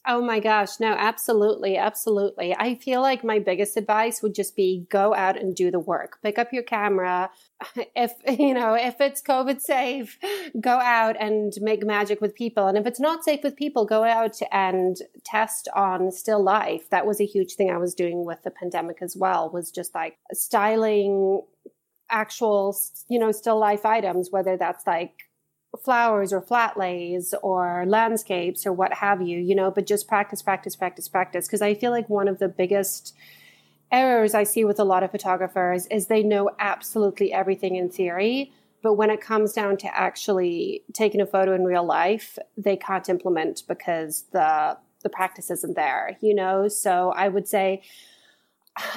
Oh 0.08 0.22
my 0.22 0.40
gosh. 0.40 0.80
No, 0.80 0.94
absolutely. 0.94 1.78
Absolutely. 1.78 2.56
I 2.56 2.76
feel 2.76 3.02
like 3.02 3.24
my 3.24 3.38
biggest 3.38 3.76
advice 3.76 4.22
would 4.24 4.34
just 4.34 4.56
be 4.56 4.88
go 4.90 5.14
out 5.14 5.38
and 5.38 5.54
do 5.54 5.70
the 5.70 5.80
work. 5.80 6.20
Pick 6.24 6.40
up 6.40 6.54
your 6.54 6.64
camera. 6.64 7.30
If, 7.94 8.14
you 8.40 8.54
know, 8.54 8.74
if 8.76 9.02
it's 9.02 9.22
COVID 9.22 9.60
safe, 9.60 10.18
go 10.62 10.72
out 10.72 11.18
and 11.20 11.52
make 11.60 11.86
magic 11.86 12.22
with 12.22 12.34
people. 12.34 12.68
And 12.68 12.78
if 12.78 12.86
it's 12.86 13.02
not 13.02 13.26
safe 13.26 13.42
with 13.44 13.58
people, 13.58 13.84
go 13.86 14.06
out 14.06 14.40
and 14.50 14.96
test 15.26 15.68
on 15.76 16.12
still 16.14 16.42
life. 16.42 16.90
That 16.90 17.06
was 17.06 17.20
a 17.20 17.26
huge 17.26 17.56
thing 17.56 17.70
I 17.70 17.78
was 17.78 17.94
doing 17.94 18.24
with 18.24 18.42
the 18.44 18.52
pandemic 18.52 19.02
as 19.02 19.18
well, 19.18 19.50
was 19.50 19.72
just 19.72 19.94
like 19.94 20.18
styling 20.32 21.42
actual, 22.10 22.78
you 23.10 23.20
know, 23.20 23.34
still 23.34 23.60
life 23.60 23.86
items, 23.86 24.30
whether 24.32 24.56
that's 24.56 24.88
like 24.88 25.29
flowers 25.84 26.34
or 26.34 26.42
flat 26.42 26.78
lays 26.78 27.34
or 27.42 27.86
landscapes 27.88 28.66
or 28.66 28.74
what 28.74 28.94
have 28.94 29.22
you, 29.22 29.40
you 29.40 29.56
know, 29.56 29.72
but 29.72 29.86
just 29.86 30.08
practice, 30.08 30.42
practice, 30.42 30.76
practice, 30.76 31.08
practice. 31.08 31.48
Because 31.48 31.62
I 31.62 31.74
feel 31.74 31.92
like 31.92 32.10
one 32.10 32.28
of 32.28 32.40
the 32.40 32.48
biggest 32.48 33.16
errors 33.92 34.34
I 34.34 34.44
see 34.44 34.64
with 34.66 34.80
a 34.80 34.84
lot 34.84 35.04
of 35.04 35.12
photographers 35.12 35.88
is 35.88 36.08
they 36.08 36.24
know 36.24 36.52
absolutely 36.60 37.34
everything 37.34 37.76
in 37.76 37.90
theory, 37.90 38.52
but 38.82 38.94
when 38.94 39.10
it 39.10 39.22
comes 39.22 39.54
down 39.54 39.78
to 39.78 39.98
actually 39.98 40.84
taking 40.94 41.22
a 41.22 41.26
photo 41.26 41.54
in 41.54 41.66
real 41.66 41.84
life, 41.84 42.38
they 42.58 42.78
can't 42.78 43.10
implement 43.10 43.64
because 43.68 44.26
the 44.32 44.78
the 45.02 45.10
practice 45.10 45.50
isn't 45.50 45.78
there, 45.78 46.18
you 46.20 46.36
know? 46.36 46.68
So 46.68 47.12
I 47.16 47.30
would 47.30 47.48
say 47.48 47.82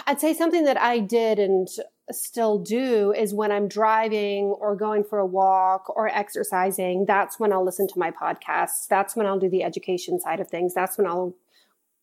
I'd 0.06 0.20
say 0.20 0.34
something 0.34 0.64
that 0.64 0.80
I 0.80 0.98
did 0.98 1.38
and 1.38 1.68
still 2.10 2.58
do 2.58 3.12
is 3.12 3.32
when 3.32 3.52
I'm 3.52 3.68
driving 3.68 4.46
or 4.46 4.74
going 4.74 5.04
for 5.04 5.18
a 5.18 5.26
walk 5.26 5.88
or 5.94 6.08
exercising, 6.08 7.04
that's 7.06 7.38
when 7.38 7.52
I'll 7.52 7.64
listen 7.64 7.86
to 7.88 7.98
my 7.98 8.10
podcasts. 8.10 8.86
That's 8.88 9.14
when 9.14 9.26
I'll 9.26 9.38
do 9.38 9.48
the 9.48 9.62
education 9.62 10.18
side 10.18 10.40
of 10.40 10.48
things. 10.48 10.74
That's 10.74 10.98
when 10.98 11.06
I'll 11.06 11.34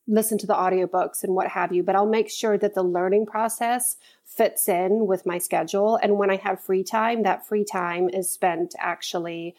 listen 0.07 0.37
to 0.39 0.47
the 0.47 0.53
audiobooks 0.53 1.23
and 1.23 1.35
what 1.35 1.49
have 1.49 1.71
you. 1.71 1.83
But 1.83 1.95
I'll 1.95 2.07
make 2.07 2.29
sure 2.29 2.57
that 2.57 2.73
the 2.73 2.83
learning 2.83 3.27
process 3.27 3.97
fits 4.25 4.67
in 4.67 5.05
with 5.05 5.25
my 5.25 5.37
schedule. 5.37 5.99
And 6.01 6.17
when 6.17 6.31
I 6.31 6.37
have 6.37 6.63
free 6.63 6.83
time, 6.83 7.23
that 7.23 7.47
free 7.47 7.63
time 7.63 8.09
is 8.09 8.31
spent 8.31 8.73
actually 8.79 9.55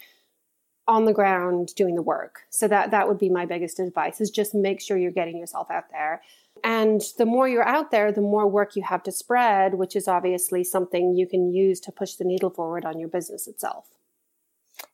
on 0.89 1.05
the 1.05 1.13
ground 1.13 1.73
doing 1.77 1.95
the 1.95 2.03
work. 2.03 2.41
So 2.51 2.67
that 2.67 2.91
that 2.91 3.07
would 3.07 3.19
be 3.19 3.29
my 3.29 3.47
biggest 3.47 3.79
advice 3.79 4.21
is 4.21 4.31
just 4.31 4.55
make 4.55 4.81
sure 4.81 4.99
you're 4.99 5.13
getting 5.13 5.39
yourself 5.39 5.71
out 5.71 5.85
there. 5.93 6.21
And 6.65 7.01
the 7.19 7.27
more 7.27 7.49
you're 7.49 7.67
out 7.67 7.91
there, 7.91 8.13
the 8.13 8.21
more 8.21 8.49
work 8.49 8.77
you 8.77 8.83
have 8.83 9.03
to 9.05 9.13
spread, 9.13 9.75
which 9.75 9.97
is 9.97 10.09
obviously 10.09 10.65
something 10.65 11.15
you 11.15 11.27
can 11.27 11.53
use 11.53 11.81
to 11.81 11.93
push 11.93 12.15
the 12.15 12.25
needle 12.25 12.51
forward 12.51 12.85
on 12.85 12.99
your 12.99 13.09
business 13.09 13.47
itself. 13.47 13.87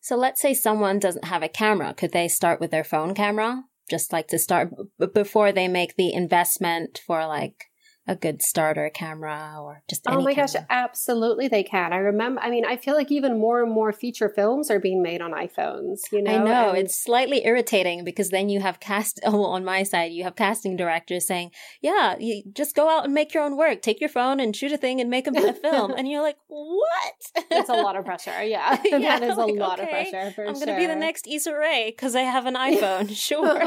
So 0.01 0.17
let's 0.17 0.41
say 0.41 0.55
someone 0.55 0.99
doesn't 0.99 1.27
have 1.27 1.43
a 1.43 1.49
camera. 1.49 1.95
Could 1.95 2.13
they 2.13 2.29
start 2.29 2.61
with 2.61 2.71
their 2.71 2.85
phone 2.85 3.15
camera? 3.15 3.65
Just 3.89 4.13
like 4.13 4.29
to 4.29 4.39
start 4.39 4.73
b- 4.99 5.07
before 5.07 5.53
they 5.53 5.69
make 5.69 5.97
the 5.97 6.13
investment 6.13 7.01
for 7.07 7.27
like 7.27 7.67
a 8.07 8.17
good 8.17 8.43
starter 8.43 8.91
camera 8.93 9.57
or 9.61 9.83
just 9.89 10.03
oh 10.07 10.21
my 10.23 10.35
camera. 10.35 10.49
gosh 10.53 10.63
absolutely 10.71 11.49
they 11.49 11.63
can. 11.63 11.93
I 11.93 11.99
remember 11.99 12.41
i 12.41 12.51
mean 12.51 12.65
i 12.65 12.77
feel 12.77 12.95
like 12.95 13.11
even 13.11 13.39
more 13.39 13.63
and 13.63 13.73
more 13.73 13.93
feature 13.93 14.29
films 14.29 14.71
are 14.71 14.81
being 14.81 15.03
made 15.03 15.21
on 15.21 15.33
iphones 15.33 16.01
you 16.13 16.23
know 16.23 16.31
i 16.31 16.43
know 16.43 16.69
and 16.71 16.79
it's 16.79 17.03
slightly 17.03 17.45
irritating 17.47 18.05
because 18.05 18.31
then 18.31 18.49
you 18.49 18.61
have 18.61 18.81
cast 18.81 19.21
oh, 19.25 19.45
on 19.45 19.65
my 19.65 19.83
side 19.83 20.13
you 20.13 20.25
have 20.25 20.37
casting 20.37 20.77
directors 20.77 21.27
saying 21.27 21.51
yeah 21.81 22.17
you 22.19 22.43
just 22.53 22.75
go 22.75 22.89
out 22.89 23.05
and 23.05 23.15
make 23.15 23.35
your 23.35 23.43
own 23.43 23.57
work. 23.57 23.83
Take 23.83 24.01
your 24.01 24.09
phone 24.09 24.41
and 24.41 24.55
shoot 24.55 24.73
a 24.73 24.77
thing 24.77 25.01
and 25.01 25.11
make 25.11 25.27
a, 25.27 25.31
a 25.31 25.53
film. 25.53 25.95
And 25.97 26.07
you're 26.09 26.23
like 26.23 26.37
what? 26.49 27.47
It's 27.51 27.71
a 27.71 27.75
lot 27.75 27.97
of 27.97 28.05
pressure 28.11 28.43
yeah, 28.43 28.81
yeah 28.85 28.99
that 28.99 29.23
is 29.23 29.37
like, 29.37 29.51
a 29.51 29.55
lot 29.55 29.81
okay, 29.81 30.05
of 30.05 30.11
pressure 30.11 30.31
for 30.33 30.47
i'm 30.47 30.55
sure. 30.55 30.67
gonna 30.67 30.79
be 30.79 30.87
the 30.87 30.97
next 30.97 31.27
Issa 31.27 31.55
Rae 31.55 31.91
because 31.91 32.15
i 32.15 32.21
have 32.21 32.45
an 32.47 32.55
iphone. 32.55 33.15
Sure. 33.17 33.59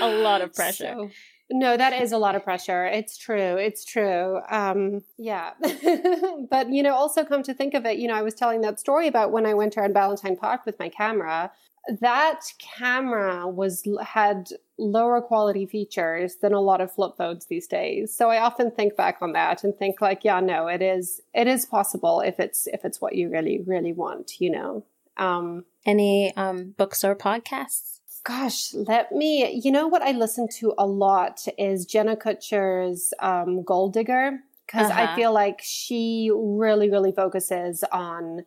A 0.00 0.22
lot 0.22 0.40
of 0.40 0.54
pressure. 0.54 0.94
So- 0.96 1.10
no, 1.50 1.76
that 1.76 1.92
is 1.92 2.12
a 2.12 2.18
lot 2.18 2.34
of 2.34 2.42
pressure. 2.42 2.86
It's 2.86 3.18
true. 3.18 3.56
It's 3.56 3.84
true. 3.84 4.40
Um, 4.48 5.02
yeah. 5.18 5.52
but, 6.50 6.70
you 6.70 6.82
know, 6.82 6.94
also 6.94 7.24
come 7.24 7.42
to 7.42 7.54
think 7.54 7.74
of 7.74 7.84
it, 7.84 7.98
you 7.98 8.08
know, 8.08 8.14
I 8.14 8.22
was 8.22 8.34
telling 8.34 8.62
that 8.62 8.80
story 8.80 9.06
about 9.06 9.30
when 9.30 9.44
I 9.44 9.54
went 9.54 9.76
around 9.76 9.92
Valentine 9.92 10.36
Park 10.36 10.64
with 10.64 10.78
my 10.78 10.88
camera. 10.88 11.52
That 12.00 12.40
camera 12.58 13.46
was 13.46 13.86
had 14.02 14.48
lower 14.78 15.20
quality 15.20 15.66
features 15.66 16.36
than 16.36 16.54
a 16.54 16.60
lot 16.60 16.80
of 16.80 16.90
flip 16.90 17.12
phones 17.18 17.46
these 17.46 17.66
days. 17.66 18.16
So 18.16 18.30
I 18.30 18.38
often 18.38 18.70
think 18.70 18.96
back 18.96 19.18
on 19.20 19.32
that 19.32 19.64
and 19.64 19.76
think 19.76 20.00
like, 20.00 20.24
yeah, 20.24 20.40
no, 20.40 20.66
it 20.66 20.80
is 20.80 21.20
it 21.34 21.46
is 21.46 21.66
possible 21.66 22.20
if 22.20 22.40
it's 22.40 22.66
if 22.68 22.86
it's 22.86 23.02
what 23.02 23.14
you 23.14 23.28
really 23.28 23.60
really 23.66 23.92
want, 23.92 24.40
you 24.40 24.50
know. 24.50 24.86
Um, 25.18 25.66
Any 25.84 26.34
um, 26.36 26.74
books 26.78 27.04
or 27.04 27.14
podcasts? 27.14 27.93
Gosh, 28.24 28.72
let 28.72 29.12
me. 29.12 29.60
You 29.62 29.70
know 29.70 29.86
what 29.86 30.02
I 30.02 30.12
listen 30.12 30.48
to 30.60 30.72
a 30.78 30.86
lot 30.86 31.46
is 31.58 31.84
Jenna 31.84 32.16
Kutcher's 32.16 33.12
um, 33.20 33.62
Goal 33.62 33.90
Digger 33.90 34.40
because 34.66 34.90
uh-huh. 34.90 35.08
I 35.12 35.16
feel 35.16 35.32
like 35.32 35.60
she 35.62 36.30
really, 36.34 36.90
really 36.90 37.12
focuses 37.12 37.84
on 37.92 38.46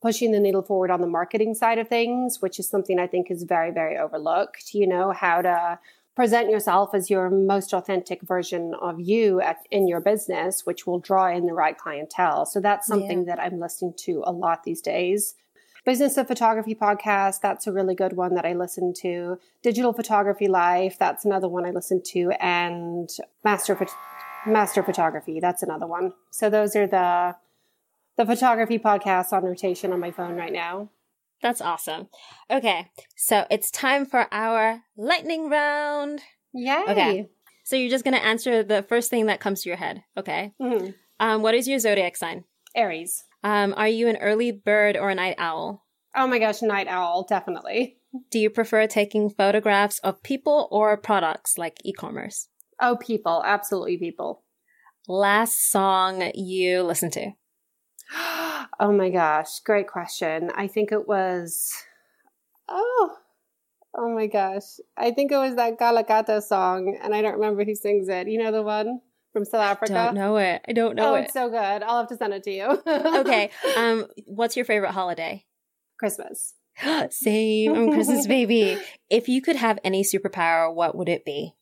pushing 0.00 0.32
the 0.32 0.40
needle 0.40 0.62
forward 0.62 0.90
on 0.90 1.00
the 1.00 1.06
marketing 1.06 1.54
side 1.54 1.78
of 1.78 1.88
things, 1.88 2.42
which 2.42 2.58
is 2.58 2.68
something 2.68 2.98
I 2.98 3.06
think 3.06 3.30
is 3.30 3.44
very, 3.44 3.70
very 3.70 3.96
overlooked. 3.96 4.74
You 4.74 4.88
know, 4.88 5.12
how 5.12 5.40
to 5.40 5.78
present 6.16 6.50
yourself 6.50 6.92
as 6.92 7.08
your 7.08 7.30
most 7.30 7.72
authentic 7.72 8.22
version 8.22 8.74
of 8.80 9.00
you 9.00 9.40
at, 9.40 9.58
in 9.70 9.86
your 9.86 10.00
business, 10.00 10.66
which 10.66 10.86
will 10.86 10.98
draw 10.98 11.28
in 11.28 11.46
the 11.46 11.54
right 11.54 11.78
clientele. 11.78 12.44
So 12.44 12.60
that's 12.60 12.86
something 12.88 13.20
yeah. 13.20 13.36
that 13.36 13.42
I'm 13.42 13.60
listening 13.60 13.94
to 13.98 14.22
a 14.26 14.32
lot 14.32 14.64
these 14.64 14.82
days. 14.82 15.36
Business 15.84 16.16
of 16.16 16.28
Photography 16.28 16.76
podcast, 16.76 17.40
that's 17.40 17.66
a 17.66 17.72
really 17.72 17.94
good 17.94 18.12
one 18.12 18.34
that 18.36 18.46
I 18.46 18.52
listen 18.52 18.94
to. 18.98 19.38
Digital 19.62 19.92
Photography 19.92 20.46
Life, 20.46 20.96
that's 20.98 21.24
another 21.24 21.48
one 21.48 21.66
I 21.66 21.70
listen 21.70 22.00
to. 22.06 22.30
And 22.40 23.10
Master, 23.44 23.76
Master 24.46 24.82
Photography, 24.84 25.40
that's 25.40 25.62
another 25.62 25.86
one. 25.86 26.12
So 26.30 26.48
those 26.48 26.76
are 26.76 26.86
the, 26.86 27.34
the 28.16 28.24
photography 28.24 28.78
podcasts 28.78 29.32
on 29.32 29.42
rotation 29.42 29.92
on 29.92 29.98
my 29.98 30.12
phone 30.12 30.36
right 30.36 30.52
now. 30.52 30.90
That's 31.42 31.60
awesome. 31.60 32.06
Okay, 32.48 32.88
so 33.16 33.46
it's 33.50 33.70
time 33.72 34.06
for 34.06 34.32
our 34.32 34.82
lightning 34.96 35.50
round. 35.50 36.20
Yay! 36.54 36.84
Okay, 36.88 37.28
so 37.64 37.74
you're 37.74 37.90
just 37.90 38.04
gonna 38.04 38.18
answer 38.18 38.62
the 38.62 38.84
first 38.84 39.10
thing 39.10 39.26
that 39.26 39.40
comes 39.40 39.62
to 39.62 39.68
your 39.68 39.78
head. 39.78 40.04
Okay. 40.16 40.52
Mm-hmm. 40.62 40.90
Um, 41.18 41.42
what 41.42 41.54
is 41.54 41.66
your 41.66 41.80
zodiac 41.80 42.16
sign? 42.16 42.44
Aries. 42.76 43.24
Um, 43.42 43.74
are 43.76 43.88
you 43.88 44.08
an 44.08 44.16
early 44.18 44.52
bird 44.52 44.96
or 44.96 45.10
a 45.10 45.14
night 45.14 45.36
owl? 45.38 45.84
Oh 46.14 46.26
my 46.26 46.38
gosh, 46.38 46.62
night 46.62 46.88
owl, 46.88 47.24
definitely. 47.28 47.96
Do 48.30 48.38
you 48.38 48.50
prefer 48.50 48.86
taking 48.86 49.30
photographs 49.30 49.98
of 50.00 50.22
people 50.22 50.68
or 50.70 50.96
products 50.96 51.56
like 51.56 51.78
e 51.84 51.92
commerce? 51.92 52.48
Oh, 52.80 52.96
people, 52.96 53.42
absolutely 53.44 53.96
people. 53.96 54.44
Last 55.08 55.70
song 55.70 56.30
you 56.34 56.82
listened 56.82 57.14
to? 57.14 57.32
oh 58.14 58.92
my 58.92 59.10
gosh, 59.10 59.60
great 59.60 59.88
question. 59.88 60.50
I 60.54 60.66
think 60.66 60.92
it 60.92 61.08
was, 61.08 61.72
oh, 62.68 63.16
oh 63.96 64.14
my 64.14 64.26
gosh. 64.26 64.78
I 64.96 65.10
think 65.10 65.32
it 65.32 65.38
was 65.38 65.56
that 65.56 65.78
Galakata 65.78 66.42
song, 66.42 66.98
and 67.02 67.14
I 67.14 67.22
don't 67.22 67.34
remember 67.34 67.64
who 67.64 67.74
sings 67.74 68.08
it. 68.08 68.28
You 68.28 68.42
know 68.42 68.52
the 68.52 68.62
one? 68.62 69.00
From 69.32 69.44
South 69.44 69.62
Africa? 69.62 69.98
I 69.98 70.04
don't 70.06 70.14
know 70.14 70.36
it. 70.36 70.62
I 70.68 70.72
don't 70.72 70.96
know 70.96 71.12
oh, 71.12 71.14
it. 71.16 71.24
it's 71.24 71.32
so 71.32 71.48
good. 71.48 71.56
I'll 71.56 71.98
have 71.98 72.08
to 72.08 72.16
send 72.16 72.34
it 72.34 72.42
to 72.44 72.50
you. 72.50 72.82
okay. 72.86 73.50
Um, 73.76 74.06
what's 74.26 74.56
your 74.56 74.64
favorite 74.64 74.92
holiday? 74.92 75.44
Christmas. 75.98 76.54
Same. 77.10 77.74
I'm 77.74 77.92
Christmas 77.92 78.26
baby. 78.28 78.78
If 79.10 79.28
you 79.28 79.42
could 79.42 79.56
have 79.56 79.78
any 79.84 80.02
superpower, 80.02 80.72
what 80.72 80.96
would 80.96 81.08
it 81.08 81.24
be? 81.24 81.54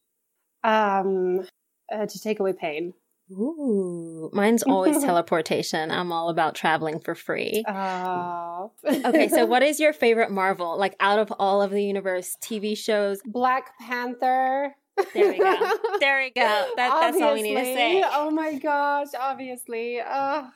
Um, 0.62 1.46
uh, 1.92 2.06
to 2.06 2.20
take 2.20 2.40
away 2.40 2.52
pain. 2.52 2.94
Ooh, 3.32 4.28
mine's 4.32 4.64
always 4.64 4.98
teleportation. 5.04 5.90
I'm 5.90 6.10
all 6.10 6.30
about 6.30 6.56
traveling 6.56 6.98
for 6.98 7.14
free. 7.14 7.64
Oh. 7.68 8.72
okay, 8.84 9.28
so 9.28 9.46
what 9.46 9.62
is 9.62 9.78
your 9.78 9.92
favorite 9.92 10.32
Marvel? 10.32 10.76
Like 10.76 10.96
out 10.98 11.20
of 11.20 11.32
all 11.38 11.62
of 11.62 11.70
the 11.70 11.82
universe 11.82 12.36
TV 12.42 12.76
shows? 12.76 13.20
Black 13.24 13.78
Panther. 13.78 14.74
There 15.14 15.30
we 15.30 15.38
go. 15.38 15.70
There 16.01 16.18
we 16.18 16.30
go. 16.30 16.40
That, 16.40 16.74
that's 16.76 17.20
all 17.20 17.34
we 17.34 17.42
need 17.42 17.57
to 17.57 17.64
say. 17.64 18.03
Oh 18.07 18.30
my 18.30 18.55
gosh, 18.55 19.09
obviously. 19.18 20.01
Uh. 20.01 20.48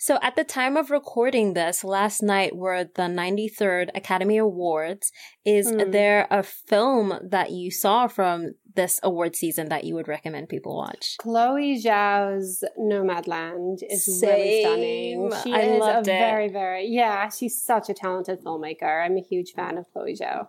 So 0.00 0.18
at 0.22 0.36
the 0.36 0.44
time 0.44 0.76
of 0.76 0.90
recording 0.90 1.54
this, 1.54 1.82
last 1.82 2.22
night 2.22 2.54
were 2.54 2.84
the 2.84 3.02
93rd 3.02 3.90
Academy 3.96 4.38
Awards. 4.38 5.10
Is 5.44 5.70
hmm. 5.70 5.90
there 5.90 6.28
a 6.30 6.42
film 6.42 7.18
that 7.22 7.50
you 7.50 7.70
saw 7.72 8.06
from 8.06 8.54
this 8.74 9.00
award 9.02 9.34
season 9.34 9.68
that 9.70 9.82
you 9.82 9.94
would 9.94 10.06
recommend 10.06 10.48
people 10.48 10.76
watch? 10.76 11.16
Chloe 11.18 11.82
Zhao's 11.82 12.62
Nomadland 12.78 13.78
is 13.90 14.20
Same. 14.20 14.30
really 14.30 14.60
stunning. 14.62 15.32
She 15.42 15.52
I 15.52 15.60
is 15.62 15.82
a 15.82 15.98
it. 15.98 16.04
very, 16.04 16.48
very, 16.48 16.86
yeah, 16.86 17.28
she's 17.28 17.60
such 17.60 17.88
a 17.88 17.94
talented 17.94 18.40
filmmaker. 18.40 19.04
I'm 19.04 19.16
a 19.16 19.22
huge 19.22 19.52
fan 19.52 19.78
of 19.78 19.86
Chloe 19.92 20.14
Zhao. 20.14 20.46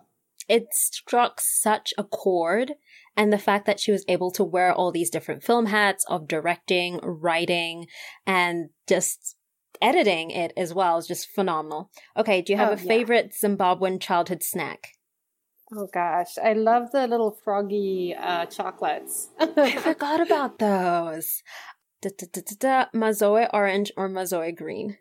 It 0.48 0.66
struck 0.72 1.40
such 1.40 1.92
a 1.96 2.04
chord 2.04 2.74
and 3.16 3.32
the 3.32 3.38
fact 3.38 3.66
that 3.66 3.80
she 3.80 3.92
was 3.92 4.04
able 4.08 4.30
to 4.32 4.44
wear 4.44 4.72
all 4.72 4.90
these 4.92 5.10
different 5.10 5.42
film 5.42 5.66
hats 5.66 6.04
of 6.08 6.28
directing, 6.28 6.98
writing, 7.02 7.86
and 8.26 8.70
just 8.88 9.36
editing 9.82 10.30
it 10.30 10.52
as 10.56 10.74
well 10.74 10.98
is 10.98 11.06
just 11.06 11.28
phenomenal. 11.28 11.90
Okay, 12.16 12.42
do 12.42 12.52
you 12.52 12.58
have 12.58 12.70
oh, 12.70 12.74
a 12.74 12.76
favorite 12.76 13.32
yeah. 13.42 13.48
Zimbabwean 13.48 14.00
childhood 14.00 14.42
snack? 14.42 14.92
Oh 15.72 15.88
gosh, 15.92 16.36
I 16.42 16.54
love 16.54 16.90
the 16.90 17.06
little 17.06 17.30
froggy 17.30 18.14
uh, 18.18 18.46
chocolates. 18.46 19.28
I 19.38 19.76
forgot 19.76 20.20
about 20.20 20.58
those. 20.58 21.42
Da, 22.02 22.10
da, 22.16 22.26
da, 22.32 22.40
da, 22.40 22.56
da. 22.58 22.98
Mazoe 22.98 23.48
orange 23.52 23.92
or 23.96 24.08
Mazoe 24.08 24.56
green? 24.56 24.96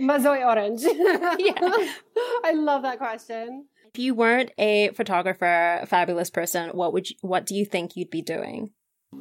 Mazoe 0.00 0.44
orange. 0.46 0.82
yeah. 1.38 1.52
I 2.44 2.52
love 2.54 2.82
that 2.82 2.98
question. 2.98 3.66
If 3.96 4.00
you 4.00 4.14
weren't 4.14 4.50
a 4.58 4.90
photographer, 4.90 5.78
a 5.80 5.86
fabulous 5.86 6.28
person, 6.28 6.68
what 6.74 6.92
would 6.92 7.08
you, 7.08 7.16
what 7.22 7.46
do 7.46 7.54
you 7.54 7.64
think 7.64 7.96
you'd 7.96 8.10
be 8.10 8.20
doing? 8.20 8.72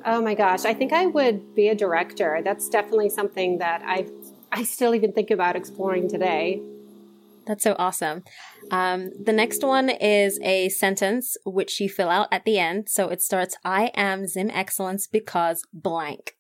Oh 0.04 0.22
my 0.22 0.36
gosh, 0.36 0.66
I 0.66 0.74
think 0.74 0.92
I 0.92 1.06
would 1.06 1.56
be 1.56 1.70
a 1.70 1.76
director. 1.76 2.42
That's 2.44 2.68
definitely 2.68 3.08
something 3.08 3.60
that 3.60 3.82
I 3.86 4.06
I 4.52 4.64
still 4.64 4.94
even 4.94 5.14
think 5.14 5.32
about 5.32 5.56
exploring 5.56 6.10
today. 6.10 6.62
That's 7.48 7.64
so 7.64 7.78
awesome. 7.80 8.26
Um, 8.70 9.12
the 9.18 9.32
next 9.32 9.64
one 9.64 9.90
is 9.90 10.42
a 10.44 10.68
sentence 10.68 11.38
which 11.46 11.80
you 11.80 11.88
fill 11.88 12.10
out 12.10 12.28
at 12.30 12.44
the 12.44 12.60
end. 12.60 12.90
So 12.90 13.08
it 13.08 13.22
starts, 13.22 13.56
I 13.64 13.92
am 13.96 14.28
Zim 14.28 14.52
Excellence 14.52 15.08
because 15.08 15.66
blank. 15.72 16.34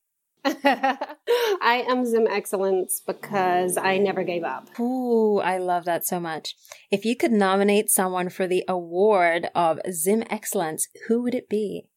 I 0.63 1.85
am 1.89 2.05
Zim 2.05 2.27
Excellence 2.29 3.01
because 3.05 3.77
I 3.77 3.97
never 3.97 4.23
gave 4.23 4.43
up. 4.43 4.79
Ooh, 4.79 5.39
I 5.39 5.57
love 5.57 5.85
that 5.85 6.05
so 6.05 6.19
much. 6.19 6.55
If 6.91 7.03
you 7.03 7.15
could 7.15 7.31
nominate 7.31 7.89
someone 7.89 8.29
for 8.29 8.45
the 8.45 8.63
award 8.67 9.49
of 9.55 9.79
Zim 9.91 10.23
Excellence, 10.29 10.87
who 11.07 11.23
would 11.23 11.33
it 11.33 11.49
be? 11.49 11.87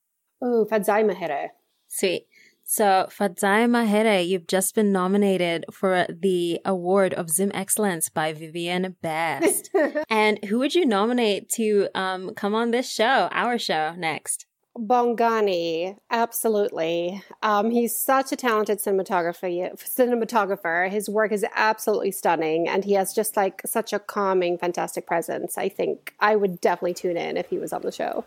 Ooh, 0.43 0.67
Fadzai 0.71 1.05
Mahere. 1.05 1.49
Sweet. 1.89 2.27
So, 2.65 3.09
Fadzai 3.11 3.67
Mahere, 3.69 4.27
you've 4.27 4.47
just 4.47 4.75
been 4.75 4.93
nominated 4.93 5.65
for 5.73 6.07
the 6.09 6.61
award 6.65 7.15
of 7.15 7.31
Zim 7.31 7.51
Excellence 7.55 8.09
by 8.09 8.33
Vivien 8.33 8.97
Best. 9.03 9.71
and 10.11 10.43
who 10.45 10.59
would 10.59 10.75
you 10.75 10.85
nominate 10.85 11.49
to 11.51 11.89
um, 11.95 12.35
come 12.35 12.55
on 12.55 12.71
this 12.71 12.91
show, 12.91 13.29
our 13.33 13.59
show, 13.59 13.95
next? 13.97 14.45
Bongani, 14.79 15.97
absolutely. 16.11 17.23
Um, 17.43 17.71
he's 17.71 17.97
such 17.97 18.31
a 18.33 18.37
talented 18.37 18.79
cinematographer. 18.79 19.77
Cinematographer. 19.77 20.89
His 20.89 21.09
work 21.09 21.33
is 21.33 21.45
absolutely 21.55 22.13
stunning, 22.13 22.69
and 22.69 22.85
he 22.85 22.93
has 22.93 23.13
just 23.13 23.37
like 23.37 23.61
such 23.67 23.93
a 23.93 23.99
calming, 23.99 24.57
fantastic 24.57 25.07
presence. 25.07 25.59
I 25.59 25.69
think 25.69 26.15
I 26.21 26.37
would 26.37 26.61
definitely 26.61 26.95
tune 26.95 27.17
in 27.17 27.37
if 27.37 27.49
he 27.49 27.59
was 27.59 27.73
on 27.73 27.83
the 27.83 27.93
show. 27.93 28.25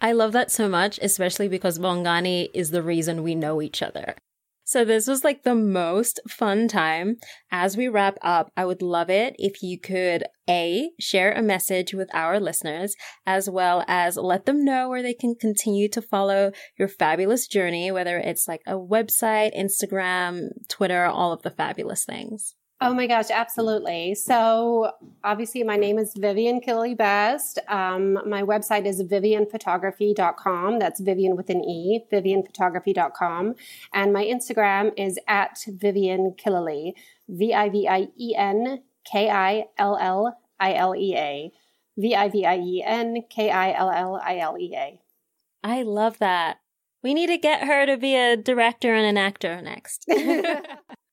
I 0.00 0.12
love 0.12 0.32
that 0.32 0.50
so 0.50 0.68
much, 0.68 0.98
especially 1.00 1.48
because 1.48 1.78
Bongani 1.78 2.50
is 2.52 2.70
the 2.70 2.82
reason 2.82 3.22
we 3.22 3.34
know 3.34 3.62
each 3.62 3.80
other. 3.82 4.16
So 4.66 4.82
this 4.82 5.06
was 5.06 5.24
like 5.24 5.42
the 5.42 5.54
most 5.54 6.20
fun 6.26 6.68
time. 6.68 7.16
As 7.52 7.76
we 7.76 7.86
wrap 7.86 8.16
up, 8.22 8.50
I 8.56 8.64
would 8.64 8.80
love 8.80 9.10
it 9.10 9.36
if 9.38 9.62
you 9.62 9.78
could 9.78 10.24
A, 10.48 10.90
share 10.98 11.32
a 11.32 11.42
message 11.42 11.92
with 11.92 12.08
our 12.14 12.40
listeners, 12.40 12.96
as 13.26 13.48
well 13.48 13.84
as 13.86 14.16
let 14.16 14.46
them 14.46 14.64
know 14.64 14.88
where 14.88 15.02
they 15.02 15.14
can 15.14 15.34
continue 15.34 15.88
to 15.90 16.00
follow 16.00 16.50
your 16.78 16.88
fabulous 16.88 17.46
journey, 17.46 17.90
whether 17.92 18.18
it's 18.18 18.48
like 18.48 18.62
a 18.66 18.72
website, 18.72 19.54
Instagram, 19.54 20.48
Twitter, 20.68 21.04
all 21.04 21.32
of 21.32 21.42
the 21.42 21.50
fabulous 21.50 22.06
things. 22.06 22.54
Oh 22.84 22.92
my 22.92 23.06
gosh, 23.06 23.30
absolutely. 23.30 24.14
So, 24.14 24.92
obviously, 25.24 25.62
my 25.62 25.76
name 25.76 25.98
is 25.98 26.12
Vivien 26.12 26.60
Killilea 26.60 26.94
Best. 26.94 27.58
Um, 27.68 28.18
my 28.28 28.42
website 28.42 28.84
is 28.84 29.02
vivienphotography.com. 29.02 30.78
That's 30.78 31.00
Vivien 31.00 31.34
with 31.34 31.48
an 31.48 31.64
E, 31.64 32.04
vivienphotography.com. 32.12 33.54
And 33.94 34.12
my 34.12 34.22
Instagram 34.22 34.92
is 34.98 35.18
at 35.26 35.64
Vivien 35.66 36.34
Killilea, 36.36 36.92
V 37.30 37.54
I 37.54 37.70
V 37.70 37.88
I 37.88 38.08
E 38.20 38.34
N 38.36 38.82
K 39.10 39.30
I 39.30 39.64
L 39.78 39.96
L 39.98 40.38
I 40.60 40.74
L 40.74 40.94
E 40.94 41.16
A. 41.16 41.52
V 41.96 42.14
I 42.14 42.28
V 42.28 42.44
I 42.44 42.58
E 42.58 42.82
N 42.84 43.22
K 43.30 43.50
I 43.50 43.72
L 43.72 43.90
L 43.90 44.20
I 44.22 44.36
L 44.36 44.58
E 44.58 44.74
A. 44.76 45.00
I 45.62 45.80
love 45.84 46.18
that. 46.18 46.58
We 47.02 47.14
need 47.14 47.28
to 47.28 47.38
get 47.38 47.66
her 47.66 47.86
to 47.86 47.96
be 47.96 48.14
a 48.14 48.36
director 48.36 48.92
and 48.92 49.06
an 49.06 49.16
actor 49.16 49.62
next. 49.62 50.04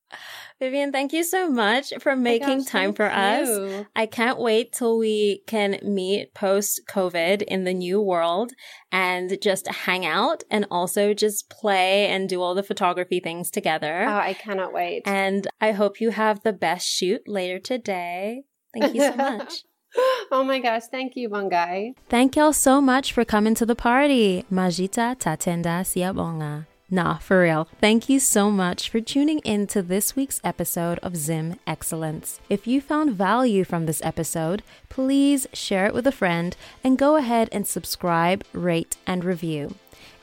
Vivien, 0.61 0.91
thank 0.91 1.11
you 1.11 1.23
so 1.23 1.49
much 1.49 1.91
for 1.99 2.11
oh 2.11 2.15
making 2.15 2.59
gosh, 2.59 2.67
time 2.67 2.93
for 2.93 3.09
us. 3.11 3.85
I 3.95 4.05
can't 4.05 4.37
wait 4.37 4.73
till 4.73 4.99
we 4.99 5.41
can 5.47 5.79
meet 5.81 6.35
post 6.35 6.81
COVID 6.87 7.41
in 7.41 7.63
the 7.63 7.73
new 7.73 7.99
world 7.99 8.51
and 8.91 9.41
just 9.41 9.67
hang 9.67 10.05
out 10.05 10.43
and 10.51 10.67
also 10.69 11.15
just 11.15 11.49
play 11.49 12.05
and 12.09 12.29
do 12.29 12.43
all 12.43 12.53
the 12.53 12.61
photography 12.61 13.19
things 13.19 13.49
together. 13.49 14.05
Oh, 14.07 14.13
I 14.13 14.35
cannot 14.35 14.71
wait. 14.71 15.01
And 15.05 15.47
I 15.59 15.71
hope 15.71 15.99
you 15.99 16.11
have 16.11 16.43
the 16.43 16.53
best 16.53 16.87
shoot 16.87 17.21
later 17.27 17.57
today. 17.57 18.43
Thank 18.77 18.93
you 18.93 19.01
so 19.01 19.15
much. 19.15 19.63
oh 20.31 20.43
my 20.43 20.59
gosh, 20.59 20.83
thank 20.91 21.15
you, 21.15 21.27
Bongai. 21.27 21.95
Thank 22.07 22.35
y'all 22.35 22.53
so 22.53 22.79
much 22.79 23.13
for 23.13 23.25
coming 23.25 23.55
to 23.55 23.65
the 23.65 23.75
party. 23.75 24.45
Majita 24.51 25.17
tatenda 25.17 25.81
siabonga. 25.81 26.67
Nah, 26.93 27.19
for 27.19 27.43
real. 27.43 27.69
Thank 27.79 28.09
you 28.09 28.19
so 28.19 28.51
much 28.51 28.89
for 28.89 28.99
tuning 28.99 29.39
in 29.39 29.65
to 29.67 29.81
this 29.81 30.13
week's 30.13 30.41
episode 30.43 30.99
of 30.99 31.15
Zim 31.15 31.55
Excellence. 31.65 32.41
If 32.49 32.67
you 32.67 32.81
found 32.81 33.15
value 33.15 33.63
from 33.63 33.85
this 33.85 34.01
episode, 34.03 34.61
please 34.89 35.47
share 35.53 35.85
it 35.85 35.93
with 35.93 36.05
a 36.05 36.11
friend 36.11 36.53
and 36.83 36.97
go 36.97 37.15
ahead 37.15 37.47
and 37.53 37.65
subscribe, 37.65 38.43
rate, 38.51 38.97
and 39.07 39.23
review. 39.23 39.75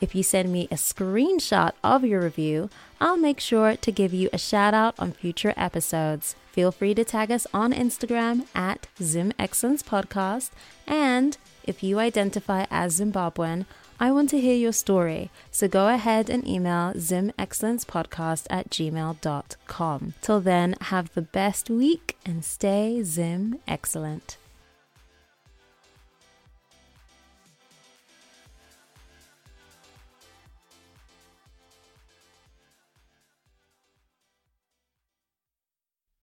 If 0.03 0.15
you 0.15 0.23
send 0.23 0.53
me 0.53 0.69
a 0.71 0.75
screenshot 0.75 1.73
of 1.83 2.05
your 2.05 2.21
review, 2.21 2.69
I'll 3.01 3.17
make 3.17 3.41
sure 3.41 3.75
to 3.75 3.91
give 3.91 4.13
you 4.13 4.29
a 4.31 4.39
shout 4.39 4.75
out 4.75 4.95
on 4.99 5.13
future 5.13 5.55
episodes. 5.57 6.37
Feel 6.53 6.71
free 6.71 6.95
to 6.95 7.05
tag 7.05 7.31
us 7.31 7.47
on 7.55 7.73
Instagram 7.73 8.47
at 8.55 8.89
Zim 9.01 9.33
Excellence 9.39 9.83
Podcast. 9.83 10.51
And 10.87 11.39
if 11.65 11.83
you 11.83 11.99
identify 11.99 12.67
as 12.71 13.01
Zimbabwean, 13.01 13.65
I 14.01 14.13
want 14.13 14.31
to 14.31 14.41
hear 14.41 14.55
your 14.55 14.73
story, 14.73 15.31
so 15.51 15.69
go 15.69 15.89
ahead 15.89 16.31
and 16.31 16.47
email 16.47 16.93
zimexcellencepodcast 16.95 18.47
at 18.49 18.71
gmail.com. 18.71 20.15
Till 20.23 20.41
then, 20.41 20.77
have 20.81 21.13
the 21.15 21.23
best 21.23 21.69
week 21.69 22.17
and 22.25 22.45
stay 22.45 23.03
Zim 23.03 23.59
excellent. 23.67 24.38